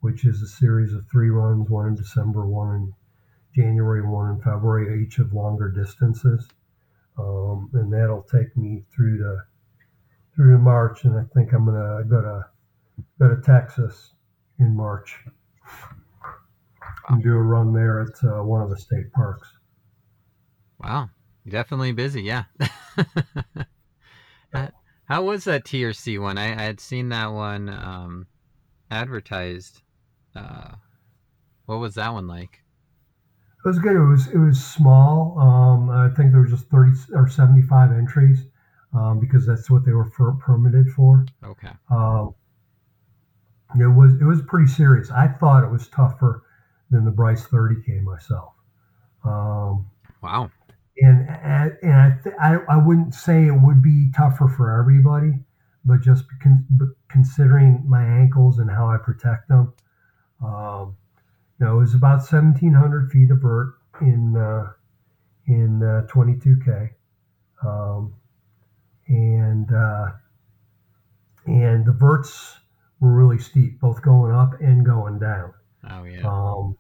which 0.06 0.24
is 0.24 0.40
a 0.44 0.48
series 0.48 0.94
of 0.94 1.04
three 1.10 1.32
runs, 1.32 1.68
one 1.68 1.88
in 1.88 1.96
December, 1.96 2.46
one 2.46 2.76
in 2.76 2.94
January, 3.56 4.04
one 4.08 4.36
in 4.36 4.38
February, 4.40 5.04
each 5.04 5.18
of 5.18 5.34
longer 5.34 5.68
distances. 5.68 6.48
Um, 7.18 7.72
and 7.74 7.92
that'll 7.92 8.22
take 8.22 8.56
me 8.56 8.84
through 8.96 9.18
to 9.18 9.38
through 10.36 10.52
to 10.52 10.60
March, 10.60 11.06
and 11.06 11.18
I 11.18 11.24
think 11.34 11.54
I'm 11.54 11.66
gonna 11.66 12.04
go 12.08 12.22
to 12.22 12.46
go 13.20 13.34
to 13.34 13.42
Texas 13.42 14.14
in 14.60 14.76
March 14.76 15.16
and 17.10 17.24
do 17.24 17.34
a 17.34 17.42
run 17.42 17.74
there 17.74 18.02
at 18.02 18.24
uh, 18.24 18.44
one 18.44 18.62
of 18.62 18.70
the 18.70 18.78
state 18.78 19.12
parks. 19.14 19.48
Wow, 20.80 21.10
you're 21.44 21.52
definitely 21.52 21.92
busy. 21.92 22.24
Yeah. 22.24 22.44
Uh, 24.54 24.68
How 25.04 25.22
was 25.22 25.44
that 25.44 25.66
TRC 25.66 26.22
one? 26.22 26.38
I, 26.38 26.54
I 26.54 26.62
had 26.64 26.80
seen 26.80 27.10
that 27.10 27.28
one 27.28 27.68
um, 27.68 28.28
advertised. 28.90 29.82
Uh, 30.34 30.76
what 31.66 31.80
was 31.80 31.96
that 31.96 32.14
one 32.14 32.26
like? 32.28 32.64
It 33.66 33.68
was 33.68 33.80
good. 33.80 33.96
It 33.96 34.00
was 34.00 34.28
it 34.28 34.38
was 34.38 34.64
small. 34.64 35.38
Um, 35.40 35.90
I 35.90 36.08
think 36.16 36.32
there 36.32 36.40
were 36.40 36.48
just 36.48 36.70
thirty 36.70 36.94
or 37.14 37.28
seventy 37.28 37.64
five 37.64 37.92
entries 37.92 38.46
um, 38.94 39.20
because 39.20 39.46
that's 39.46 39.70
what 39.70 39.86
they 39.86 39.92
were 39.92 40.06
for, 40.06 40.34
permitted 40.34 40.88
for. 40.92 41.26
Okay. 41.44 41.72
Um, 41.90 42.34
it 43.80 43.88
was 43.88 44.14
it 44.22 44.26
was 44.26 44.42
pretty 44.48 44.68
serious. 44.68 45.12
I 45.12 45.28
thought 45.28 45.64
it 45.64 45.72
was 45.72 45.88
tougher 45.88 46.44
than 46.92 47.04
the 47.06 47.12
Bryce 47.12 47.46
30k 47.48 48.02
myself. 48.04 48.54
Um, 49.24 49.88
Wow. 50.22 50.52
and 50.98 51.28
and 51.82 51.94
I, 51.94 52.18
th- 52.24 52.36
I 52.40 52.56
I 52.70 52.78
wouldn't 52.78 53.14
say 53.14 53.46
it 53.48 53.60
would 53.62 53.82
be 53.82 54.12
tougher 54.16 54.48
for 54.48 54.80
everybody, 54.80 55.34
but 55.84 56.02
just 56.02 56.26
con- 56.42 56.66
considering 57.10 57.84
my 57.88 58.04
ankles 58.04 58.60
and 58.60 58.70
how 58.70 58.90
I 58.90 58.98
protect 58.98 59.50
them, 59.50 59.74
um, 60.44 60.96
you 61.60 61.66
know, 61.66 61.78
it 61.78 61.80
was 61.80 61.94
about 61.94 62.18
1,700 62.20 63.12
feet 63.12 63.32
of 63.32 63.42
vert 63.42 63.76
in 64.02 64.36
uh, 64.38 64.72
in 65.48 65.82
uh, 65.84 66.06
22k, 66.08 66.92
um, 67.66 68.14
and 69.08 69.72
uh, 69.74 70.12
and 71.46 71.86
the 71.86 71.92
verts 71.92 72.58
were 73.06 73.14
really 73.14 73.40
steep, 73.40 73.80
both 73.80 74.02
going 74.02 74.34
up 74.34 74.60
and 74.60 74.86
going 74.86 75.20
down. 75.20 75.54
Oh 75.90 76.04
yeah. 76.04 76.22
Um, 76.24 76.78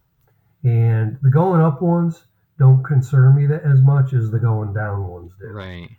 and 0.63 1.17
the 1.21 1.29
going 1.29 1.61
up 1.61 1.81
ones 1.81 2.23
don't 2.57 2.83
concern 2.83 3.35
me 3.35 3.45
that 3.45 3.63
as 3.63 3.81
much 3.81 4.13
as 4.13 4.31
the 4.31 4.39
going 4.39 4.73
down 4.73 5.07
ones 5.07 5.33
do. 5.39 5.47
Right. 5.47 5.89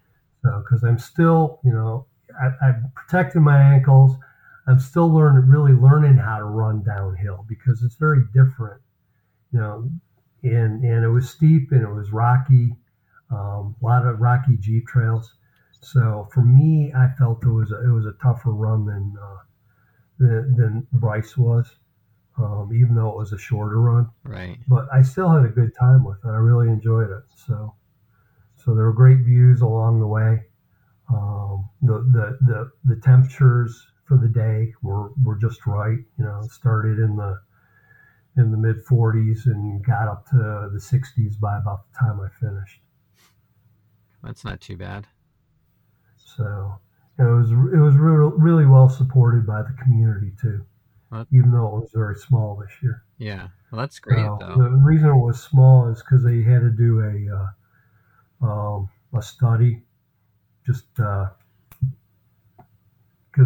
So, 0.43 0.63
because 0.65 0.83
I'm 0.83 0.99
still, 0.99 1.61
you 1.65 1.73
know, 1.73 2.07
I, 2.41 2.67
I'm 2.67 2.93
protecting 2.95 3.43
my 3.43 3.59
ankles. 3.59 4.17
I'm 4.67 4.81
still 4.81 5.13
learning, 5.13 5.49
really 5.49 5.73
learning 5.73 6.17
how 6.17 6.39
to 6.39 6.45
run 6.45 6.83
downhill 6.83 7.45
because 7.49 7.83
it's 7.83 7.95
very 7.95 8.23
different, 8.35 8.81
you 9.53 9.61
know. 9.61 9.91
And 10.43 10.85
and 10.85 11.05
it 11.05 11.09
was 11.09 11.31
steep 11.31 11.73
and 11.73 11.83
it 11.83 11.93
was 11.93 12.11
rocky, 12.13 12.75
um, 13.31 13.77
a 13.81 13.85
lot 13.85 14.07
of 14.07 14.21
rocky 14.21 14.57
jeep 14.59 14.87
trails. 14.87 15.33
So 15.81 16.29
for 16.33 16.43
me, 16.43 16.93
I 16.97 17.09
felt 17.19 17.45
it 17.45 17.49
was 17.49 17.71
a, 17.71 17.89
it 17.89 17.93
was 17.93 18.07
a 18.07 18.15
tougher 18.23 18.51
run 18.51 18.87
than 18.87 19.15
uh, 19.21 19.39
than, 20.19 20.57
than 20.57 20.87
Bryce 20.93 21.37
was, 21.37 21.67
um, 22.39 22.71
even 22.75 22.95
though 22.95 23.11
it 23.11 23.17
was 23.17 23.33
a 23.33 23.39
shorter 23.39 23.81
run 23.81 24.09
Right. 24.25 24.59
but 24.69 24.87
I 24.93 25.03
still 25.03 25.29
had 25.31 25.45
a 25.45 25.49
good 25.49 25.75
time 25.79 26.05
with 26.05 26.19
it. 26.25 26.29
I 26.29 26.37
really 26.37 26.69
enjoyed 26.69 27.11
it. 27.11 27.23
So, 27.35 27.75
so 28.57 28.75
there 28.75 28.85
were 28.85 28.93
great 28.93 29.19
views 29.21 29.61
along 29.61 30.01
the 30.01 30.07
way. 30.07 30.45
Um, 31.09 31.69
the, 31.83 31.99
the 32.13 32.39
the 32.47 32.73
the 32.85 33.01
temperatures 33.01 33.87
for 34.07 34.17
the 34.19 34.29
day 34.29 34.73
were 34.83 35.11
were 35.23 35.37
just 35.37 35.65
right. 35.67 35.99
You 36.19 36.25
know, 36.25 36.43
started 36.51 36.99
in 36.99 37.17
the 37.17 37.41
in 38.37 38.51
the 38.51 38.57
mid 38.59 38.85
40s 38.85 39.47
and 39.47 39.85
got 39.85 40.09
up 40.09 40.27
to 40.31 40.37
the 40.37 40.79
60s 40.79 41.39
by 41.41 41.57
about 41.59 41.91
the 41.91 41.99
time 41.99 42.21
I 42.21 42.29
finished. 42.39 42.81
That's 44.23 44.45
not 44.45 44.61
too 44.61 44.77
bad. 44.77 45.07
So 46.19 46.79
it 47.19 47.25
was 47.25 47.51
it 47.51 47.79
was 47.81 47.97
re- 47.97 48.31
really 48.37 48.67
well 48.67 48.89
supported 48.89 49.47
by 49.47 49.63
the 49.63 49.73
community 49.83 50.33
too, 50.41 50.65
Well- 51.11 51.27
even 51.33 51.51
though 51.51 51.67
it 51.69 51.81
was 51.81 51.91
very 51.95 52.15
small 52.17 52.57
this 52.57 52.71
year. 52.83 53.03
Yeah. 53.19 53.49
Well, 53.73 53.81
that's 53.81 53.99
great 53.99 54.25
Uh, 54.25 54.37
though. 54.39 54.55
The 54.57 54.71
reason 54.71 55.09
it 55.11 55.17
was 55.17 55.43
small 55.43 55.89
is 55.89 56.03
because 56.03 56.23
they 56.23 56.43
had 56.43 56.61
to 56.61 56.71
do 56.71 57.01
a 57.01 57.51
uh, 58.45 58.47
um, 58.47 58.89
a 59.15 59.23
study, 59.23 59.83
just 60.67 60.93
because 60.95 61.33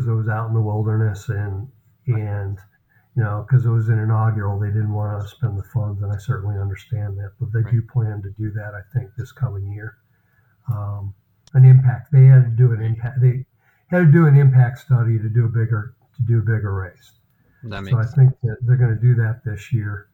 it 0.06 0.12
was 0.12 0.28
out 0.28 0.48
in 0.48 0.54
the 0.54 0.61
wilderness 0.61 1.28
and 1.28 1.68
and 2.06 2.59
you 3.16 3.22
know 3.22 3.44
because 3.46 3.66
it 3.66 3.70
was 3.70 3.88
an 3.88 3.98
inaugural, 3.98 4.59
they 4.59 4.68
didn't 4.68 4.92
want 4.92 5.20
to 5.22 5.28
spend 5.28 5.59
the 5.59 5.62
funds, 5.62 6.02
and 6.02 6.12
I 6.12 6.18
certainly 6.18 6.59
understand 6.59 7.18
that. 7.18 7.33
But 7.38 7.52
they 7.52 7.62
do 7.70 7.83
plan 7.83 8.22
to 8.22 8.30
do 8.30 8.50
that, 8.52 8.74
I 8.74 8.80
think, 8.92 9.11
this 9.16 9.33
coming 9.33 9.70
year. 9.72 9.96
Um, 10.72 11.14
an 11.55 11.64
impact. 11.64 12.12
They 12.12 12.26
had 12.26 12.44
to 12.44 12.51
do 12.51 12.72
an 12.72 12.82
impact. 12.82 13.20
They 13.20 13.44
had 13.91 13.99
to 14.07 14.12
do 14.12 14.26
an 14.26 14.36
impact 14.36 14.78
study 14.80 15.18
to 15.18 15.28
do 15.28 15.45
a 15.47 15.49
bigger 15.49 15.95
to 16.16 16.22
do 16.22 16.38
a 16.38 16.43
bigger 16.43 16.74
race. 16.74 17.12
That 17.62 17.80
So 17.82 17.99
I 17.99 18.07
makes 18.07 18.14
think 18.16 18.32
that 18.43 18.59
they're 18.62 18.76
going 18.78 18.95
to 18.95 19.01
do 19.03 19.14
that 19.16 19.43
this 19.45 19.72
year. 19.72 20.09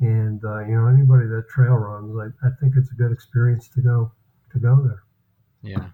And 0.00 0.44
uh, 0.44 0.60
you 0.66 0.76
know, 0.76 0.86
anybody 0.88 1.26
that 1.28 1.48
trail 1.50 1.74
runs, 1.76 2.16
I, 2.18 2.46
I 2.46 2.50
think 2.60 2.74
it's 2.76 2.92
a 2.92 2.96
good 2.96 3.12
experience 3.12 3.68
to 3.70 3.82
go 3.82 4.12
to 4.52 4.58
go 4.60 4.82
there. 4.82 5.02
yeah. 5.62 5.90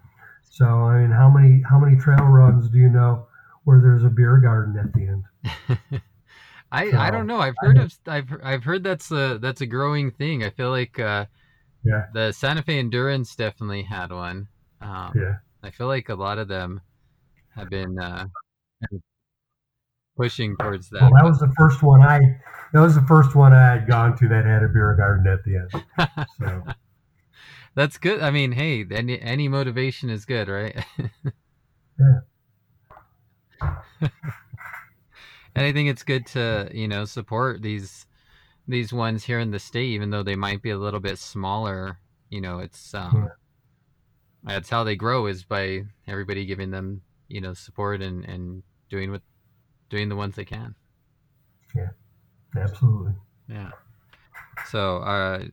So 0.49 0.65
I 0.65 1.01
mean, 1.01 1.11
how 1.11 1.29
many 1.29 1.61
how 1.61 1.77
many 1.79 1.97
trail 1.97 2.25
runs 2.25 2.69
do 2.69 2.77
you 2.79 2.89
know 2.89 3.27
where 3.65 3.79
there's 3.81 4.03
a 4.03 4.09
beer 4.09 4.37
garden 4.37 4.77
at 4.77 4.93
the 4.93 5.07
end? 5.07 5.23
I, 6.71 6.93
I 6.93 7.11
don't 7.11 7.27
know. 7.27 7.39
I've 7.39 7.57
heard 7.59 7.77
of 7.77 7.93
I've 8.07 8.29
I've 8.43 8.63
heard 8.63 8.83
that's 8.83 9.11
a 9.11 9.37
that's 9.39 9.61
a 9.61 9.65
growing 9.65 10.11
thing. 10.11 10.43
I 10.43 10.49
feel 10.49 10.69
like 10.71 10.99
uh, 10.99 11.25
Yeah. 11.83 12.07
the 12.11 12.31
Santa 12.33 12.63
Fe 12.63 12.79
Endurance 12.79 13.35
definitely 13.35 13.83
had 13.83 14.11
one. 14.11 14.49
Um, 14.81 15.15
Yeah. 15.15 15.39
I 15.63 15.71
feel 15.71 15.87
like 15.87 16.09
a 16.09 16.15
lot 16.15 16.39
of 16.39 16.47
them 16.49 16.81
have 17.55 17.69
been 17.69 17.97
uh, 17.99 18.25
pushing 20.17 20.55
towards 20.57 20.89
that. 20.89 21.01
Well, 21.01 21.11
that 21.15 21.25
was 21.25 21.39
the 21.39 21.53
first 21.57 21.83
one 21.83 22.01
I. 22.01 22.19
That 22.73 22.81
was 22.81 22.95
the 22.95 23.01
first 23.03 23.35
one 23.35 23.53
I 23.53 23.75
had 23.75 23.87
gone 23.87 24.17
to 24.17 24.27
that 24.27 24.45
had 24.45 24.63
a 24.63 24.67
beer 24.67 24.95
garden 24.95 25.27
at 25.27 25.43
the 25.45 25.55
end. 25.57 25.71
So 26.39 26.73
That's 27.75 27.97
good. 27.97 28.21
I 28.21 28.31
mean, 28.31 28.53
hey, 28.53 28.85
any 28.89 29.19
any 29.21 29.47
motivation 29.47 30.09
is 30.09 30.25
good, 30.25 30.47
right? 30.47 30.75
Yeah. 31.99 32.19
and 35.55 35.65
I 35.65 35.71
think 35.71 35.89
it's 35.89 36.03
good 36.03 36.25
to 36.27 36.69
you 36.73 36.87
know 36.87 37.05
support 37.05 37.61
these 37.61 38.05
these 38.67 38.91
ones 38.91 39.23
here 39.23 39.39
in 39.39 39.51
the 39.51 39.59
state, 39.59 39.89
even 39.89 40.09
though 40.09 40.23
they 40.23 40.35
might 40.35 40.61
be 40.61 40.71
a 40.71 40.77
little 40.77 40.99
bit 40.99 41.19
smaller. 41.19 41.99
You 42.29 42.41
know, 42.41 42.59
it's 42.59 42.93
um, 42.93 43.29
that's 44.43 44.69
how 44.69 44.83
they 44.83 44.95
grow 44.95 45.27
is 45.27 45.43
by 45.43 45.83
everybody 46.07 46.45
giving 46.45 46.71
them 46.71 47.01
you 47.27 47.41
know 47.41 47.53
support 47.53 48.01
and 48.01 48.23
and 48.25 48.63
doing 48.89 49.11
what 49.11 49.21
doing 49.89 50.09
the 50.09 50.15
ones 50.15 50.35
they 50.35 50.45
can. 50.45 50.75
Yeah. 51.75 51.89
Absolutely. 52.55 53.13
Yeah. 53.47 53.71
So, 54.67 54.97
uh, 54.97 55.39
are 55.39 55.49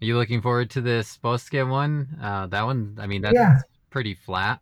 you 0.00 0.16
looking 0.16 0.42
forward 0.42 0.70
to 0.70 0.80
this 0.80 1.16
Bosque 1.16 1.54
one? 1.54 2.18
Uh, 2.20 2.46
that 2.48 2.62
one, 2.62 2.98
I 3.00 3.06
mean, 3.06 3.22
that's 3.22 3.34
Yeah. 3.34 3.60
pretty 3.90 4.14
flat. 4.14 4.60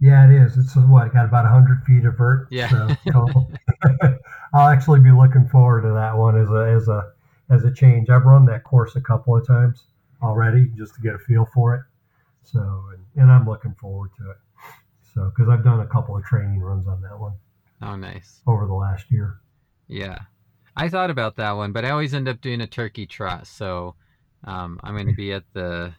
Yeah, 0.00 0.28
it 0.28 0.34
is. 0.34 0.56
It's 0.56 0.74
what 0.76 1.12
got 1.12 1.26
about 1.26 1.46
hundred 1.46 1.84
feet 1.84 2.04
of 2.04 2.16
vert. 2.16 2.48
Yeah. 2.50 2.96
So. 3.12 3.28
I'll 4.52 4.68
actually 4.68 5.00
be 5.00 5.12
looking 5.12 5.46
forward 5.48 5.82
to 5.82 5.92
that 5.92 6.16
one 6.16 6.36
as 6.40 6.48
a 6.48 6.74
as 6.74 6.88
a 6.88 7.12
as 7.50 7.64
a 7.64 7.72
change. 7.72 8.10
I've 8.10 8.24
run 8.24 8.46
that 8.46 8.64
course 8.64 8.96
a 8.96 9.00
couple 9.00 9.36
of 9.36 9.46
times 9.46 9.84
already 10.22 10.66
just 10.76 10.94
to 10.96 11.00
get 11.00 11.14
a 11.14 11.18
feel 11.18 11.46
for 11.54 11.74
it. 11.76 11.82
So 12.44 12.58
and, 12.92 13.22
and 13.22 13.30
I'm 13.30 13.46
looking 13.46 13.74
forward 13.74 14.10
to 14.18 14.30
it. 14.30 14.36
So 15.14 15.30
because 15.34 15.48
I've 15.48 15.64
done 15.64 15.80
a 15.80 15.86
couple 15.86 16.16
of 16.16 16.24
training 16.24 16.60
runs 16.60 16.86
on 16.86 17.00
that 17.02 17.18
one 17.18 17.34
Oh, 17.82 17.96
nice. 17.96 18.40
over 18.46 18.66
the 18.66 18.74
last 18.74 19.10
year. 19.10 19.40
Yeah. 19.88 20.18
I 20.76 20.88
thought 20.88 21.10
about 21.10 21.36
that 21.36 21.52
one, 21.52 21.72
but 21.72 21.84
I 21.84 21.90
always 21.90 22.14
end 22.14 22.28
up 22.28 22.40
doing 22.40 22.60
a 22.60 22.66
turkey 22.66 23.06
trot. 23.06 23.46
So, 23.46 23.96
um, 24.44 24.78
I'm 24.82 24.94
going 24.94 25.08
to 25.08 25.14
be 25.14 25.32
at 25.32 25.44
the, 25.52 25.92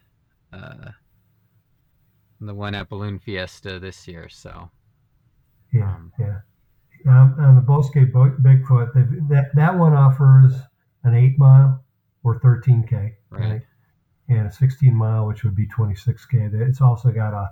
uh, 0.53 0.91
the 2.39 2.53
one 2.55 2.73
at 2.73 2.89
Balloon 2.89 3.19
Fiesta 3.19 3.79
this 3.79 4.07
year. 4.07 4.29
So, 4.29 4.69
Yeah, 5.73 5.93
Um, 5.95 6.11
yeah. 6.19 6.39
Um, 7.07 7.35
on 7.39 7.55
the 7.55 7.61
Bosque 7.61 7.93
Bo- 8.13 8.37
Bigfoot, 8.41 8.93
that 9.29 9.51
that 9.55 9.77
one 9.77 9.93
offers 9.93 10.53
an 11.03 11.15
eight 11.15 11.37
mile 11.39 11.83
or 12.23 12.39
13k, 12.39 13.15
Right. 13.31 13.63
And 14.29 14.47
a 14.47 14.51
16 14.51 14.95
mile, 14.95 15.25
which 15.27 15.43
would 15.43 15.55
be 15.55 15.67
26k. 15.67 16.53
It's 16.53 16.79
also 16.79 17.11
got 17.11 17.33
a 17.33 17.49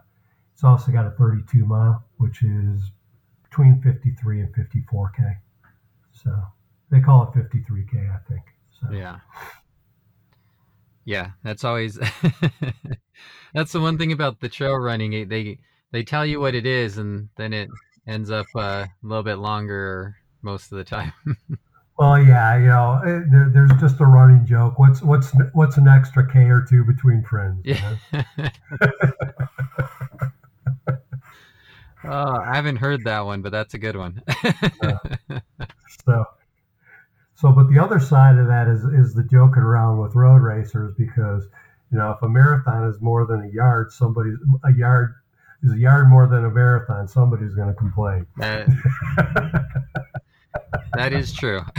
it's 0.60 0.64
also 0.66 0.91
got 0.91 1.07
a 1.07 1.12
32 1.12 1.66
mile, 1.66 2.03
which 2.18 2.43
is 2.43 2.91
between 3.43 3.82
53 3.82 4.41
and 4.41 4.53
54k. 4.53 5.38
So 6.12 6.36
they 6.91 6.99
call 6.99 7.24
it 7.24 7.30
53k, 7.39 8.14
I 8.14 8.18
think. 8.28 8.41
So 8.70 8.91
yeah. 8.91 9.20
Yeah, 11.05 11.30
that's 11.43 11.64
always 11.64 11.97
that's 13.53 13.72
the 13.72 13.80
one 13.80 13.97
thing 13.97 14.12
about 14.12 14.41
the 14.41 14.49
trail 14.49 14.76
running. 14.76 15.16
eh, 15.16 15.24
They 15.26 15.60
they 15.93 16.03
tell 16.03 16.26
you 16.26 16.41
what 16.41 16.55
it 16.55 16.66
is, 16.66 16.97
and 16.97 17.30
then 17.38 17.53
it 17.53 17.70
ends 18.05 18.30
up 18.30 18.47
uh, 18.53 18.60
a 18.86 18.89
little 19.01 19.24
bit 19.24 19.38
longer 19.38 20.18
most 20.41 20.74
of 20.74 20.78
the 20.78 20.84
time. 20.84 21.14
Well, 21.97 22.18
yeah, 22.24 22.57
you 22.57 22.68
know, 22.68 23.01
it, 23.03 23.30
there, 23.30 23.49
there's 23.53 23.72
just 23.82 23.99
a 23.99 24.05
running 24.05 24.45
joke. 24.45 24.80
What's 24.80 25.01
what's 25.01 25.34
what's 25.51 25.76
an 25.76 25.89
extra 25.89 26.26
k 26.32 26.43
or 26.49 26.62
two 26.62 26.86
between 26.86 27.24
friends? 27.24 27.60
you 27.66 27.76
know? 27.76 28.49
oh, 32.05 32.37
I 32.39 32.55
haven't 32.55 32.77
heard 32.77 33.03
that 33.05 33.25
one, 33.25 33.41
but 33.41 33.51
that's 33.51 33.73
a 33.73 33.77
good 33.77 33.95
one. 33.95 34.21
So, 36.05 36.23
so, 37.35 37.51
but 37.51 37.69
the 37.69 37.79
other 37.79 37.99
side 37.99 38.37
of 38.37 38.47
that 38.47 38.67
is 38.67 38.83
is 38.83 39.13
the 39.13 39.23
joking 39.23 39.63
around 39.63 39.99
with 39.99 40.15
road 40.15 40.41
racers 40.41 40.93
because 40.97 41.47
you 41.91 41.97
know 41.97 42.11
if 42.11 42.21
a 42.21 42.29
marathon 42.29 42.87
is 42.87 43.01
more 43.01 43.25
than 43.25 43.43
a 43.43 43.49
yard, 43.49 43.91
somebody's 43.91 44.37
a 44.63 44.73
yard 44.73 45.15
is 45.63 45.73
a 45.73 45.77
yard 45.77 46.09
more 46.09 46.27
than 46.27 46.45
a 46.45 46.49
marathon. 46.49 47.07
Somebody's 47.07 47.53
going 47.53 47.67
to 47.69 47.73
complain. 47.75 48.25
that 48.37 48.69
is 51.11 51.33
true. 51.33 51.61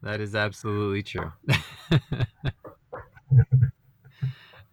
That 0.00 0.20
is 0.20 0.36
absolutely 0.36 1.02
true. 1.02 1.32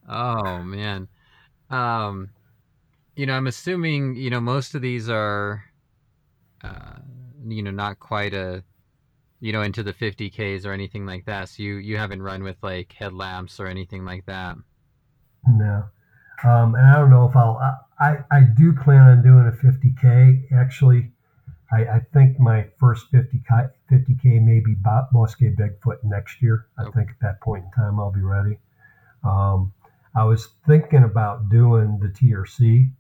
oh 0.08 0.60
man. 0.62 1.08
Um 1.76 2.32
you 3.16 3.26
know, 3.26 3.36
I'm 3.36 3.48
assuming, 3.48 4.16
you 4.16 4.30
know, 4.30 4.42
most 4.42 4.76
of 4.76 4.82
these 4.82 5.10
are 5.10 5.66
uh 6.64 7.00
you 7.48 7.64
know, 7.64 7.72
not 7.72 8.00
quite 8.00 8.34
a 8.34 8.64
you 9.42 9.54
know, 9.54 9.62
into 9.64 9.84
the 9.84 9.94
50Ks 9.94 10.66
or 10.66 10.74
anything 10.74 11.06
like 11.06 11.26
that. 11.26 11.50
So 11.50 11.64
you 11.64 11.76
you 11.78 11.98
haven't 11.98 12.24
run 12.24 12.44
with 12.44 12.58
like 12.64 12.94
headlamps 12.94 13.60
or 13.60 13.68
anything 13.68 14.06
like 14.06 14.26
that. 14.28 14.58
no, 15.48 15.86
um, 16.44 16.76
and 16.76 16.86
I 16.86 16.96
don't 17.00 17.10
know 17.10 17.28
if 17.30 17.36
I'll. 17.36 17.58
I, 17.58 17.78
I 18.00 18.26
I 18.32 18.42
do 18.42 18.74
plan 18.74 19.02
on 19.08 19.22
doing 19.24 19.48
a 19.48 19.52
50k. 19.52 20.52
Actually, 20.52 21.12
I, 21.72 21.86
I 21.86 22.00
think 22.14 22.40
my 22.40 22.68
first 22.80 23.12
50k 23.12 23.72
50k 23.92 24.42
may 24.42 24.60
be 24.62 24.76
Bosque 24.76 25.40
Bigfoot 25.42 26.04
next 26.04 26.42
year. 26.42 26.68
I 26.78 26.86
Okay. 26.86 26.92
think 26.96 27.10
at 27.12 27.20
that 27.22 27.42
point 27.42 27.66
in 27.66 27.72
time 27.72 28.00
I'll 28.00 28.12
be 28.12 28.22
ready. 28.22 28.60
Um, 29.24 29.74
I 30.16 30.24
was 30.24 30.50
thinking 30.66 31.04
about 31.04 31.50
doing 31.50 32.00
the 32.00 32.08
TRC 32.08 32.92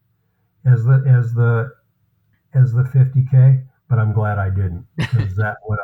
as 0.65 0.83
the 0.83 1.03
as 1.07 1.33
the 1.33 1.71
as 2.53 2.73
the 2.73 2.83
50k, 2.83 3.65
but 3.89 3.99
I'm 3.99 4.13
glad 4.13 4.37
I 4.37 4.49
didn't 4.49 4.85
because 4.97 5.35
that 5.37 5.57
would 5.65 5.79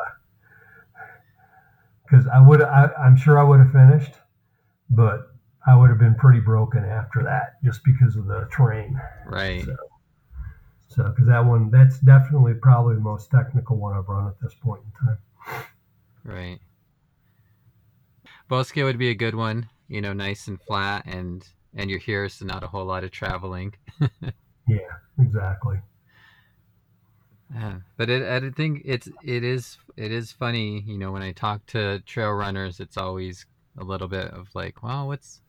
because 2.04 2.28
I 2.28 2.40
would 2.40 2.62
I'm 2.62 3.16
sure 3.16 3.40
I 3.40 3.44
would 3.44 3.60
have 3.60 3.72
finished, 3.72 4.14
but 4.90 5.32
I 5.66 5.76
would 5.76 5.90
have 5.90 6.00
been 6.00 6.16
pretty 6.16 6.40
broken 6.40 6.84
after 6.84 7.24
that 7.24 7.64
just 7.64 7.84
because 7.84 8.16
of 8.16 8.28
the 8.28 8.48
terrain. 8.52 9.00
Right. 9.26 9.64
So, 9.64 9.76
so 10.90 11.04
because 11.04 11.28
that 11.28 11.46
one 11.46 11.70
that's 11.70 12.00
definitely 12.00 12.56
probably 12.56 12.96
the 12.96 13.02
most 13.02 13.32
technical 13.32 13.78
one 13.78 13.96
I've 13.96 14.08
run 14.08 14.28
at 14.28 14.40
this 14.42 14.54
point 14.56 14.82
in 14.84 15.08
time. 15.08 15.66
Right. 16.24 16.60
Bosque 18.50 18.76
would 18.76 18.98
be 18.98 19.10
a 19.10 19.16
good 19.16 19.34
one, 19.34 19.70
you 19.92 20.02
know, 20.02 20.14
nice 20.14 20.48
and 20.48 20.62
flat 20.62 21.06
and 21.06 21.46
and 21.76 21.89
you're 21.89 22.00
here 22.00 22.28
so 22.30 22.46
not 22.46 22.64
a 22.64 22.68
whole 22.68 22.86
lot 22.86 23.04
of 23.04 23.12
traveling. 23.12 23.74
Yeah, 24.68 24.78
exactly. 25.20 25.82
Yeah, 27.54 27.80
but 27.98 28.10
it, 28.10 28.24
I 28.24 28.50
think 28.52 28.84
it's 28.86 29.10
it 29.24 29.44
is 29.44 29.78
it 29.98 30.12
is 30.12 30.32
funny, 30.32 30.82
you 30.88 30.98
know, 30.98 31.12
when 31.12 31.22
I 31.22 31.32
talk 31.34 31.66
to 31.68 32.00
trail 32.06 32.32
runners, 32.32 32.80
it's 32.80 32.96
always 32.96 33.46
a 33.78 33.84
little 33.84 34.08
bit 34.08 34.28
of 34.28 34.48
like, 34.54 34.82
well, 34.84 35.08
what's 35.08 35.42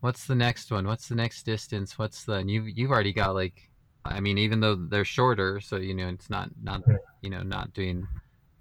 what's 0.00 0.26
the 0.26 0.34
next 0.34 0.70
one? 0.70 0.86
What's 0.86 1.08
the 1.08 1.14
next 1.16 1.42
distance? 1.42 1.98
What's 1.98 2.24
the 2.24 2.34
and 2.34 2.50
you 2.50 2.62
you've 2.62 2.92
already 2.92 3.12
got 3.12 3.34
like, 3.34 3.68
I 4.06 4.20
mean, 4.20 4.38
even 4.38 4.60
though 4.60 4.76
they're 4.76 5.04
shorter, 5.04 5.60
so 5.60 5.76
you 5.76 5.94
know, 5.94 6.08
it's 6.08 6.30
not 6.30 6.48
not 6.62 6.82
you 7.20 7.28
know 7.28 7.42
not 7.42 7.74
doing 7.74 8.06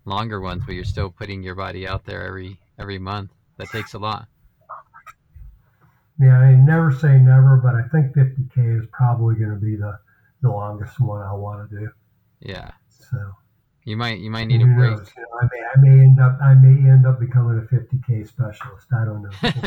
longer 0.03 0.41
ones, 0.41 0.63
but 0.65 0.75
you're 0.75 0.83
still 0.83 1.09
putting 1.09 1.43
your 1.43 1.55
body 1.55 1.87
out 1.87 2.03
there 2.03 2.25
every 2.25 2.59
every 2.79 2.99
month. 2.99 3.31
That 3.57 3.69
takes 3.69 3.93
a 3.93 3.99
lot. 3.99 4.27
Yeah, 6.19 6.37
I 6.39 6.51
mean, 6.51 6.65
never 6.65 6.91
say 6.91 7.17
never, 7.19 7.57
but 7.57 7.75
I 7.75 7.87
think 7.89 8.13
50k 8.13 8.79
is 8.79 8.85
probably 8.91 9.35
going 9.35 9.51
to 9.51 9.57
be 9.59 9.75
the 9.75 9.99
the 10.41 10.49
longest 10.49 10.99
one 10.99 11.21
I 11.21 11.33
want 11.33 11.69
to 11.69 11.79
do. 11.79 11.89
Yeah, 12.39 12.71
So 12.89 13.33
you 13.85 13.97
might 13.97 14.19
you 14.19 14.29
might 14.31 14.45
need 14.45 14.61
a 14.61 14.67
break. 14.67 14.97
knows? 14.97 15.09
You 15.15 15.23
know, 15.23 15.39
I 15.41 15.45
may 15.51 15.63
I 15.63 15.79
may 15.81 16.03
end 16.03 16.19
up 16.19 16.39
I 16.41 16.53
may 16.55 16.89
end 16.89 17.05
up 17.05 17.19
becoming 17.19 17.57
a 17.59 17.61
50k 17.67 18.23
specialist. 18.23 18.87
I 18.93 19.05
don't 19.05 19.21
know. 19.23 19.39
We'll 19.55 19.65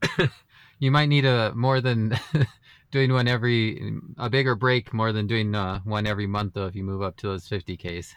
you 0.78 0.90
might 0.90 1.06
need 1.06 1.24
a 1.24 1.52
more 1.54 1.80
than 1.80 2.18
doing 2.90 3.12
one 3.12 3.28
every 3.28 3.92
a 4.18 4.28
bigger 4.30 4.54
break 4.54 4.92
more 4.92 5.12
than 5.12 5.26
doing 5.26 5.54
uh, 5.54 5.80
one 5.80 6.06
every 6.06 6.26
month 6.26 6.54
though 6.54 6.66
if 6.66 6.74
you 6.76 6.84
move 6.84 7.02
up 7.02 7.16
to 7.18 7.28
those 7.28 7.48
50ks 7.48 8.14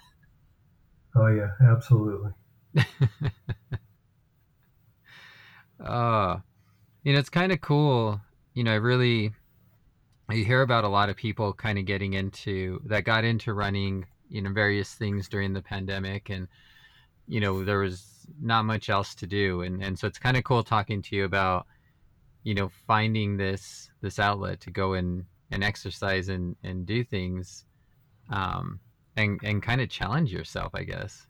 oh 1.16 1.28
yeah, 1.28 1.52
absolutely. 1.62 2.32
uh 5.86 6.38
you 7.04 7.14
know 7.14 7.20
it's 7.20 7.30
kind 7.30 7.52
of 7.52 7.62
cool 7.62 8.20
you 8.54 8.64
know 8.64 8.72
i 8.72 8.76
really 8.76 9.32
you 10.32 10.44
hear 10.44 10.62
about 10.62 10.84
a 10.84 10.90
lot 10.90 11.10
of 11.10 11.16
people 11.16 11.54
kind 11.54 11.78
of 11.78 11.86
getting 11.86 12.14
into 12.14 12.82
that 12.86 13.04
got 13.04 13.24
into 13.24 13.54
running 13.54 14.06
you 14.30 14.42
know 14.42 14.52
various 14.52 14.94
things 14.94 15.30
during 15.30 15.54
the 15.54 15.62
pandemic 15.62 16.30
and 16.30 16.48
you 17.28 17.40
know 17.40 17.64
there 17.64 17.80
was 17.80 18.16
not 18.42 18.66
much 18.66 18.90
else 18.90 19.16
to 19.16 19.28
do. 19.28 19.62
And 19.62 19.84
and 19.84 19.98
so 19.98 20.08
it's 20.08 20.20
kind 20.20 20.38
of 20.38 20.44
cool 20.44 20.64
talking 20.64 21.02
to 21.04 21.16
you 21.16 21.26
about 21.26 21.68
you 22.44 22.54
know 22.54 22.70
finding 22.88 23.38
this 23.38 23.90
this 24.02 24.20
outlet 24.20 24.62
to 24.62 24.72
go 24.72 24.94
and 24.94 25.26
and 25.52 25.64
exercise 25.64 26.30
and 26.30 26.56
and 26.64 26.86
do 26.86 27.04
things 27.04 27.66
um 28.30 28.80
and 29.18 29.40
and 29.44 29.62
kind 29.62 29.82
of 29.82 29.90
challenge 29.90 30.32
yourself 30.32 30.72
i 30.74 30.84
guess 30.84 31.28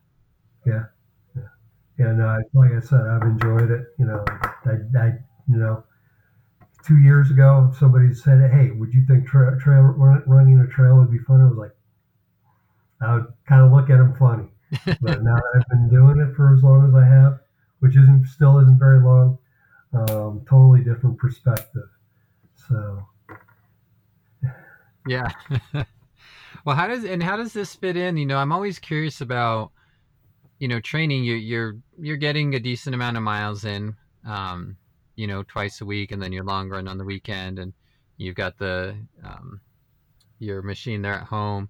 And 1.97 2.21
uh, 2.21 2.37
like 2.53 2.71
I 2.71 2.79
said, 2.79 3.01
I've 3.01 3.21
enjoyed 3.21 3.71
it. 3.71 3.87
You 3.97 4.05
know, 4.05 4.25
I, 4.27 4.99
I 4.99 5.05
you 5.47 5.57
know, 5.57 5.83
two 6.85 6.97
years 6.97 7.31
ago, 7.31 7.73
somebody 7.79 8.13
said, 8.13 8.51
"Hey, 8.51 8.71
would 8.71 8.93
you 8.93 9.05
think 9.05 9.27
tra- 9.27 9.59
trail 9.59 9.81
run, 9.81 10.23
running 10.27 10.59
a 10.59 10.67
trail 10.67 10.97
would 10.97 11.11
be 11.11 11.19
fun?" 11.19 11.41
I 11.41 11.45
was 11.45 11.57
like, 11.57 11.75
I 13.01 13.15
would 13.15 13.33
kind 13.47 13.61
of 13.65 13.71
look 13.71 13.89
at 13.89 13.97
them 13.97 14.15
funny. 14.15 14.49
But 15.01 15.23
now 15.23 15.35
that 15.35 15.51
I've 15.55 15.67
been 15.69 15.89
doing 15.89 16.19
it 16.19 16.35
for 16.35 16.53
as 16.53 16.63
long 16.63 16.87
as 16.87 16.95
I 16.95 17.05
have, 17.05 17.39
which 17.79 17.95
isn't 17.95 18.27
still 18.27 18.59
isn't 18.59 18.79
very 18.79 18.99
long, 18.99 19.37
um, 19.93 20.45
totally 20.49 20.83
different 20.83 21.17
perspective. 21.17 21.89
So 22.67 23.05
Yeah. 25.07 25.29
well, 26.65 26.75
how 26.75 26.87
does 26.87 27.03
and 27.05 27.21
how 27.21 27.37
does 27.37 27.53
this 27.53 27.75
fit 27.75 27.95
in? 27.95 28.17
You 28.17 28.25
know, 28.25 28.37
I'm 28.37 28.51
always 28.51 28.79
curious 28.79 29.21
about 29.21 29.71
you 30.59 30.67
know 30.67 30.79
training. 30.79 31.23
You, 31.23 31.35
you're 31.35 31.77
you're 31.99 32.17
getting 32.17 32.55
a 32.55 32.59
decent 32.59 32.95
amount 32.95 33.17
of 33.17 33.23
miles 33.23 33.65
in, 33.65 33.95
um, 34.27 34.77
you 35.15 35.27
know, 35.27 35.43
twice 35.43 35.81
a 35.81 35.85
week, 35.85 36.11
and 36.11 36.21
then 36.21 36.31
your 36.31 36.43
long 36.43 36.69
run 36.69 36.87
on 36.87 36.97
the 36.97 37.05
weekend, 37.05 37.59
and 37.59 37.73
you've 38.17 38.35
got 38.35 38.57
the 38.57 38.95
um, 39.23 39.61
your 40.39 40.61
machine 40.61 41.01
there 41.01 41.13
at 41.13 41.27
home. 41.27 41.69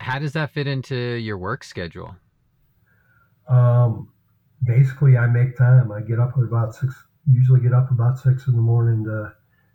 How 0.00 0.18
does 0.18 0.32
that 0.34 0.52
fit 0.52 0.66
into 0.66 0.96
your 0.96 1.38
work 1.38 1.64
schedule? 1.64 2.14
um, 3.48 4.08
basically, 4.64 5.16
I 5.16 5.26
make 5.26 5.56
time. 5.56 5.90
I 5.90 6.00
get 6.00 6.18
up 6.18 6.32
at 6.36 6.44
about 6.44 6.74
six. 6.74 6.94
Usually, 7.30 7.60
get 7.60 7.72
up 7.72 7.90
about 7.90 8.18
six 8.18 8.46
in 8.46 8.54
the 8.54 8.62
morning 8.62 9.04
to 9.04 9.32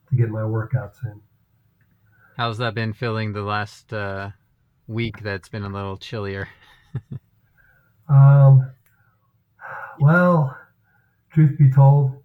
to 0.09 0.15
get 0.15 0.29
my 0.29 0.41
workouts 0.41 1.03
in. 1.05 1.21
How's 2.37 2.57
that 2.57 2.73
been 2.73 2.93
feeling 2.93 3.33
the 3.33 3.41
last 3.41 3.93
uh, 3.93 4.31
week? 4.87 5.21
That's 5.21 5.49
been 5.49 5.63
a 5.63 5.69
little 5.69 5.97
chillier. 5.97 6.47
Um, 8.09 8.71
well, 9.99 10.57
truth 11.31 11.57
be 11.57 11.71
told, 11.71 12.21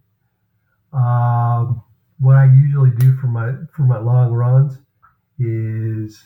um, 0.93 1.83
what 2.21 2.37
I 2.37 2.47
usually 2.47 2.91
do 2.91 3.15
for 3.17 3.27
my 3.29 3.53
for 3.75 3.83
my 3.83 3.99
long 3.99 4.33
runs 4.33 4.79
is 5.39 6.25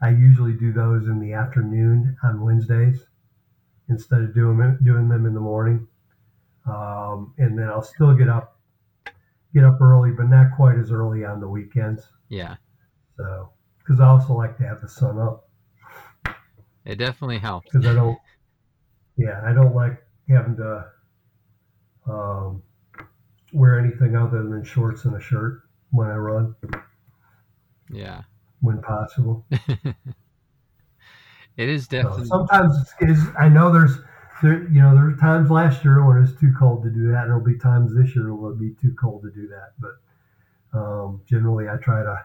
I 0.00 0.10
usually 0.10 0.54
do 0.54 0.72
those 0.72 1.06
in 1.06 1.20
the 1.20 1.32
afternoon 1.34 2.16
on 2.24 2.40
Wednesdays 2.40 3.06
instead 3.88 4.22
of 4.22 4.34
doing 4.34 4.58
them, 4.58 4.78
doing 4.82 5.08
them 5.08 5.26
in 5.26 5.34
the 5.34 5.40
morning. 5.40 5.86
Um, 6.66 7.34
and 7.38 7.58
then 7.58 7.68
I'll 7.68 7.82
still 7.82 8.14
get 8.14 8.28
up 8.28 8.58
get 9.52 9.64
up 9.64 9.80
early, 9.80 10.10
but 10.10 10.28
not 10.28 10.56
quite 10.56 10.76
as 10.78 10.90
early 10.90 11.24
on 11.24 11.40
the 11.40 11.48
weekends. 11.48 12.02
Yeah, 12.28 12.56
So 13.16 13.50
because 13.78 14.00
I 14.00 14.08
also 14.08 14.32
like 14.32 14.56
to 14.58 14.64
have 14.64 14.80
the 14.80 14.88
sun 14.88 15.18
up 15.18 15.48
it 16.84 16.96
definitely 16.96 17.38
helps. 17.38 17.70
because 17.70 17.86
I 17.86 17.94
don't. 17.94 18.18
Yeah, 19.16 19.40
I 19.44 19.52
don't 19.52 19.74
like 19.74 20.02
having 20.28 20.56
to 20.56 20.90
um, 22.06 22.62
wear 23.52 23.78
anything 23.78 24.16
other 24.16 24.42
than 24.42 24.64
shorts 24.64 25.04
and 25.04 25.16
a 25.16 25.20
shirt 25.20 25.62
when 25.90 26.08
I 26.08 26.16
run, 26.16 26.54
Yeah, 27.90 28.22
when 28.60 28.80
possible. 28.82 29.44
it 29.50 29.94
is 31.68 31.86
So 32.00 32.06
definitely. 32.12 32.24
sometimes 32.24 32.76
it's, 32.80 32.94
it's, 33.00 33.20
I 33.38 33.48
know 33.48 33.72
there's 33.72 33.98
there 34.42 34.64
you 34.68 34.82
know 34.82 34.94
there 34.94 35.04
were 35.04 35.16
times 35.16 35.50
last 35.50 35.84
year 35.84 36.04
when 36.04 36.18
it 36.18 36.20
was 36.20 36.36
too 36.36 36.52
cold 36.58 36.82
to 36.84 36.90
do 36.90 37.10
that, 37.12 37.22
and 37.22 37.30
there'll 37.30 37.44
be 37.44 37.58
times 37.58 37.94
this 37.94 38.14
year 38.16 38.34
when 38.34 38.52
it'll 38.52 38.58
be 38.58 38.74
too 38.80 38.94
cold 39.00 39.22
to 39.22 39.30
do 39.30 39.48
that. 39.48 39.72
But 39.78 40.78
um, 40.78 41.22
generally, 41.28 41.68
I 41.68 41.76
try 41.76 42.02
to 42.02 42.16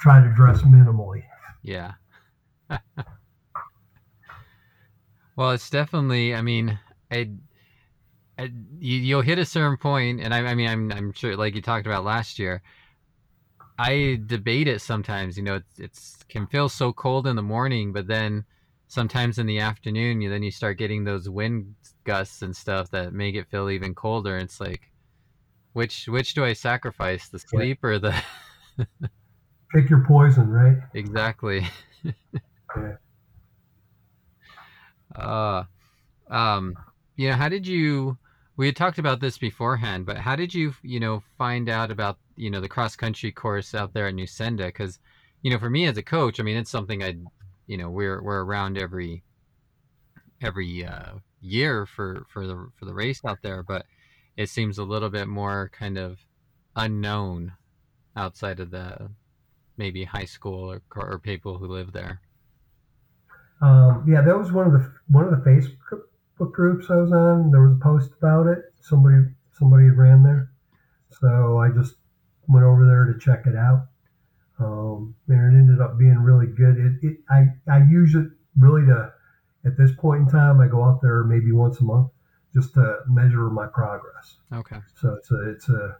try 0.00 0.22
to 0.22 0.32
dress 0.34 0.62
minimally. 0.62 1.24
Yeah. 1.62 1.94
well, 5.36 5.52
it's 5.52 5.70
definitely. 5.70 6.34
I 6.34 6.42
mean, 6.42 6.78
I, 7.10 7.30
I 8.38 8.50
you, 8.78 8.98
you'll 8.98 9.22
hit 9.22 9.38
a 9.38 9.44
certain 9.44 9.76
point, 9.76 10.20
and 10.20 10.34
I, 10.34 10.46
I 10.46 10.54
mean, 10.54 10.68
I'm, 10.68 10.92
I'm 10.92 11.12
sure, 11.12 11.36
like 11.36 11.54
you 11.54 11.62
talked 11.62 11.86
about 11.86 12.04
last 12.04 12.38
year. 12.38 12.62
I 13.78 14.20
debate 14.26 14.68
it 14.68 14.80
sometimes. 14.80 15.36
You 15.36 15.42
know, 15.42 15.56
it's, 15.56 15.78
it's 15.78 16.16
can 16.28 16.46
feel 16.46 16.68
so 16.68 16.92
cold 16.92 17.26
in 17.26 17.36
the 17.36 17.42
morning, 17.42 17.92
but 17.92 18.06
then 18.06 18.44
sometimes 18.88 19.38
in 19.38 19.46
the 19.46 19.60
afternoon, 19.60 20.20
you 20.20 20.30
then 20.30 20.42
you 20.42 20.50
start 20.50 20.78
getting 20.78 21.04
those 21.04 21.28
wind 21.28 21.74
gusts 22.04 22.42
and 22.42 22.54
stuff 22.54 22.90
that 22.90 23.12
make 23.12 23.34
it 23.34 23.48
feel 23.48 23.70
even 23.70 23.94
colder. 23.94 24.36
It's 24.36 24.60
like, 24.60 24.90
which 25.72 26.06
which 26.06 26.34
do 26.34 26.44
I 26.44 26.52
sacrifice, 26.52 27.28
the 27.28 27.38
sleep 27.38 27.82
or 27.82 27.98
the 27.98 28.14
Pick 29.74 29.88
your 29.88 30.04
poison, 30.06 30.50
right? 30.50 30.76
exactly? 30.94 31.66
Yeah. 32.74 32.96
Uh, 35.16 35.64
um, 36.30 36.74
you 37.16 37.30
know, 37.30 37.36
how 37.36 37.48
did 37.48 37.66
you? 37.66 38.18
We 38.56 38.66
had 38.66 38.76
talked 38.76 38.98
about 38.98 39.20
this 39.20 39.38
beforehand, 39.38 40.04
but 40.04 40.18
how 40.18 40.36
did 40.36 40.52
you, 40.52 40.74
you 40.82 41.00
know, 41.00 41.22
find 41.38 41.68
out 41.68 41.90
about 41.90 42.18
you 42.36 42.50
know 42.50 42.60
the 42.60 42.68
cross 42.68 42.96
country 42.96 43.32
course 43.32 43.74
out 43.74 43.94
there 43.94 44.08
at 44.08 44.14
Nusenda? 44.14 44.66
Because, 44.66 44.98
you 45.42 45.50
know, 45.50 45.58
for 45.58 45.70
me 45.70 45.86
as 45.86 45.96
a 45.96 46.02
coach, 46.02 46.38
I 46.38 46.42
mean, 46.42 46.56
it's 46.56 46.70
something 46.70 47.02
I, 47.02 47.16
you 47.66 47.76
know, 47.76 47.90
we're 47.90 48.22
we're 48.22 48.44
around 48.44 48.78
every 48.78 49.22
every 50.42 50.84
uh, 50.84 51.12
year 51.40 51.86
for 51.86 52.24
for 52.28 52.46
the 52.46 52.68
for 52.76 52.84
the 52.84 52.94
race 52.94 53.20
out 53.24 53.38
there, 53.42 53.62
but 53.62 53.86
it 54.36 54.48
seems 54.48 54.78
a 54.78 54.84
little 54.84 55.10
bit 55.10 55.28
more 55.28 55.70
kind 55.72 55.98
of 55.98 56.18
unknown 56.76 57.52
outside 58.16 58.60
of 58.60 58.70
the 58.70 59.10
maybe 59.76 60.04
high 60.04 60.24
school 60.24 60.70
or, 60.70 60.82
or 60.96 61.18
people 61.18 61.58
who 61.58 61.66
live 61.66 61.92
there. 61.92 62.20
Um, 63.62 64.04
yeah, 64.08 64.20
that 64.22 64.36
was 64.36 64.50
one 64.50 64.66
of 64.66 64.72
the 64.72 64.92
one 65.08 65.24
of 65.24 65.30
the 65.30 65.50
Facebook 65.50 66.52
groups 66.52 66.90
I 66.90 66.96
was 66.96 67.12
on. 67.12 67.52
There 67.52 67.62
was 67.62 67.76
a 67.76 67.80
post 67.80 68.10
about 68.18 68.48
it. 68.48 68.58
Somebody 68.80 69.24
somebody 69.52 69.88
ran 69.88 70.24
there, 70.24 70.50
so 71.08 71.58
I 71.58 71.70
just 71.70 71.94
went 72.48 72.66
over 72.66 72.84
there 72.84 73.04
to 73.04 73.18
check 73.18 73.46
it 73.46 73.56
out. 73.56 73.86
Um, 74.58 75.14
and 75.28 75.38
it 75.38 75.58
ended 75.58 75.80
up 75.80 75.96
being 75.96 76.18
really 76.18 76.48
good. 76.48 76.76
It, 76.76 77.06
it 77.06 77.18
I 77.30 77.46
I 77.70 77.84
use 77.88 78.16
it 78.16 78.26
really 78.58 78.84
to 78.86 79.12
at 79.64 79.78
this 79.78 79.92
point 79.96 80.22
in 80.22 80.28
time. 80.28 80.60
I 80.60 80.66
go 80.66 80.82
out 80.82 81.00
there 81.00 81.22
maybe 81.22 81.52
once 81.52 81.80
a 81.80 81.84
month 81.84 82.10
just 82.52 82.74
to 82.74 82.98
measure 83.08 83.48
my 83.48 83.68
progress. 83.68 84.38
Okay. 84.52 84.78
So 85.00 85.14
it's 85.14 85.30
a 85.30 85.50
it's 85.50 85.68
a 85.68 85.96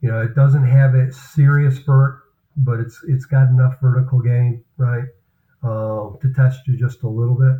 you 0.00 0.10
know 0.10 0.20
it 0.20 0.34
doesn't 0.34 0.66
have 0.66 0.96
a 0.96 1.12
serious 1.12 1.78
vert, 1.78 2.22
but 2.56 2.80
it's 2.80 3.00
it's 3.06 3.24
got 3.24 3.50
enough 3.50 3.80
vertical 3.80 4.20
gain 4.20 4.64
right 4.76 5.06
um, 5.62 6.18
to 6.22 6.32
test 6.34 6.66
you 6.66 6.76
just 6.76 7.02
a 7.02 7.08
little 7.08 7.34
bit. 7.34 7.56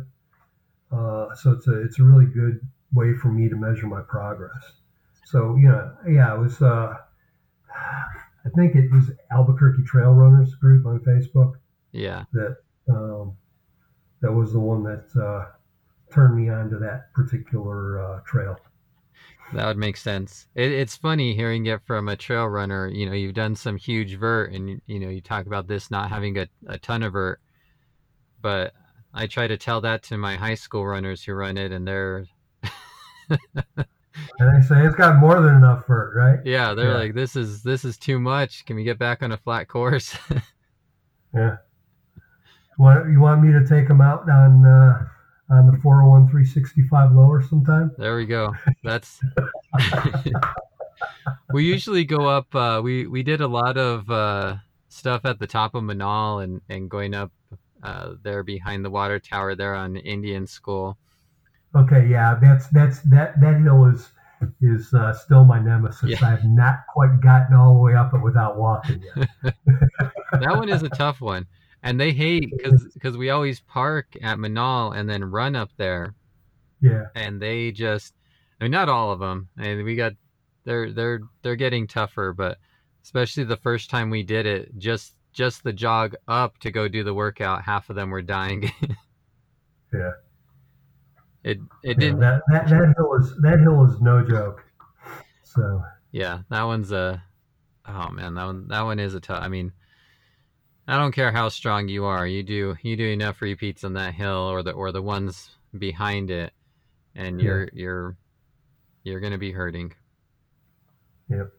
Uh, 0.97 1.33
so 1.35 1.51
it's 1.51 1.67
a 1.67 1.81
it's 1.81 1.99
a 1.99 2.03
really 2.03 2.25
good 2.25 2.59
way 2.93 3.13
for 3.13 3.29
me 3.29 3.49
to 3.49 3.55
measure 3.55 3.87
my 3.87 4.01
progress. 4.01 4.73
So 5.25 5.55
you 5.55 5.67
know 5.69 5.91
yeah 6.07 6.35
it 6.35 6.39
was 6.39 6.61
uh, 6.61 6.95
I 8.45 8.49
think 8.55 8.75
it 8.75 8.91
was 8.91 9.11
Albuquerque 9.31 9.83
Trail 9.83 10.11
Runners 10.13 10.53
group 10.55 10.85
on 10.85 10.99
Facebook 10.99 11.53
Yeah. 11.91 12.25
that 12.33 12.57
um, 12.89 13.37
that 14.21 14.31
was 14.31 14.53
the 14.53 14.59
one 14.59 14.83
that 14.83 15.05
uh, 15.19 15.45
turned 16.13 16.35
me 16.35 16.49
on 16.49 16.69
to 16.69 16.77
that 16.79 17.13
particular 17.13 17.99
uh, 18.03 18.19
trail. 18.25 18.57
That 19.53 19.67
would 19.67 19.77
make 19.77 19.97
sense. 19.97 20.47
It, 20.55 20.71
it's 20.71 20.95
funny 20.95 21.35
hearing 21.35 21.65
it 21.65 21.81
from 21.85 22.09
a 22.09 22.15
trail 22.15 22.45
runner. 22.45 22.87
You 22.87 23.05
know, 23.05 23.13
you've 23.13 23.35
done 23.35 23.55
some 23.55 23.77
huge 23.77 24.15
vert, 24.15 24.51
and 24.51 24.81
you 24.87 24.99
know, 24.99 25.09
you 25.09 25.21
talk 25.21 25.45
about 25.45 25.67
this 25.67 25.91
not 25.91 26.09
having 26.09 26.37
a, 26.37 26.47
a 26.67 26.77
ton 26.79 27.03
of 27.03 27.13
vert. 27.13 27.39
But 28.43 28.73
I 29.15 29.25
try 29.25 29.47
to 29.47 29.57
tell 29.57 29.81
that 29.81 30.03
to 30.03 30.17
my 30.17 30.35
high 30.35 30.53
school 30.55 30.85
runners 30.85 31.23
who 31.23 31.33
run 31.33 31.57
it, 31.57 31.71
and 31.71 31.87
they're 31.87 32.27
And 34.39 34.55
they 34.55 34.61
say 34.67 34.85
it's 34.85 34.95
got 34.95 35.15
more 35.17 35.41
than 35.41 35.55
enough 35.55 35.87
vert, 35.87 36.15
right? 36.15 36.39
yeah, 36.45 36.75
they're 36.75 36.91
Yeah. 36.91 36.97
like, 36.97 37.13
this 37.15 37.35
is 37.35 37.63
this 37.63 37.83
is 37.83 37.97
too 37.97 38.19
much. 38.19 38.63
Can 38.65 38.75
we 38.75 38.83
get 38.83 38.99
back 38.99 39.23
on 39.23 39.31
a 39.31 39.37
flat 39.37 39.67
course? 39.67 40.15
Yeah. 41.35 41.57
Want 42.77 43.09
you 43.09 43.19
want 43.19 43.41
me 43.41 43.51
to 43.53 43.65
take 43.65 43.87
them 43.87 44.01
out 44.01 44.29
on 44.29 44.63
uh, 44.63 45.03
on 45.49 45.65
the 45.65 45.79
401 45.81 46.27
365 46.29 47.11
lower 47.13 47.41
sometime? 47.41 47.89
there 47.97 48.15
we 48.15 48.27
go. 48.27 48.53
That's 48.83 49.19
we 51.53 51.65
usually 51.65 52.05
go 52.05 52.27
up. 52.27 52.53
Uh, 52.53 52.81
we 52.83 53.07
we 53.07 53.23
did 53.23 53.41
a 53.41 53.47
lot 53.47 53.77
of 53.77 54.09
uh, 54.11 54.57
stuff 54.89 55.25
at 55.25 55.39
the 55.39 55.47
top 55.47 55.73
of 55.73 55.81
Manal 55.83 56.43
and 56.43 56.61
and 56.69 56.87
going 56.89 57.15
up 57.15 57.31
uh, 57.83 58.13
there 58.23 58.43
behind 58.43 58.83
the 58.83 58.89
water 58.89 59.19
tower 59.19 59.55
there 59.55 59.75
on 59.75 59.95
Indian 59.97 60.47
School. 60.47 60.97
Okay, 61.75 62.07
yeah, 62.07 62.37
that's 62.41 62.67
that's 62.69 63.01
that 63.01 63.39
that 63.41 63.61
hill 63.61 63.85
is 63.85 64.09
is 64.61 64.93
uh, 64.93 65.13
still 65.13 65.45
my 65.45 65.59
nemesis. 65.59 66.09
Yeah. 66.09 66.27
I 66.27 66.31
have 66.31 66.45
not 66.45 66.79
quite 66.91 67.21
gotten 67.21 67.55
all 67.55 67.75
the 67.75 67.79
way 67.79 67.95
up 67.95 68.13
it 68.13 68.21
without 68.21 68.57
walking 68.57 69.03
yet. 69.15 69.29
that 70.31 70.55
one 70.55 70.69
is 70.69 70.83
a 70.83 70.89
tough 70.89 71.21
one 71.21 71.47
and 71.83 71.99
they 71.99 72.11
hate 72.11 72.49
because 72.49 72.87
because 72.93 73.17
we 73.17 73.29
always 73.29 73.59
park 73.59 74.07
at 74.21 74.37
manal 74.37 74.97
and 74.97 75.07
then 75.07 75.23
run 75.23 75.55
up 75.55 75.69
there 75.77 76.15
Yeah, 76.81 77.03
and 77.13 77.41
they 77.41 77.71
just 77.71 78.15
i 78.59 78.63
mean 78.63 78.71
not 78.71 78.89
all 78.89 79.11
of 79.11 79.19
them 79.19 79.49
I 79.57 79.67
and 79.67 79.83
we 79.83 79.95
got 79.95 80.13
they're 80.63 80.91
they're 80.91 81.19
they're 81.41 81.57
getting 81.57 81.85
tougher 81.85 82.33
but 82.33 82.57
especially 83.03 83.43
the 83.43 83.57
first 83.57 83.89
time 83.89 84.09
we 84.09 84.23
did 84.23 84.45
it 84.45 84.77
just 84.77 85.13
just 85.33 85.63
the 85.63 85.73
jog 85.73 86.15
up 86.27 86.57
to 86.59 86.71
go 86.71 86.87
do 86.87 87.03
the 87.03 87.13
workout 87.13 87.63
half 87.63 87.89
of 87.89 87.95
them 87.95 88.09
were 88.09 88.21
dying 88.21 88.71
Yeah. 89.93 90.11
it 91.43 91.57
it 91.83 91.89
yeah 91.89 91.93
didn't 91.93 92.19
that, 92.19 92.41
that 92.51 92.69
that 92.69 92.93
hill 92.97 93.15
is 93.19 93.35
that 93.41 93.59
hill 93.59 93.85
is 93.85 93.99
no 94.01 94.25
joke. 94.25 94.63
So 95.43 95.83
yeah 96.11 96.39
that 96.49 96.63
one's 96.63 96.91
a 96.91 97.21
Oh 97.85 98.09
man, 98.11 98.33
that 98.35 98.45
one 98.45 98.67
that 98.69 98.81
one 98.83 98.97
is 98.99 99.13
a 99.13 99.19
tough. 99.19 99.43
I 99.43 99.49
mean, 99.49 99.73
I 100.87 100.97
don't 100.97 101.11
care 101.11 101.33
how 101.33 101.49
strong 101.49 101.89
you 101.89 102.05
are. 102.05 102.25
You 102.25 102.41
do 102.41 102.75
you 102.81 102.95
do 102.95 103.05
enough 103.07 103.41
repeats 103.41 103.83
on 103.83 103.91
that 103.93 104.13
hill 104.13 104.37
or 104.49 104.63
the 104.63 104.71
or 104.71 104.93
the 104.93 105.01
ones 105.01 105.49
behind 105.77 106.31
it, 106.31 106.53
and 107.13 107.41
Yeah. 107.41 107.45
you're 107.45 107.69
you're 107.73 108.17
you're 109.03 109.19
gonna 109.19 109.37
be 109.37 109.51
hurting. 109.51 109.93
Yep. 111.29 111.51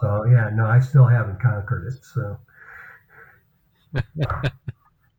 So 0.00 0.24
yeah, 0.24 0.50
no, 0.52 0.66
I 0.66 0.80
still 0.80 1.06
haven't 1.06 1.40
conquered 1.40 1.86
it. 1.86 2.04
So 2.04 2.38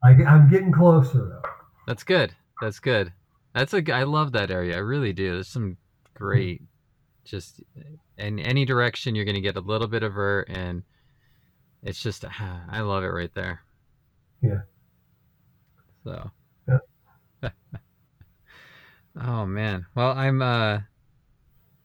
I, 0.04 0.10
I'm 0.10 0.50
getting 0.50 0.72
closer 0.72 1.18
though. 1.18 1.50
That's 1.88 2.04
good. 2.04 2.36
That's 2.62 2.80
good. 2.80 3.12
That's 3.54 3.74
a. 3.74 3.84
I 3.92 4.04
love 4.04 4.34
that 4.34 4.52
area. 4.52 4.76
I 4.76 4.80
really 4.80 5.14
do. 5.14 5.34
There's 5.34 5.48
some 5.48 5.78
great, 6.14 6.62
just 7.24 7.62
in 8.18 8.40
any 8.40 8.66
direction 8.66 9.16
you're 9.16 9.26
gonna 9.26 9.42
get 9.42 9.58
a 9.58 9.62
little 9.62 9.88
bit 9.88 10.04
of 10.04 10.14
vert, 10.14 10.50
and 10.50 10.84
it's 11.84 12.02
just 12.02 12.26
I 12.26 12.82
love 12.82 13.04
it 13.04 13.08
right 13.08 13.34
there. 13.34 13.62
Yeah. 14.42 14.62
So. 16.04 16.32
Yeah. 16.68 17.50
oh 19.22 19.46
man. 19.46 19.86
Well, 19.96 20.12
I'm. 20.12 20.42
uh 20.42 20.80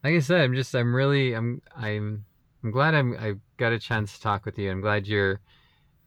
Like 0.03 0.15
I 0.15 0.19
said, 0.19 0.41
I'm 0.41 0.55
just. 0.55 0.75
I'm 0.75 0.95
really. 0.95 1.33
I'm. 1.33 1.61
I'm. 1.75 2.25
I'm 2.63 2.71
glad 2.71 2.95
I'm. 2.95 3.15
I 3.19 3.35
got 3.57 3.73
a 3.73 3.79
chance 3.79 4.15
to 4.15 4.21
talk 4.21 4.45
with 4.45 4.57
you. 4.57 4.71
I'm 4.71 4.81
glad 4.81 5.07
you're. 5.07 5.39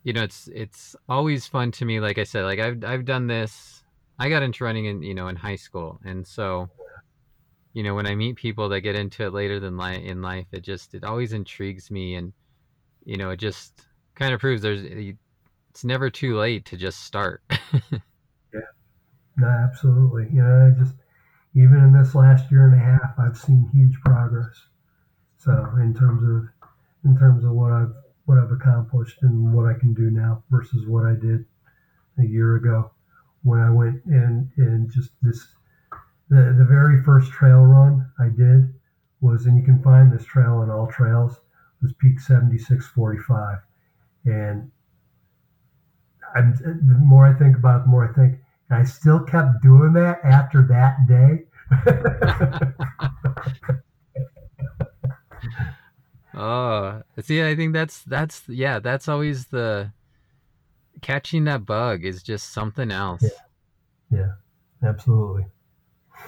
You 0.03 0.13
know, 0.13 0.23
it's 0.23 0.49
it's 0.53 0.95
always 1.09 1.47
fun 1.47 1.71
to 1.73 1.85
me. 1.85 2.01
Like 2.01 2.19
I 2.19 2.25
said, 2.25 2.45
like 2.45 2.59
I've 2.59 2.85
I've 2.85 3.05
done 3.05 3.27
this 3.27 3.85
I 4.19 4.29
got 4.29 4.43
into 4.43 4.65
running 4.65 4.85
in 4.87 5.03
you 5.03 5.15
know 5.15 5.29
in 5.29 5.37
high 5.37 5.57
school, 5.57 6.01
and 6.05 6.27
so 6.27 6.69
you 7.73 7.83
know 7.83 7.95
when 7.95 8.07
I 8.07 8.15
meet 8.15 8.37
people 8.37 8.69
that 8.69 8.81
get 8.83 8.95
into 8.95 9.25
it 9.25 9.33
later 9.33 9.59
than 9.59 9.77
li- 9.77 10.07
in 10.07 10.23
life, 10.23 10.47
it 10.53 10.63
just 10.63 10.95
it 10.95 11.05
always 11.05 11.33
intrigues 11.33 11.91
me, 11.91 12.15
and 12.15 12.33
you 13.05 13.17
know 13.17 13.31
it 13.31 13.39
just 13.39 13.87
kind 14.15 14.33
of 14.33 14.41
proves 14.41 14.63
there's 14.63 14.85
it's 15.71 15.85
never 15.85 16.11
too 16.11 16.37
late 16.37 16.65
to 16.67 16.77
just 16.77 17.03
start. 17.03 17.43
Yeah. 18.53 18.61
No, 19.37 19.49
absolutely. 19.49 20.29
You 20.33 20.43
know, 20.43 20.67
I 20.69 20.79
just 20.79 20.95
even 21.55 21.79
in 21.79 21.93
this 21.93 22.15
last 22.15 22.51
year 22.51 22.67
and 22.67 22.75
a 22.75 22.85
half, 22.85 23.15
I've 23.19 23.37
seen 23.37 23.71
huge 23.73 24.01
progress. 24.05 24.67
So 25.39 25.53
in 25.81 25.95
terms 25.95 26.23
of 26.23 26.49
in 27.05 27.17
terms 27.17 27.45
of 27.45 27.53
what 27.53 27.73
I've 27.73 27.95
what 28.25 28.39
I've 28.39 28.51
accomplished 28.51 29.19
and 29.23 29.53
what 29.53 29.67
I 29.67 29.79
can 29.79 29.93
do 29.93 30.11
now 30.11 30.43
versus 30.51 30.87
what 30.87 31.05
I 31.05 31.15
did 31.15 31.45
a 32.19 32.25
year 32.25 32.57
ago 32.57 32.91
when 33.43 33.61
I 33.61 33.71
went 33.71 34.05
and 34.07 34.51
and 34.57 34.91
just 34.91 35.11
this 35.23 35.47
the 36.31 36.55
the 36.57 36.65
very 36.65 37.03
first 37.03 37.31
trail 37.31 37.61
run 37.61 38.11
I 38.19 38.29
did 38.29 38.73
was 39.21 39.47
and 39.47 39.57
you 39.57 39.63
can 39.63 39.83
find 39.83 40.11
this 40.11 40.25
trail 40.25 40.55
on 40.55 40.69
AllTrails 40.69 41.37
was 41.83 41.93
peak 42.01 42.19
7645 42.19 43.59
and 44.25 44.71
I'm, 46.35 46.55
the 46.55 46.99
more 46.99 47.27
I 47.27 47.33
think 47.39 47.57
about 47.57 47.83
it, 47.83 47.85
the 47.85 47.91
more 47.91 48.09
I 48.09 48.13
think 48.13 48.41
I 48.71 48.85
still 48.85 49.21
kept 49.21 49.63
doing 49.63 49.93
that 49.95 50.21
after 50.25 50.67
that 50.69 51.07
day. 51.07 51.45
oh, 56.35 57.03
see, 57.21 57.43
I 57.43 57.55
think 57.55 57.73
that's 57.73 58.03
that's 58.03 58.43
yeah, 58.49 58.79
that's 58.79 59.09
always 59.09 59.47
the 59.47 59.93
catching 61.03 61.45
that 61.45 61.67
bug 61.67 62.05
is 62.05 62.23
just 62.23 62.53
something 62.53 62.91
else. 62.91 63.25
yeah, 64.11 64.33
absolutely. 64.83 65.47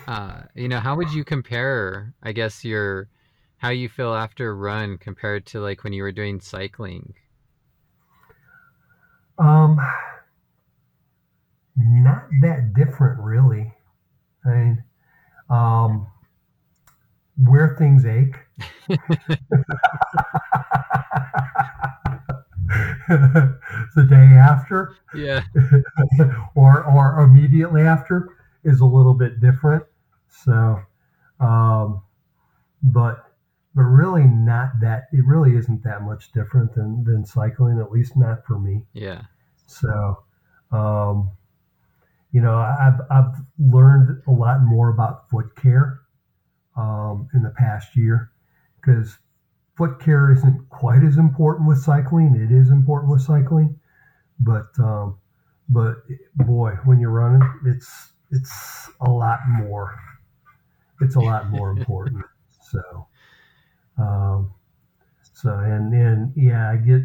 Uh, 0.07 0.43
you 0.55 0.69
know, 0.69 0.79
how 0.79 0.95
would 0.97 1.13
you 1.13 1.25
compare, 1.25 2.15
I 2.23 2.33
guess, 2.33 2.65
your 2.65 3.09
how 3.59 3.71
you 3.71 3.89
feel 3.89 4.15
after 4.15 4.51
a 4.51 4.55
run 4.55 4.99
compared 4.99 5.47
to 5.47 5.61
like 5.61 5.83
when 5.83 5.93
you 5.93 6.03
were 6.03 6.13
doing 6.13 6.41
cycling? 6.41 7.15
Um, 9.39 9.79
not 11.77 12.25
that 12.43 12.75
different, 12.75 13.21
really. 13.21 13.73
I 14.45 14.49
mean, 14.49 14.85
um, 15.51 16.07
where 17.37 17.77
things 17.79 18.05
ache. 18.07 18.37
the 23.09 24.05
day 24.09 24.17
after 24.17 24.97
Yeah. 25.15 25.43
or 26.55 26.85
or 26.85 27.21
immediately 27.21 27.83
after 27.83 28.37
is 28.65 28.81
a 28.81 28.85
little 28.85 29.15
bit 29.15 29.41
different. 29.41 29.85
So, 30.29 30.81
um, 31.39 32.03
but 32.83 33.31
but 33.75 33.83
really 33.83 34.25
not 34.25 34.81
that. 34.81 35.05
It 35.13 35.25
really 35.25 35.57
isn't 35.57 35.85
that 35.85 36.03
much 36.03 36.33
different 36.33 36.75
than 36.75 37.05
than 37.05 37.25
cycling, 37.25 37.79
at 37.79 37.93
least 37.93 38.17
not 38.17 38.45
for 38.45 38.59
me. 38.59 38.83
Yeah. 38.93 39.23
So, 39.67 40.25
um, 40.73 41.31
you 42.37 42.43
know, 42.43 42.59
I've 42.59 43.01
I've 43.11 43.35
learned 43.59 44.23
a 44.27 44.31
lot 44.31 44.61
more 44.61 44.91
about 44.91 45.31
foot 45.31 45.57
care 45.57 46.01
um, 46.77 47.31
in 47.33 47.43
the 47.43 47.49
past 47.57 47.97
year 47.97 48.31
because 48.79 49.17
foot 49.75 49.99
care 50.01 50.31
isn't 50.31 50.69
quite 50.69 51.03
as 51.03 51.17
important 51.17 51.67
with 51.67 51.79
cycling. 51.79 52.35
It 52.35 52.55
is 52.55 52.69
important 52.69 53.11
with 53.11 53.23
cycling, 53.23 53.81
but 54.39 54.67
um, 54.79 55.17
but 55.71 55.95
boy, 56.35 56.73
when 56.85 57.01
you're 57.01 57.09
running, 57.09 57.41
it's 57.65 58.13
it's 58.31 58.91
a 59.01 59.11
lot 59.11 59.39
more. 59.49 59.99
It's 61.01 61.17
a 61.17 61.21
lot 61.21 61.49
more 61.49 61.71
important. 61.79 62.23
So, 62.71 63.07
um, 63.97 64.53
so 65.33 65.59
and 65.59 65.91
and 65.95 66.35
yeah, 66.37 66.71
I 66.71 66.77
get 66.77 67.01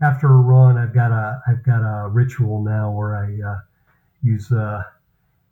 after 0.00 0.28
a 0.28 0.40
run, 0.40 0.78
I've 0.78 0.94
got 0.94 1.10
a 1.12 1.42
I've 1.46 1.62
got 1.62 1.82
a 1.82 2.08
ritual 2.08 2.64
now 2.64 2.90
where 2.90 3.14
I 3.14 3.38
uh, 3.46 3.58
use 4.22 4.50
uh, 4.52 4.82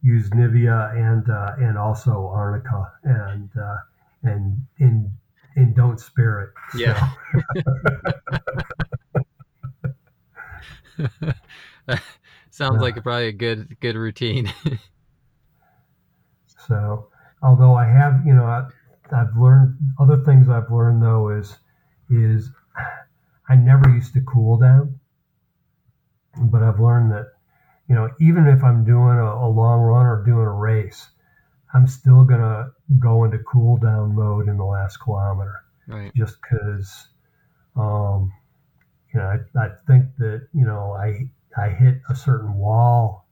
use 0.02 0.30
Nivea 0.30 0.96
and 0.96 1.28
uh, 1.28 1.52
and 1.58 1.76
also 1.78 2.28
Arnica 2.32 2.92
and 3.04 3.50
uh, 3.60 3.76
and 4.22 4.66
and 4.78 5.10
and 5.56 5.74
don't 5.74 5.98
spare 6.00 6.40
it. 6.42 6.50
So, 6.72 6.78
Yeah. 6.78 7.10
Sounds 12.50 12.82
like 12.82 13.02
probably 13.02 13.28
a 13.28 13.32
good 13.32 13.78
good 13.80 13.96
routine. 13.96 14.52
So, 16.68 17.08
although 17.42 17.74
I 17.74 17.86
have, 17.86 18.24
you 18.24 18.34
know, 18.34 18.44
I, 18.44 18.68
I've 19.10 19.36
learned 19.36 19.76
other 19.98 20.18
things 20.24 20.48
I've 20.48 20.70
learned 20.70 21.02
though 21.02 21.30
is 21.30 21.56
is 22.08 22.50
I 23.48 23.56
never 23.56 23.88
used 23.88 24.12
to 24.14 24.20
cool 24.20 24.58
down, 24.58 25.00
but 26.36 26.62
I've 26.62 26.78
learned 26.78 27.10
that, 27.10 27.32
you 27.90 27.96
know, 27.96 28.08
even 28.20 28.46
if 28.46 28.62
I'm 28.62 28.84
doing 28.84 29.18
a, 29.18 29.46
a 29.46 29.48
long 29.50 29.80
run 29.80 30.06
or 30.06 30.22
doing 30.24 30.46
a 30.46 30.52
race, 30.52 31.08
I'm 31.74 31.88
still 31.88 32.22
gonna 32.22 32.70
go 33.00 33.24
into 33.24 33.38
cool 33.40 33.78
down 33.78 34.14
mode 34.14 34.46
in 34.46 34.56
the 34.56 34.64
last 34.64 34.98
kilometer 34.98 35.64
right. 35.88 36.12
just 36.14 36.36
because, 36.40 37.08
um, 37.74 38.32
you 39.12 39.18
know, 39.18 39.26
I, 39.26 39.60
I 39.60 39.70
think 39.88 40.04
that 40.18 40.46
you 40.54 40.64
know 40.64 40.92
I 40.92 41.28
I 41.60 41.70
hit 41.70 42.00
a 42.08 42.14
certain 42.14 42.54
wall, 42.54 43.26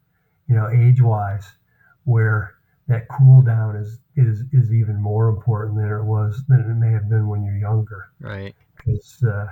you 0.48 0.56
know, 0.56 0.68
age 0.68 1.00
wise, 1.00 1.46
where 2.02 2.54
that 2.88 3.06
cool 3.16 3.42
down 3.42 3.76
is 3.76 4.00
is 4.16 4.42
is 4.52 4.72
even 4.72 5.00
more 5.00 5.28
important 5.28 5.76
than 5.76 5.92
it 5.92 6.02
was 6.02 6.42
than 6.48 6.62
it 6.62 6.74
may 6.74 6.90
have 6.90 7.08
been 7.08 7.28
when 7.28 7.44
you're 7.44 7.58
younger. 7.58 8.08
Right. 8.18 8.56
Because 8.76 9.22
uh, 9.22 9.46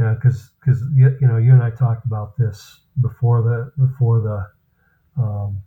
you 0.00 0.06
know, 0.06 0.14
because 0.14 0.48
because 0.58 0.82
you 0.94 1.14
know, 1.20 1.36
you 1.36 1.52
and 1.52 1.62
I 1.62 1.68
talked 1.68 2.06
about 2.06 2.34
this 2.38 2.80
before 3.02 3.42
the 3.42 3.70
before 3.86 4.20
the 4.20 5.22
um, 5.22 5.62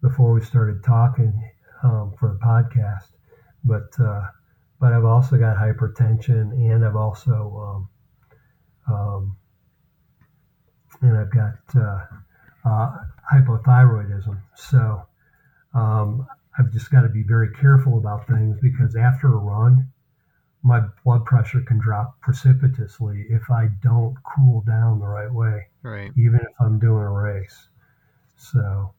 before 0.00 0.32
we 0.32 0.40
started 0.40 0.84
talking 0.84 1.34
um, 1.82 2.14
for 2.20 2.28
the 2.28 2.38
podcast, 2.38 3.08
but 3.64 3.88
uh, 3.98 4.28
but 4.80 4.92
I've 4.92 5.04
also 5.04 5.38
got 5.38 5.56
hypertension 5.56 6.52
and 6.52 6.84
I've 6.84 6.94
also 6.94 7.88
um, 8.88 8.94
um, 8.94 9.36
and 11.00 11.18
I've 11.18 11.32
got 11.32 11.58
uh, 11.74 12.06
uh, 12.64 12.96
hypothyroidism. 13.34 14.38
So 14.54 15.04
um, 15.74 16.28
I've 16.56 16.72
just 16.72 16.92
got 16.92 17.00
to 17.00 17.08
be 17.08 17.24
very 17.24 17.52
careful 17.60 17.98
about 17.98 18.28
things 18.28 18.56
because 18.62 18.94
after 18.94 19.34
a 19.34 19.36
run, 19.36 19.90
my 20.66 20.80
blood 21.04 21.24
pressure 21.24 21.60
can 21.60 21.78
drop 21.78 22.20
precipitously 22.20 23.26
if 23.30 23.50
I 23.50 23.68
don't 23.82 24.16
cool 24.24 24.62
down 24.62 24.98
the 24.98 25.06
right 25.06 25.32
way, 25.32 25.68
Right. 25.82 26.10
even 26.16 26.40
if 26.40 26.54
I'm 26.60 26.78
doing 26.80 27.04
a 27.04 27.10
race. 27.10 27.68
So 28.36 28.92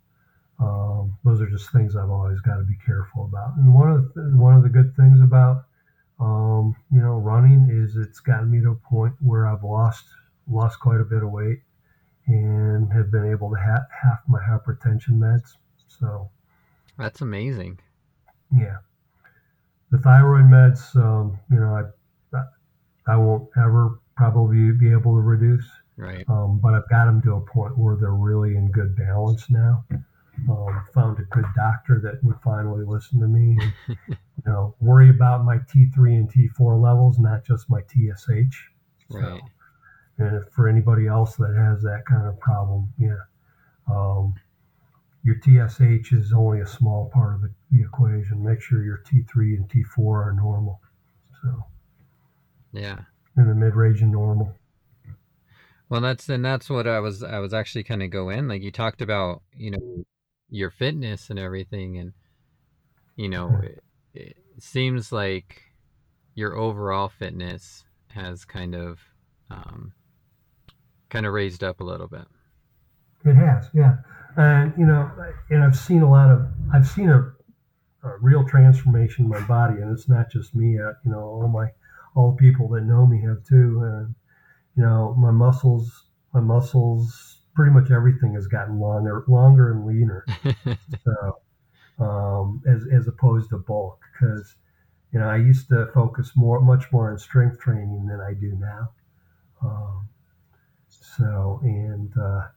um, 0.59 1.17
those 1.25 1.41
are 1.41 1.49
just 1.49 1.71
things 1.71 1.95
I've 1.95 2.09
always 2.09 2.39
got 2.41 2.57
to 2.57 2.63
be 2.63 2.77
careful 2.85 3.25
about. 3.25 3.57
And 3.57 3.73
one 3.73 3.91
of 3.91 4.13
the, 4.13 4.21
one 4.37 4.55
of 4.55 4.63
the 4.63 4.69
good 4.69 4.95
things 4.95 5.19
about 5.21 5.65
um, 6.19 6.75
you 6.91 6.99
know 7.01 7.17
running 7.17 7.69
is 7.69 7.95
it's 7.97 8.19
gotten 8.21 8.49
me 8.49 8.61
to 8.61 8.71
a 8.71 8.75
point 8.75 9.13
where 9.19 9.45
I've 9.45 9.63
lost 9.63 10.05
lost 10.49 10.79
quite 10.79 11.01
a 11.01 11.03
bit 11.03 11.21
of 11.21 11.29
weight 11.29 11.59
and 12.27 12.91
have 12.93 13.11
been 13.11 13.29
able 13.29 13.49
to 13.51 13.57
ha- 13.57 13.85
half 14.01 14.19
my 14.27 14.39
hypertension 14.39 15.19
meds. 15.19 15.49
So 15.87 16.29
That's 16.97 17.21
amazing. 17.21 17.79
yeah, 18.57 18.77
the 19.91 19.97
thyroid 19.99 20.45
meds. 20.45 20.95
Um, 20.95 21.39
you 21.49 21.59
know, 21.59 21.91
I 22.33 22.39
I 23.07 23.15
won't 23.15 23.49
ever 23.57 23.99
probably 24.15 24.71
be 24.71 24.91
able 24.91 25.15
to 25.15 25.21
reduce. 25.21 25.65
Right. 25.95 26.25
Um, 26.27 26.59
but 26.61 26.73
I've 26.73 26.87
got 26.89 27.05
them 27.05 27.21
to 27.23 27.33
a 27.35 27.41
point 27.41 27.77
where 27.77 27.95
they're 27.95 28.11
really 28.11 28.55
in 28.55 28.69
good 28.71 28.95
balance 28.95 29.49
now. 29.49 29.85
Um, 30.49 30.85
found 30.93 31.17
a 31.19 31.23
good 31.23 31.45
doctor 31.55 31.99
that 32.03 32.23
would 32.23 32.37
finally 32.43 32.85
listen 32.85 33.19
to 33.21 33.27
me 33.27 33.57
and 33.59 33.97
you 34.07 34.17
know 34.45 34.75
worry 34.79 35.09
about 35.09 35.43
my 35.43 35.57
T3 35.57 35.97
and 35.97 36.31
T4 36.31 36.79
levels, 36.79 37.17
not 37.17 37.43
just 37.43 37.69
my 37.69 37.81
TSH. 37.81 38.55
So, 39.09 39.17
Right. 39.19 39.41
and 40.19 40.45
for 40.51 40.67
anybody 40.67 41.07
else 41.07 41.37
that 41.37 41.55
has 41.55 41.81
that 41.83 42.03
kind 42.05 42.27
of 42.27 42.39
problem, 42.39 42.93
yeah, 42.99 43.15
um, 43.89 44.35
your 45.27 45.35
TSH 45.41 46.13
is 46.13 46.31
only 46.31 46.61
a 46.61 46.65
small 46.65 47.11
part 47.13 47.35
of 47.35 47.41
the, 47.41 47.51
the 47.69 47.81
equation. 47.81 48.41
Make 48.45 48.61
sure 48.61 48.81
your 48.81 49.03
T3 49.05 49.57
and 49.57 49.69
T4 49.69 49.99
are 49.99 50.33
normal. 50.33 50.79
So 51.41 51.65
Yeah. 52.71 52.99
in 53.35 53.49
the 53.49 53.53
mid 53.53 53.75
range 53.75 54.01
and 54.01 54.13
normal. 54.13 54.55
Well, 55.89 55.99
that's 55.99 56.29
and 56.29 56.45
that's 56.45 56.69
what 56.69 56.87
I 56.87 57.01
was 57.01 57.23
I 57.23 57.39
was 57.39 57.53
actually 57.53 57.83
kind 57.83 58.01
of 58.03 58.09
go 58.09 58.29
in 58.29 58.47
like 58.47 58.61
you 58.61 58.71
talked 58.71 59.01
about, 59.01 59.41
you 59.53 59.71
know, 59.71 60.05
your 60.49 60.69
fitness 60.69 61.29
and 61.29 61.37
everything 61.37 61.97
and 61.97 62.13
you 63.17 63.27
know, 63.27 63.59
it, 63.61 63.83
it 64.13 64.37
seems 64.59 65.11
like 65.11 65.61
your 66.35 66.55
overall 66.55 67.09
fitness 67.09 67.83
has 68.11 68.45
kind 68.45 68.75
of 68.75 69.01
um 69.49 69.91
kind 71.09 71.25
of 71.25 71.33
raised 71.33 71.65
up 71.65 71.81
a 71.81 71.83
little 71.83 72.07
bit. 72.07 72.27
It 73.25 73.33
has, 73.35 73.69
yeah. 73.73 73.97
And 74.37 74.73
you 74.77 74.85
know, 74.85 75.11
and 75.49 75.63
I've 75.63 75.75
seen 75.75 76.03
a 76.03 76.09
lot 76.09 76.29
of, 76.29 76.47
I've 76.71 76.87
seen 76.87 77.09
a, 77.09 77.33
a 78.03 78.17
real 78.21 78.47
transformation 78.47 79.25
in 79.25 79.29
my 79.31 79.41
body, 79.47 79.81
and 79.81 79.91
it's 79.91 80.07
not 80.07 80.31
just 80.31 80.55
me. 80.55 80.79
Uh, 80.79 80.93
you 81.03 81.11
know, 81.11 81.19
all 81.19 81.47
my, 81.47 81.67
all 82.15 82.31
the 82.31 82.37
people 82.37 82.69
that 82.69 82.81
know 82.81 83.07
me 83.07 83.19
have 83.21 83.43
too. 83.43 83.81
And 83.83 84.15
you 84.75 84.83
know, 84.83 85.15
my 85.17 85.31
muscles, 85.31 86.03
my 86.33 86.39
muscles, 86.39 87.39
pretty 87.55 87.71
much 87.71 87.89
everything 87.89 88.35
has 88.35 88.45
gotten 88.45 88.79
longer, 88.79 89.23
longer 89.27 89.71
and 89.71 89.85
leaner. 89.85 90.25
So, 91.03 91.39
um, 91.99 92.61
as 92.67 92.83
as 92.93 93.07
opposed 93.07 93.49
to 93.49 93.57
bulk, 93.57 93.99
because 94.13 94.55
you 95.11 95.19
know, 95.19 95.27
I 95.27 95.37
used 95.37 95.69
to 95.69 95.87
focus 95.93 96.33
more, 96.35 96.59
much 96.61 96.91
more 96.91 97.11
on 97.11 97.17
strength 97.17 97.59
training 97.59 98.05
than 98.05 98.19
I 98.19 98.33
do 98.33 98.55
now. 98.59 98.91
Um, 99.63 100.07
so 100.89 101.59
and 101.63 102.11
uh, 102.17 102.47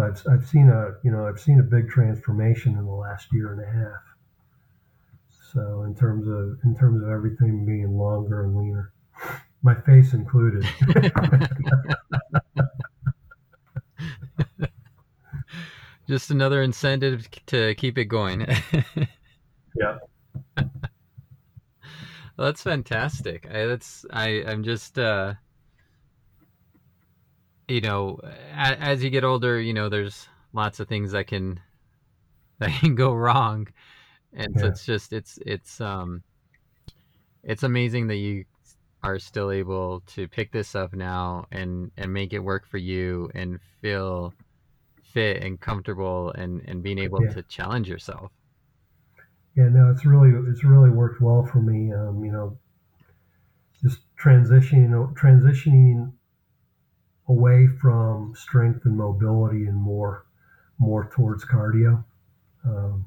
so 0.00 0.06
I've, 0.06 0.22
I've 0.32 0.46
seen 0.48 0.68
a 0.68 0.92
you 1.02 1.10
know 1.10 1.26
I've 1.26 1.40
seen 1.40 1.60
a 1.60 1.62
big 1.62 1.88
transformation 1.90 2.76
in 2.78 2.84
the 2.84 2.92
last 2.92 3.32
year 3.32 3.52
and 3.52 3.62
a 3.62 3.66
half. 3.66 4.02
So 5.52 5.82
in 5.82 5.94
terms 5.94 6.26
of 6.26 6.58
in 6.64 6.76
terms 6.76 7.02
of 7.02 7.08
everything 7.10 7.66
being 7.66 7.98
longer 7.98 8.44
and 8.44 8.56
leaner, 8.56 8.92
my 9.62 9.74
face 9.74 10.14
included. 10.14 10.64
Just 16.08 16.30
another 16.30 16.62
incentive 16.62 17.28
to 17.46 17.74
keep 17.76 17.96
it 17.96 18.06
going. 18.06 18.40
yeah. 19.76 19.98
Well, 20.56 20.70
that's 22.36 22.62
fantastic. 22.62 23.46
I, 23.48 23.66
that's 23.66 24.04
I. 24.10 24.42
I'm 24.44 24.64
just 24.64 24.98
uh, 24.98 25.34
you 27.70 27.80
know, 27.80 28.20
a, 28.24 28.78
as 28.80 29.02
you 29.04 29.10
get 29.10 29.24
older, 29.24 29.60
you 29.60 29.74
know, 29.74 29.88
there's 29.88 30.28
lots 30.52 30.80
of 30.80 30.88
things 30.88 31.12
that 31.12 31.26
can 31.28 31.60
that 32.60 32.72
can 32.80 32.94
go 32.96 33.14
wrong, 33.14 33.68
and 34.32 34.58
so 34.58 34.66
it's 34.68 34.84
just 34.84 35.12
it's 35.12 35.38
it's 35.46 35.80
um, 35.80 36.24
it's 37.42 37.62
amazing 37.62 38.06
that 38.08 38.16
you 38.16 38.44
are 39.02 39.18
still 39.18 39.50
able 39.50 40.00
to 40.02 40.28
pick 40.28 40.52
this 40.52 40.74
up 40.74 40.92
now 40.94 41.46
and 41.52 41.90
and 41.96 42.12
make 42.12 42.32
it 42.32 42.40
work 42.40 42.66
for 42.66 42.78
you 42.78 43.30
and 43.34 43.60
feel 43.80 44.34
fit 45.02 45.42
and 45.42 45.60
comfortable 45.60 46.30
and 46.32 46.62
and 46.68 46.82
being 46.82 46.98
able 46.98 47.24
Yeah. 47.24 47.32
to 47.34 47.42
challenge 47.44 47.88
yourself. 47.88 48.32
Yeah, 49.56 49.68
no, 49.68 49.90
it's 49.90 50.04
really 50.04 50.30
it's 50.50 50.64
really 50.64 50.90
worked 50.90 51.20
well 51.20 51.44
for 51.44 51.60
me. 51.60 51.92
Um, 51.92 52.24
you 52.24 52.32
know, 52.32 52.58
just 53.82 54.00
transitioning 54.16 54.90
transitioning 55.14 56.12
away 57.30 57.68
from 57.80 58.34
strength 58.36 58.84
and 58.84 58.96
mobility 58.96 59.66
and 59.66 59.76
more 59.76 60.26
more 60.78 61.08
towards 61.14 61.44
cardio. 61.44 62.02
Um, 62.64 63.06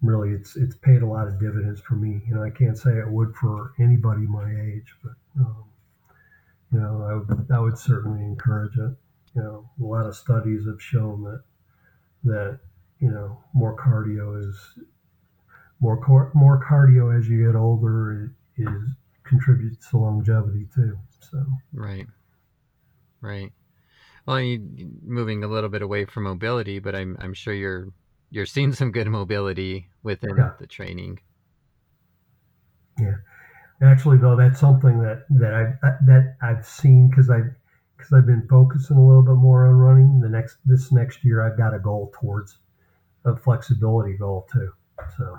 really, 0.00 0.30
it's 0.30 0.56
it's 0.56 0.76
paid 0.76 1.02
a 1.02 1.06
lot 1.06 1.28
of 1.28 1.38
dividends 1.38 1.80
for 1.80 1.94
me. 1.94 2.22
You 2.26 2.34
know, 2.34 2.42
I 2.42 2.50
can't 2.50 2.78
say 2.78 2.92
it 2.98 3.08
would 3.08 3.34
for 3.34 3.74
anybody 3.78 4.22
my 4.22 4.50
age, 4.50 4.94
but 5.04 5.12
um, 5.38 5.64
you 6.72 6.80
know, 6.80 7.02
I 7.02 7.14
would 7.14 7.50
I 7.52 7.58
would 7.60 7.78
certainly 7.78 8.24
encourage 8.24 8.76
it. 8.76 8.96
You 9.34 9.42
know, 9.42 9.70
a 9.80 9.84
lot 9.84 10.06
of 10.06 10.16
studies 10.16 10.66
have 10.66 10.80
shown 10.80 11.22
that 11.24 11.42
that 12.24 12.60
you 12.98 13.10
know 13.10 13.38
more 13.52 13.76
cardio 13.76 14.42
is 14.48 14.56
more 15.80 16.30
more 16.34 16.64
cardio 16.64 17.18
as 17.18 17.28
you 17.28 17.46
get 17.46 17.56
older 17.56 18.32
is 18.56 18.90
contributes 19.24 19.90
to 19.90 19.98
longevity 19.98 20.66
too. 20.74 20.96
So 21.30 21.44
Right. 21.74 22.06
Right. 23.22 23.52
Well, 24.26 24.40
you 24.40 24.90
moving 25.02 25.42
a 25.42 25.48
little 25.48 25.70
bit 25.70 25.82
away 25.82 26.04
from 26.04 26.24
mobility, 26.24 26.78
but 26.78 26.94
I'm 26.94 27.16
I'm 27.20 27.32
sure 27.34 27.54
you're 27.54 27.88
you're 28.30 28.46
seeing 28.46 28.72
some 28.72 28.92
good 28.92 29.06
mobility 29.08 29.88
within 30.02 30.36
Yeah. 30.36 30.52
the 30.58 30.66
training. 30.66 31.20
Yeah, 32.98 33.16
actually, 33.82 34.18
though, 34.18 34.36
that's 34.36 34.60
something 34.60 35.00
that 35.00 35.24
that 35.30 35.54
I 35.54 35.86
uh, 35.86 35.96
that 36.06 36.36
I've 36.42 36.66
seen 36.66 37.08
because 37.08 37.30
I 37.30 37.40
because 37.96 38.12
I've 38.12 38.26
been 38.26 38.46
focusing 38.48 38.96
a 38.96 39.06
little 39.06 39.22
bit 39.22 39.36
more 39.36 39.66
on 39.66 39.74
running. 39.74 40.20
The 40.20 40.28
next 40.28 40.58
this 40.64 40.92
next 40.92 41.24
year, 41.24 41.42
I've 41.42 41.56
got 41.56 41.74
a 41.74 41.78
goal 41.78 42.12
towards 42.14 42.58
a 43.24 43.36
flexibility 43.36 44.16
goal 44.16 44.48
too. 44.52 44.72
So 45.16 45.38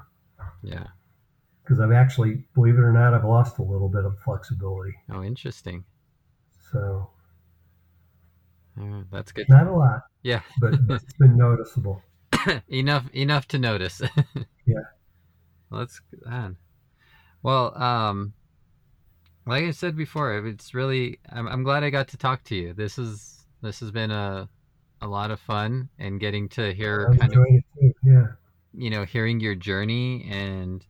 Yeah. 0.61 0.87
because 1.63 1.79
I've 1.79 1.91
actually, 1.91 2.45
believe 2.55 2.75
it 2.75 2.81
or 2.81 2.91
not, 2.93 3.13
I've 3.13 3.25
lost 3.25 3.59
a 3.59 3.63
little 3.63 3.89
bit 3.89 4.05
of 4.05 4.17
flexibility. 4.19 4.95
Oh, 5.09 5.23
interesting. 5.23 5.85
So 6.71 7.09
That's 9.11 9.31
good. 9.31 9.47
not 9.49 9.67
a 9.67 9.71
lot, 9.73 10.01
Yeah. 10.23 10.41
but 10.59 10.73
it's 10.89 11.13
been 11.13 11.37
noticeable. 11.37 12.01
enough 12.67 13.05
enough 13.13 13.47
to 13.49 13.59
notice. 13.59 14.01
Yeah. 14.65 14.79
Good. 15.71 16.55
Well, 17.41 17.77
um 17.81 18.33
like 19.45 19.65
I 19.65 19.71
said 19.71 19.97
before, 19.97 20.37
it's 20.47 20.73
really 20.73 21.19
I'm 21.29 21.47
I'm 21.47 21.63
glad 21.63 21.83
I 21.83 21.89
got 21.89 22.07
to 22.09 22.17
talk 22.17 22.43
to 22.45 22.55
you. 22.55 22.73
This 22.73 22.97
is 22.97 23.45
this 23.61 23.81
has 23.81 23.91
been 23.91 24.09
a 24.11 24.47
a 25.01 25.07
lot 25.07 25.31
of 25.31 25.39
fun 25.41 25.89
and 25.99 26.17
getting 26.19 26.47
to 26.49 26.73
hear 26.73 27.09
I've 27.11 27.19
kind 27.19 27.33
of 27.35 27.45
too. 27.45 27.93
Yeah. 28.05 28.27
you 28.73 28.89
know 28.89 29.03
hearing 29.03 29.41
your 29.41 29.55
journey 29.55 30.29
and 30.31 30.85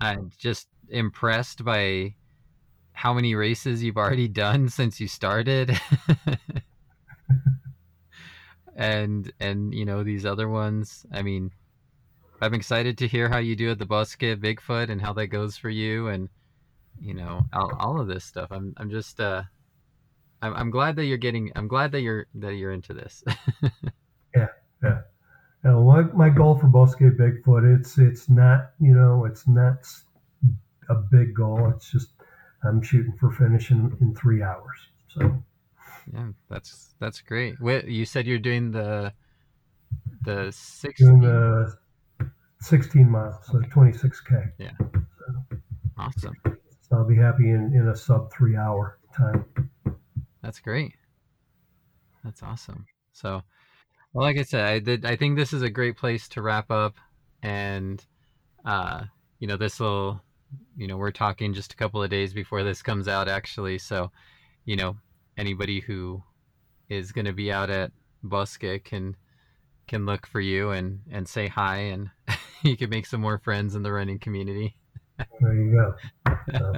I'm 0.00 0.30
just 0.36 0.68
impressed 0.90 1.64
by 1.64 2.14
how 2.92 3.14
many 3.14 3.34
races 3.34 3.82
you've 3.82 3.96
already 3.96 4.28
done 4.28 4.68
since 4.68 5.00
you 5.00 5.08
started. 5.08 5.80
and 8.80 9.30
and 9.38 9.74
you 9.74 9.84
know 9.84 10.02
these 10.02 10.24
other 10.26 10.48
ones. 10.48 11.04
I 11.12 11.22
mean, 11.22 11.52
I'm 12.40 12.54
excited 12.54 12.98
to 12.98 13.06
hear 13.06 13.28
how 13.28 13.38
you 13.38 13.54
do 13.54 13.70
at 13.70 13.78
the 13.78 13.86
Bosque 13.86 14.18
Bigfoot 14.20 14.88
and 14.88 15.00
how 15.00 15.12
that 15.12 15.26
goes 15.28 15.56
for 15.56 15.68
you 15.68 16.08
and 16.08 16.28
you 16.98 17.14
know 17.14 17.44
all, 17.52 17.76
all 17.78 18.00
of 18.00 18.08
this 18.08 18.24
stuff. 18.24 18.48
I'm 18.50 18.72
I'm 18.78 18.90
just 18.90 19.20
uh 19.20 19.42
I'm, 20.42 20.54
I'm 20.54 20.70
glad 20.70 20.96
that 20.96 21.04
you're 21.04 21.18
getting 21.18 21.52
I'm 21.54 21.68
glad 21.68 21.92
that 21.92 22.00
you're 22.00 22.26
that 22.36 22.54
you're 22.54 22.72
into 22.72 22.94
this. 22.94 23.22
Yeah, 24.36 24.46
yeah. 24.84 25.00
Now, 25.64 25.80
my, 25.80 26.02
my 26.02 26.28
goal 26.30 26.56
for 26.56 26.68
Bosque 26.68 27.00
Bigfoot, 27.00 27.80
it's 27.80 27.98
it's 27.98 28.28
not 28.28 28.70
you 28.80 28.94
know 28.94 29.24
it's 29.24 29.48
not 29.48 29.84
a 30.88 30.94
big 30.94 31.34
goal. 31.34 31.68
It's 31.74 31.90
just 31.90 32.10
I'm 32.62 32.80
shooting 32.80 33.12
for 33.18 33.32
finishing 33.32 33.96
in 34.00 34.14
three 34.14 34.40
hours. 34.40 34.78
So 35.08 35.42
yeah, 36.12 36.28
that's 36.48 36.94
that's 36.98 37.20
great. 37.20 37.60
Wait, 37.60 37.86
you 37.86 38.04
said 38.04 38.26
you're 38.26 38.38
doing 38.38 38.70
the 38.70 39.12
the 40.22 40.50
60 40.52 41.04
doing 41.04 41.20
the 41.20 41.76
16 42.60 43.08
miles, 43.08 43.36
so 43.46 43.58
26k. 43.58 44.52
Yeah. 44.58 44.70
Awesome. 45.98 46.36
So 46.44 46.96
I'll 46.96 47.04
be 47.04 47.16
happy 47.16 47.50
in, 47.50 47.72
in 47.74 47.88
a 47.88 47.96
sub 47.96 48.32
three 48.32 48.56
hour 48.56 48.98
time. 49.16 49.44
That's 50.42 50.60
great. 50.60 50.92
That's 52.24 52.42
awesome. 52.42 52.86
So, 53.12 53.42
well, 54.12 54.24
like 54.24 54.38
I 54.38 54.42
said, 54.42 54.64
I 54.64 54.78
did. 54.78 55.04
I 55.04 55.16
think 55.16 55.36
this 55.36 55.52
is 55.52 55.62
a 55.62 55.70
great 55.70 55.96
place 55.96 56.28
to 56.30 56.42
wrap 56.42 56.70
up, 56.70 56.96
and 57.42 58.04
uh, 58.64 59.04
you 59.38 59.46
know, 59.46 59.56
this 59.56 59.80
will, 59.80 60.22
you 60.76 60.86
know, 60.86 60.96
we're 60.96 61.10
talking 61.10 61.54
just 61.54 61.72
a 61.72 61.76
couple 61.76 62.02
of 62.02 62.10
days 62.10 62.32
before 62.32 62.62
this 62.62 62.82
comes 62.82 63.08
out, 63.08 63.28
actually. 63.28 63.78
So, 63.78 64.10
you 64.64 64.76
know, 64.76 64.96
anybody 65.36 65.80
who 65.80 66.22
is 66.88 67.12
going 67.12 67.24
to 67.24 67.32
be 67.32 67.52
out 67.52 67.70
at 67.70 67.92
Bosque 68.22 68.84
can 68.84 69.16
can 69.86 70.06
look 70.06 70.26
for 70.26 70.40
you 70.40 70.70
and 70.70 71.00
and 71.10 71.26
say 71.26 71.48
hi, 71.48 71.76
and 71.76 72.10
you 72.62 72.76
can 72.76 72.90
make 72.90 73.06
some 73.06 73.20
more 73.20 73.38
friends 73.38 73.74
in 73.74 73.82
the 73.82 73.92
running 73.92 74.18
community. 74.18 74.74
There 75.40 75.54
you 75.54 75.72
go. 75.72 76.34
So, 76.52 76.72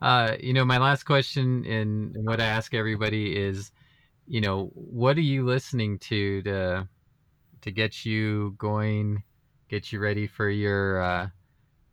uh, 0.00 0.36
you 0.40 0.52
know, 0.52 0.64
my 0.64 0.78
last 0.78 1.04
question 1.04 1.64
and 1.66 2.16
what 2.26 2.40
I 2.40 2.46
ask 2.46 2.74
everybody 2.74 3.36
is, 3.36 3.70
you 4.26 4.40
know, 4.40 4.70
what 4.74 5.16
are 5.16 5.20
you 5.22 5.44
listening 5.44 5.98
to 6.00 6.42
to 6.42 6.88
to 7.62 7.70
get 7.70 8.04
you 8.04 8.54
going, 8.58 9.22
get 9.68 9.92
you 9.92 10.00
ready 10.00 10.26
for 10.26 10.48
your 10.48 11.00
uh, 11.00 11.28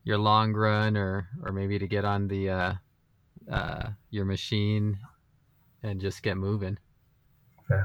your 0.03 0.17
long 0.17 0.53
run, 0.53 0.97
or 0.97 1.27
or 1.43 1.51
maybe 1.51 1.77
to 1.77 1.87
get 1.87 2.05
on 2.05 2.27
the 2.27 2.49
uh, 2.49 2.73
uh, 3.51 3.89
your 4.11 4.25
machine 4.25 4.97
and 5.83 5.99
just 5.99 6.23
get 6.23 6.37
moving. 6.37 6.77
Okay. 7.71 7.81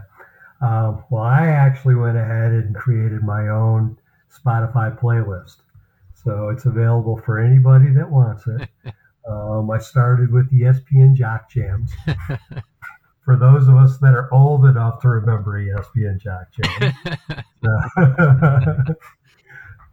Um, 0.60 1.04
well, 1.10 1.22
I 1.22 1.46
actually 1.46 1.94
went 1.94 2.16
ahead 2.16 2.52
and 2.52 2.74
created 2.74 3.22
my 3.22 3.48
own 3.48 3.98
Spotify 4.32 4.98
playlist, 4.98 5.56
so 6.14 6.48
it's 6.48 6.64
available 6.64 7.20
for 7.24 7.38
anybody 7.38 7.90
that 7.92 8.10
wants 8.10 8.46
it. 8.46 8.68
um, 9.28 9.70
I 9.70 9.78
started 9.78 10.32
with 10.32 10.50
the 10.50 10.62
ESPN 10.62 11.14
Jock 11.14 11.50
Jams. 11.50 11.92
for 13.24 13.36
those 13.36 13.68
of 13.68 13.76
us 13.76 13.96
that 13.98 14.14
are 14.14 14.32
old 14.32 14.66
enough 14.66 15.00
to 15.00 15.08
remember 15.08 15.58
ESPN 15.58 16.18
Jock 16.20 16.48
Jams, 16.52 16.94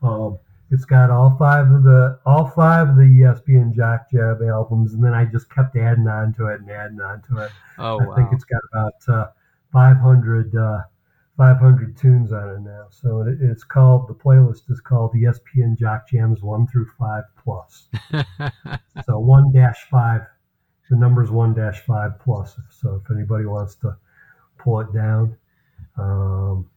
um, 0.04 0.38
it's 0.72 0.86
got 0.86 1.10
all 1.10 1.36
five 1.38 1.70
of 1.70 1.84
the 1.84 2.20
all 2.26 2.50
five 2.50 2.90
of 2.90 2.96
the 2.96 3.04
ESPN 3.04 3.76
Jock 3.76 4.10
Jam 4.10 4.40
albums, 4.48 4.94
and 4.94 5.04
then 5.04 5.14
I 5.14 5.26
just 5.26 5.54
kept 5.54 5.76
adding 5.76 6.08
on 6.08 6.34
to 6.36 6.48
it 6.48 6.62
and 6.62 6.72
adding 6.72 7.02
on 7.02 7.22
to 7.30 7.44
it. 7.44 7.52
oh 7.78 8.00
I 8.00 8.06
wow. 8.06 8.16
think 8.16 8.30
it's 8.32 8.46
got 8.46 8.62
about 8.72 8.94
uh, 9.08 9.32
500, 9.74 10.56
uh, 10.56 10.82
500 11.38 11.98
tunes 11.98 12.32
on 12.32 12.50
it 12.50 12.62
now. 12.62 12.86
So 12.90 13.22
it, 13.22 13.38
it's 13.42 13.66
called 13.66 14.08
the 14.08 14.14
playlist 14.14 14.72
is 14.72 14.80
called 14.80 15.14
ESPN 15.14 15.78
Jock 15.78 16.08
Jams 16.10 16.42
one 16.42 16.68
through 16.68 16.88
five 16.98 17.26
plus. 17.44 17.88
So 19.06 19.20
one 19.20 19.52
dash 19.52 19.88
five, 19.90 20.22
the 20.90 20.96
number 20.96 21.24
is 21.24 21.32
one 21.32 21.54
dash 21.54 21.80
five 21.82 22.20
plus. 22.20 22.58
So 22.70 23.02
if 23.04 23.12
anybody 23.12 23.46
wants 23.46 23.76
to 23.76 23.98
pull 24.58 24.82
it 24.82 24.94
down, 24.94 25.36
um, 25.98 26.70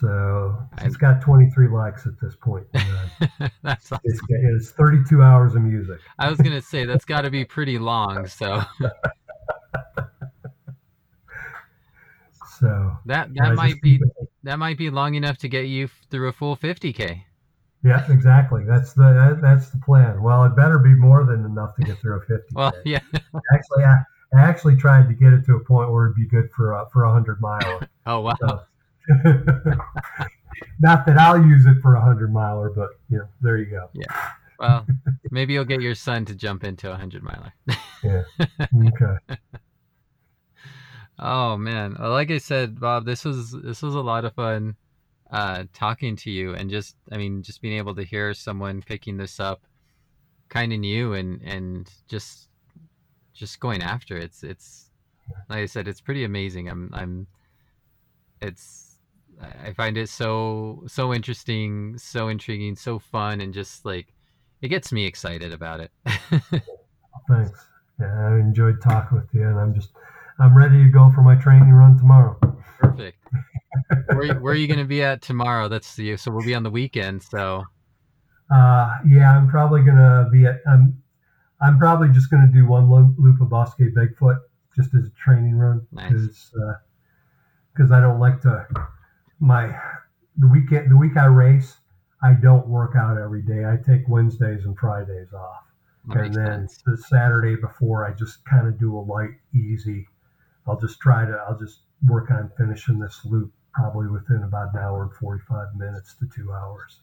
so 0.00 0.56
it's 0.78 0.96
got 0.96 1.20
23 1.20 1.68
likes 1.68 2.06
at 2.06 2.20
this 2.20 2.36
point. 2.36 2.66
Uh, 2.74 3.48
That's 3.62 3.92
awesome. 3.92 4.00
it's, 4.04 4.20
it's 4.28 4.70
32 4.70 5.22
hours 5.22 5.54
of 5.54 5.62
music. 5.62 6.00
I 6.18 6.28
was 6.28 6.38
gonna 6.38 6.62
say 6.62 6.84
that's 6.84 7.04
got 7.04 7.22
to 7.22 7.30
be 7.30 7.44
pretty 7.44 7.78
long. 7.78 8.26
So 8.26 8.62
So 12.64 12.96
that 13.06 13.28
that 13.34 13.54
might 13.54 13.80
be 13.82 14.00
that 14.44 14.58
might 14.58 14.78
be 14.78 14.88
long 14.90 15.14
enough 15.14 15.38
to 15.38 15.48
get 15.48 15.66
you 15.66 15.88
through 16.10 16.28
a 16.28 16.32
full 16.32 16.56
50k. 16.56 17.22
Yeah, 17.82 18.10
exactly. 18.10 18.64
That's 18.64 18.94
the 18.94 19.12
that, 19.12 19.42
that's 19.42 19.70
the 19.70 19.78
plan. 19.78 20.22
Well, 20.22 20.44
it 20.44 20.56
better 20.56 20.78
be 20.78 20.94
more 20.94 21.24
than 21.24 21.44
enough 21.44 21.74
to 21.76 21.82
get 21.82 21.98
through 21.98 22.16
a 22.16 22.20
50. 22.20 22.42
Well, 22.54 22.72
yeah. 22.84 23.00
actually, 23.52 23.84
I, 23.84 23.98
I 24.34 24.40
actually 24.40 24.76
tried 24.76 25.08
to 25.08 25.14
get 25.14 25.32
it 25.32 25.44
to 25.46 25.56
a 25.56 25.60
point 25.60 25.90
where 25.90 26.06
it'd 26.06 26.16
be 26.16 26.26
good 26.26 26.50
for 26.56 26.74
uh, 26.74 26.86
for 26.92 27.04
a 27.04 27.12
hundred 27.12 27.40
miler. 27.40 27.88
Oh 28.06 28.20
wow. 28.20 28.34
So, 28.40 28.62
not 30.80 31.06
that 31.06 31.18
I'll 31.18 31.44
use 31.44 31.66
it 31.66 31.76
for 31.82 31.94
a 31.94 32.00
hundred 32.00 32.32
miler, 32.32 32.70
but 32.70 32.90
you 33.10 33.18
know, 33.18 33.28
there 33.40 33.58
you 33.58 33.66
go. 33.66 33.88
Yeah. 33.92 34.30
Well, 34.58 34.86
maybe 35.30 35.52
you'll 35.52 35.64
get 35.64 35.80
your 35.80 35.94
son 35.94 36.24
to 36.26 36.34
jump 36.34 36.64
into 36.64 36.90
a 36.90 36.96
hundred 36.96 37.22
miler. 37.22 37.52
Yeah. 38.02 38.22
Okay. 38.88 39.36
Oh 41.18 41.56
man, 41.56 41.96
Well, 41.98 42.10
like 42.10 42.30
I 42.30 42.38
said, 42.38 42.80
Bob, 42.80 43.04
this 43.06 43.24
was 43.24 43.52
this 43.52 43.82
was 43.82 43.94
a 43.94 44.00
lot 44.00 44.24
of 44.24 44.34
fun 44.34 44.76
uh, 45.30 45.64
talking 45.72 46.16
to 46.16 46.30
you, 46.30 46.54
and 46.54 46.68
just 46.70 46.96
I 47.12 47.16
mean, 47.16 47.42
just 47.42 47.62
being 47.62 47.78
able 47.78 47.94
to 47.94 48.02
hear 48.04 48.34
someone 48.34 48.82
picking 48.82 49.16
this 49.16 49.38
up, 49.38 49.62
kind 50.48 50.72
of 50.72 50.80
new, 50.80 51.12
and 51.14 51.40
and 51.42 51.90
just 52.08 52.48
just 53.32 53.60
going 53.60 53.82
after 53.82 54.16
it. 54.16 54.24
It's 54.24 54.42
it's 54.42 54.90
like 55.48 55.58
I 55.60 55.66
said, 55.66 55.86
it's 55.88 56.00
pretty 56.00 56.24
amazing. 56.24 56.68
I'm 56.68 56.90
I'm 56.92 57.26
it's 58.42 58.93
I 59.64 59.72
find 59.72 59.96
it 59.96 60.08
so 60.08 60.82
so 60.86 61.12
interesting, 61.14 61.98
so 61.98 62.28
intriguing, 62.28 62.76
so 62.76 62.98
fun, 62.98 63.40
and 63.40 63.52
just 63.54 63.84
like 63.84 64.08
it 64.62 64.68
gets 64.68 64.92
me 64.92 65.04
excited 65.06 65.52
about 65.52 65.80
it. 65.80 65.90
Thanks. 67.28 67.66
Yeah, 68.00 68.28
I 68.28 68.34
enjoyed 68.38 68.80
talking 68.82 69.18
with 69.18 69.28
you, 69.32 69.42
and 69.48 69.58
I'm 69.58 69.74
just 69.74 69.90
I'm 70.38 70.56
ready 70.56 70.82
to 70.82 70.88
go 70.90 71.10
for 71.14 71.22
my 71.22 71.36
training 71.36 71.70
run 71.72 71.96
tomorrow. 71.98 72.38
Perfect. 72.78 73.18
where, 74.14 74.34
where 74.40 74.52
are 74.52 74.56
you 74.56 74.66
going 74.66 74.78
to 74.78 74.84
be 74.84 75.02
at 75.02 75.22
tomorrow? 75.22 75.68
That's 75.68 75.94
the 75.96 76.16
so 76.16 76.30
we'll 76.30 76.44
be 76.44 76.54
on 76.54 76.62
the 76.62 76.70
weekend. 76.70 77.22
So 77.22 77.64
Uh, 78.50 78.90
yeah, 79.08 79.36
I'm 79.36 79.48
probably 79.48 79.82
gonna 79.82 80.28
be 80.30 80.46
at. 80.46 80.60
I'm 80.66 81.02
I'm 81.60 81.78
probably 81.78 82.08
just 82.10 82.30
gonna 82.30 82.50
do 82.52 82.66
one 82.66 82.90
loop, 82.90 83.14
loop 83.18 83.40
of 83.40 83.48
Bosque 83.48 83.78
Bigfoot 83.78 84.38
just 84.76 84.94
as 84.94 85.06
a 85.06 85.10
training 85.10 85.54
run 85.56 85.86
Nice. 85.92 86.12
because 86.12 86.52
because 87.72 87.92
I 87.92 88.00
don't 88.00 88.18
like 88.20 88.40
to 88.42 88.66
my 89.44 89.76
the 90.38 90.48
weekend 90.48 90.90
the 90.90 90.96
week 90.96 91.16
I 91.16 91.26
race 91.26 91.76
I 92.22 92.32
don't 92.32 92.66
work 92.66 92.92
out 92.96 93.18
every 93.18 93.42
day. 93.42 93.66
I 93.66 93.76
take 93.76 94.08
Wednesdays 94.08 94.64
and 94.64 94.76
Fridays 94.78 95.32
off, 95.34 95.64
that 96.08 96.16
and 96.24 96.34
then 96.34 96.68
sense. 96.68 96.82
the 96.86 96.96
Saturday 96.96 97.54
before 97.54 98.06
I 98.06 98.12
just 98.14 98.42
kind 98.46 98.66
of 98.66 98.78
do 98.80 98.96
a 98.96 99.00
light, 99.00 99.32
easy. 99.54 100.08
I'll 100.66 100.80
just 100.80 100.98
try 101.00 101.26
to. 101.26 101.32
I'll 101.46 101.58
just 101.58 101.80
work 102.08 102.30
on 102.30 102.50
finishing 102.56 102.98
this 102.98 103.20
loop 103.26 103.52
probably 103.74 104.06
within 104.08 104.42
about 104.44 104.72
an 104.72 104.80
hour 104.80 105.02
and 105.02 105.12
forty 105.12 105.42
five 105.46 105.68
minutes 105.76 106.14
to 106.20 106.26
two 106.34 106.50
hours 106.52 107.00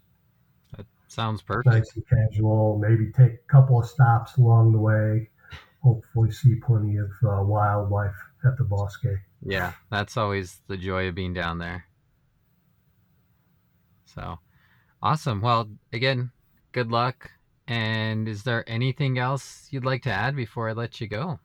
That 0.75 0.87
Sounds 1.07 1.43
perfect. 1.43 1.67
nice 1.67 1.95
and 1.95 2.03
casual. 2.07 2.79
Maybe 2.79 3.11
take 3.11 3.33
a 3.33 3.51
couple 3.51 3.79
of 3.79 3.85
stops 3.87 4.37
along 4.37 4.71
the 4.71 4.79
way. 4.79 5.29
Hopefully, 5.83 6.31
see 6.31 6.55
plenty 6.55 6.97
of 6.97 7.11
uh, 7.23 7.43
wildlife 7.43 8.15
at 8.43 8.57
the 8.57 8.63
Bosque. 8.63 9.05
Yeah, 9.43 9.73
that's 9.91 10.17
always 10.17 10.61
the 10.67 10.77
joy 10.77 11.07
of 11.07 11.15
being 11.15 11.33
down 11.33 11.59
there. 11.59 11.85
So 14.14 14.39
awesome. 15.01 15.41
Well, 15.41 15.70
again, 15.93 16.32
good 16.72 16.91
luck. 16.91 17.32
And 17.68 18.28
is 18.28 18.43
there 18.43 18.68
anything 18.68 19.18
else 19.18 19.68
you'd 19.72 19.86
like 19.86 20.03
to 20.03 20.12
add 20.12 20.36
before 20.36 20.70
I 20.70 20.74
let 20.74 20.99
you 20.99 21.07
go? 21.07 21.39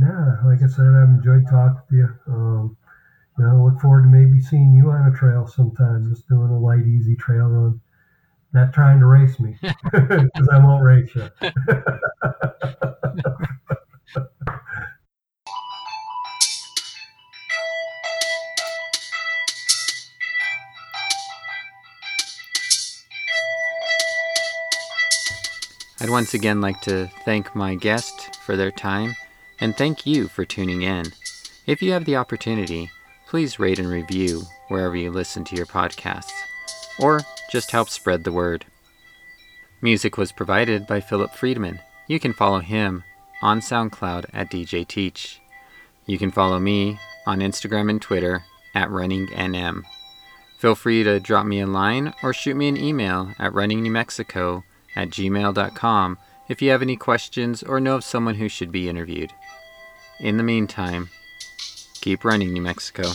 Yeah, 0.00 0.36
like 0.44 0.62
I 0.62 0.66
said, 0.66 0.86
I've 0.86 1.08
enjoyed 1.08 1.46
talking 1.48 1.80
to 1.88 1.96
you. 1.96 2.08
Um, 2.28 2.76
you 3.38 3.44
know, 3.44 3.64
look 3.64 3.80
forward 3.80 4.02
to 4.02 4.08
maybe 4.08 4.40
seeing 4.40 4.74
you 4.74 4.90
on 4.90 5.12
a 5.12 5.16
trail 5.16 5.46
sometime, 5.46 6.10
just 6.10 6.28
doing 6.28 6.50
a 6.50 6.58
light, 6.58 6.86
easy 6.86 7.16
trail 7.16 7.46
run. 7.46 7.80
Not 8.52 8.72
trying 8.72 9.00
to 9.00 9.06
race 9.06 9.38
me, 9.38 9.56
because 9.62 10.48
I 10.50 10.58
won't 10.58 10.82
race 10.82 11.14
you. 11.14 11.28
I'd 26.06 26.10
once 26.10 26.34
again 26.34 26.60
like 26.60 26.80
to 26.82 27.08
thank 27.24 27.56
my 27.56 27.74
guest 27.74 28.36
for 28.36 28.54
their 28.54 28.70
time 28.70 29.16
and 29.58 29.76
thank 29.76 30.06
you 30.06 30.28
for 30.28 30.44
tuning 30.44 30.82
in. 30.82 31.06
If 31.66 31.82
you 31.82 31.90
have 31.90 32.04
the 32.04 32.14
opportunity, 32.14 32.92
please 33.26 33.58
rate 33.58 33.80
and 33.80 33.88
review 33.88 34.42
wherever 34.68 34.94
you 34.94 35.10
listen 35.10 35.42
to 35.42 35.56
your 35.56 35.66
podcasts, 35.66 36.30
or 37.00 37.22
just 37.50 37.72
help 37.72 37.88
spread 37.88 38.22
the 38.22 38.30
word. 38.30 38.66
Music 39.80 40.16
was 40.16 40.30
provided 40.30 40.86
by 40.86 41.00
Philip 41.00 41.34
Friedman. 41.34 41.80
You 42.06 42.20
can 42.20 42.32
follow 42.32 42.60
him 42.60 43.02
on 43.42 43.58
SoundCloud 43.58 44.26
at 44.32 44.48
DJ 44.48 44.86
Teach. 44.86 45.40
You 46.06 46.18
can 46.18 46.30
follow 46.30 46.60
me 46.60 47.00
on 47.26 47.40
Instagram 47.40 47.90
and 47.90 48.00
Twitter 48.00 48.44
at 48.76 48.90
RunningNM. 48.90 49.82
Feel 50.60 50.76
free 50.76 51.02
to 51.02 51.18
drop 51.18 51.46
me 51.46 51.58
a 51.58 51.66
line 51.66 52.14
or 52.22 52.32
shoot 52.32 52.54
me 52.54 52.68
an 52.68 52.76
email 52.76 53.32
at 53.40 53.52
runningnewmexico 53.52 54.62
at 54.96 55.10
gmail.com 55.10 56.18
if 56.48 56.62
you 56.62 56.70
have 56.70 56.82
any 56.82 56.96
questions 56.96 57.62
or 57.62 57.80
know 57.80 57.96
of 57.96 58.04
someone 58.04 58.36
who 58.36 58.48
should 58.48 58.72
be 58.72 58.88
interviewed. 58.88 59.32
In 60.18 60.36
the 60.36 60.42
meantime, 60.42 61.10
keep 62.00 62.24
running, 62.24 62.52
New 62.52 62.62
Mexico. 62.62 63.12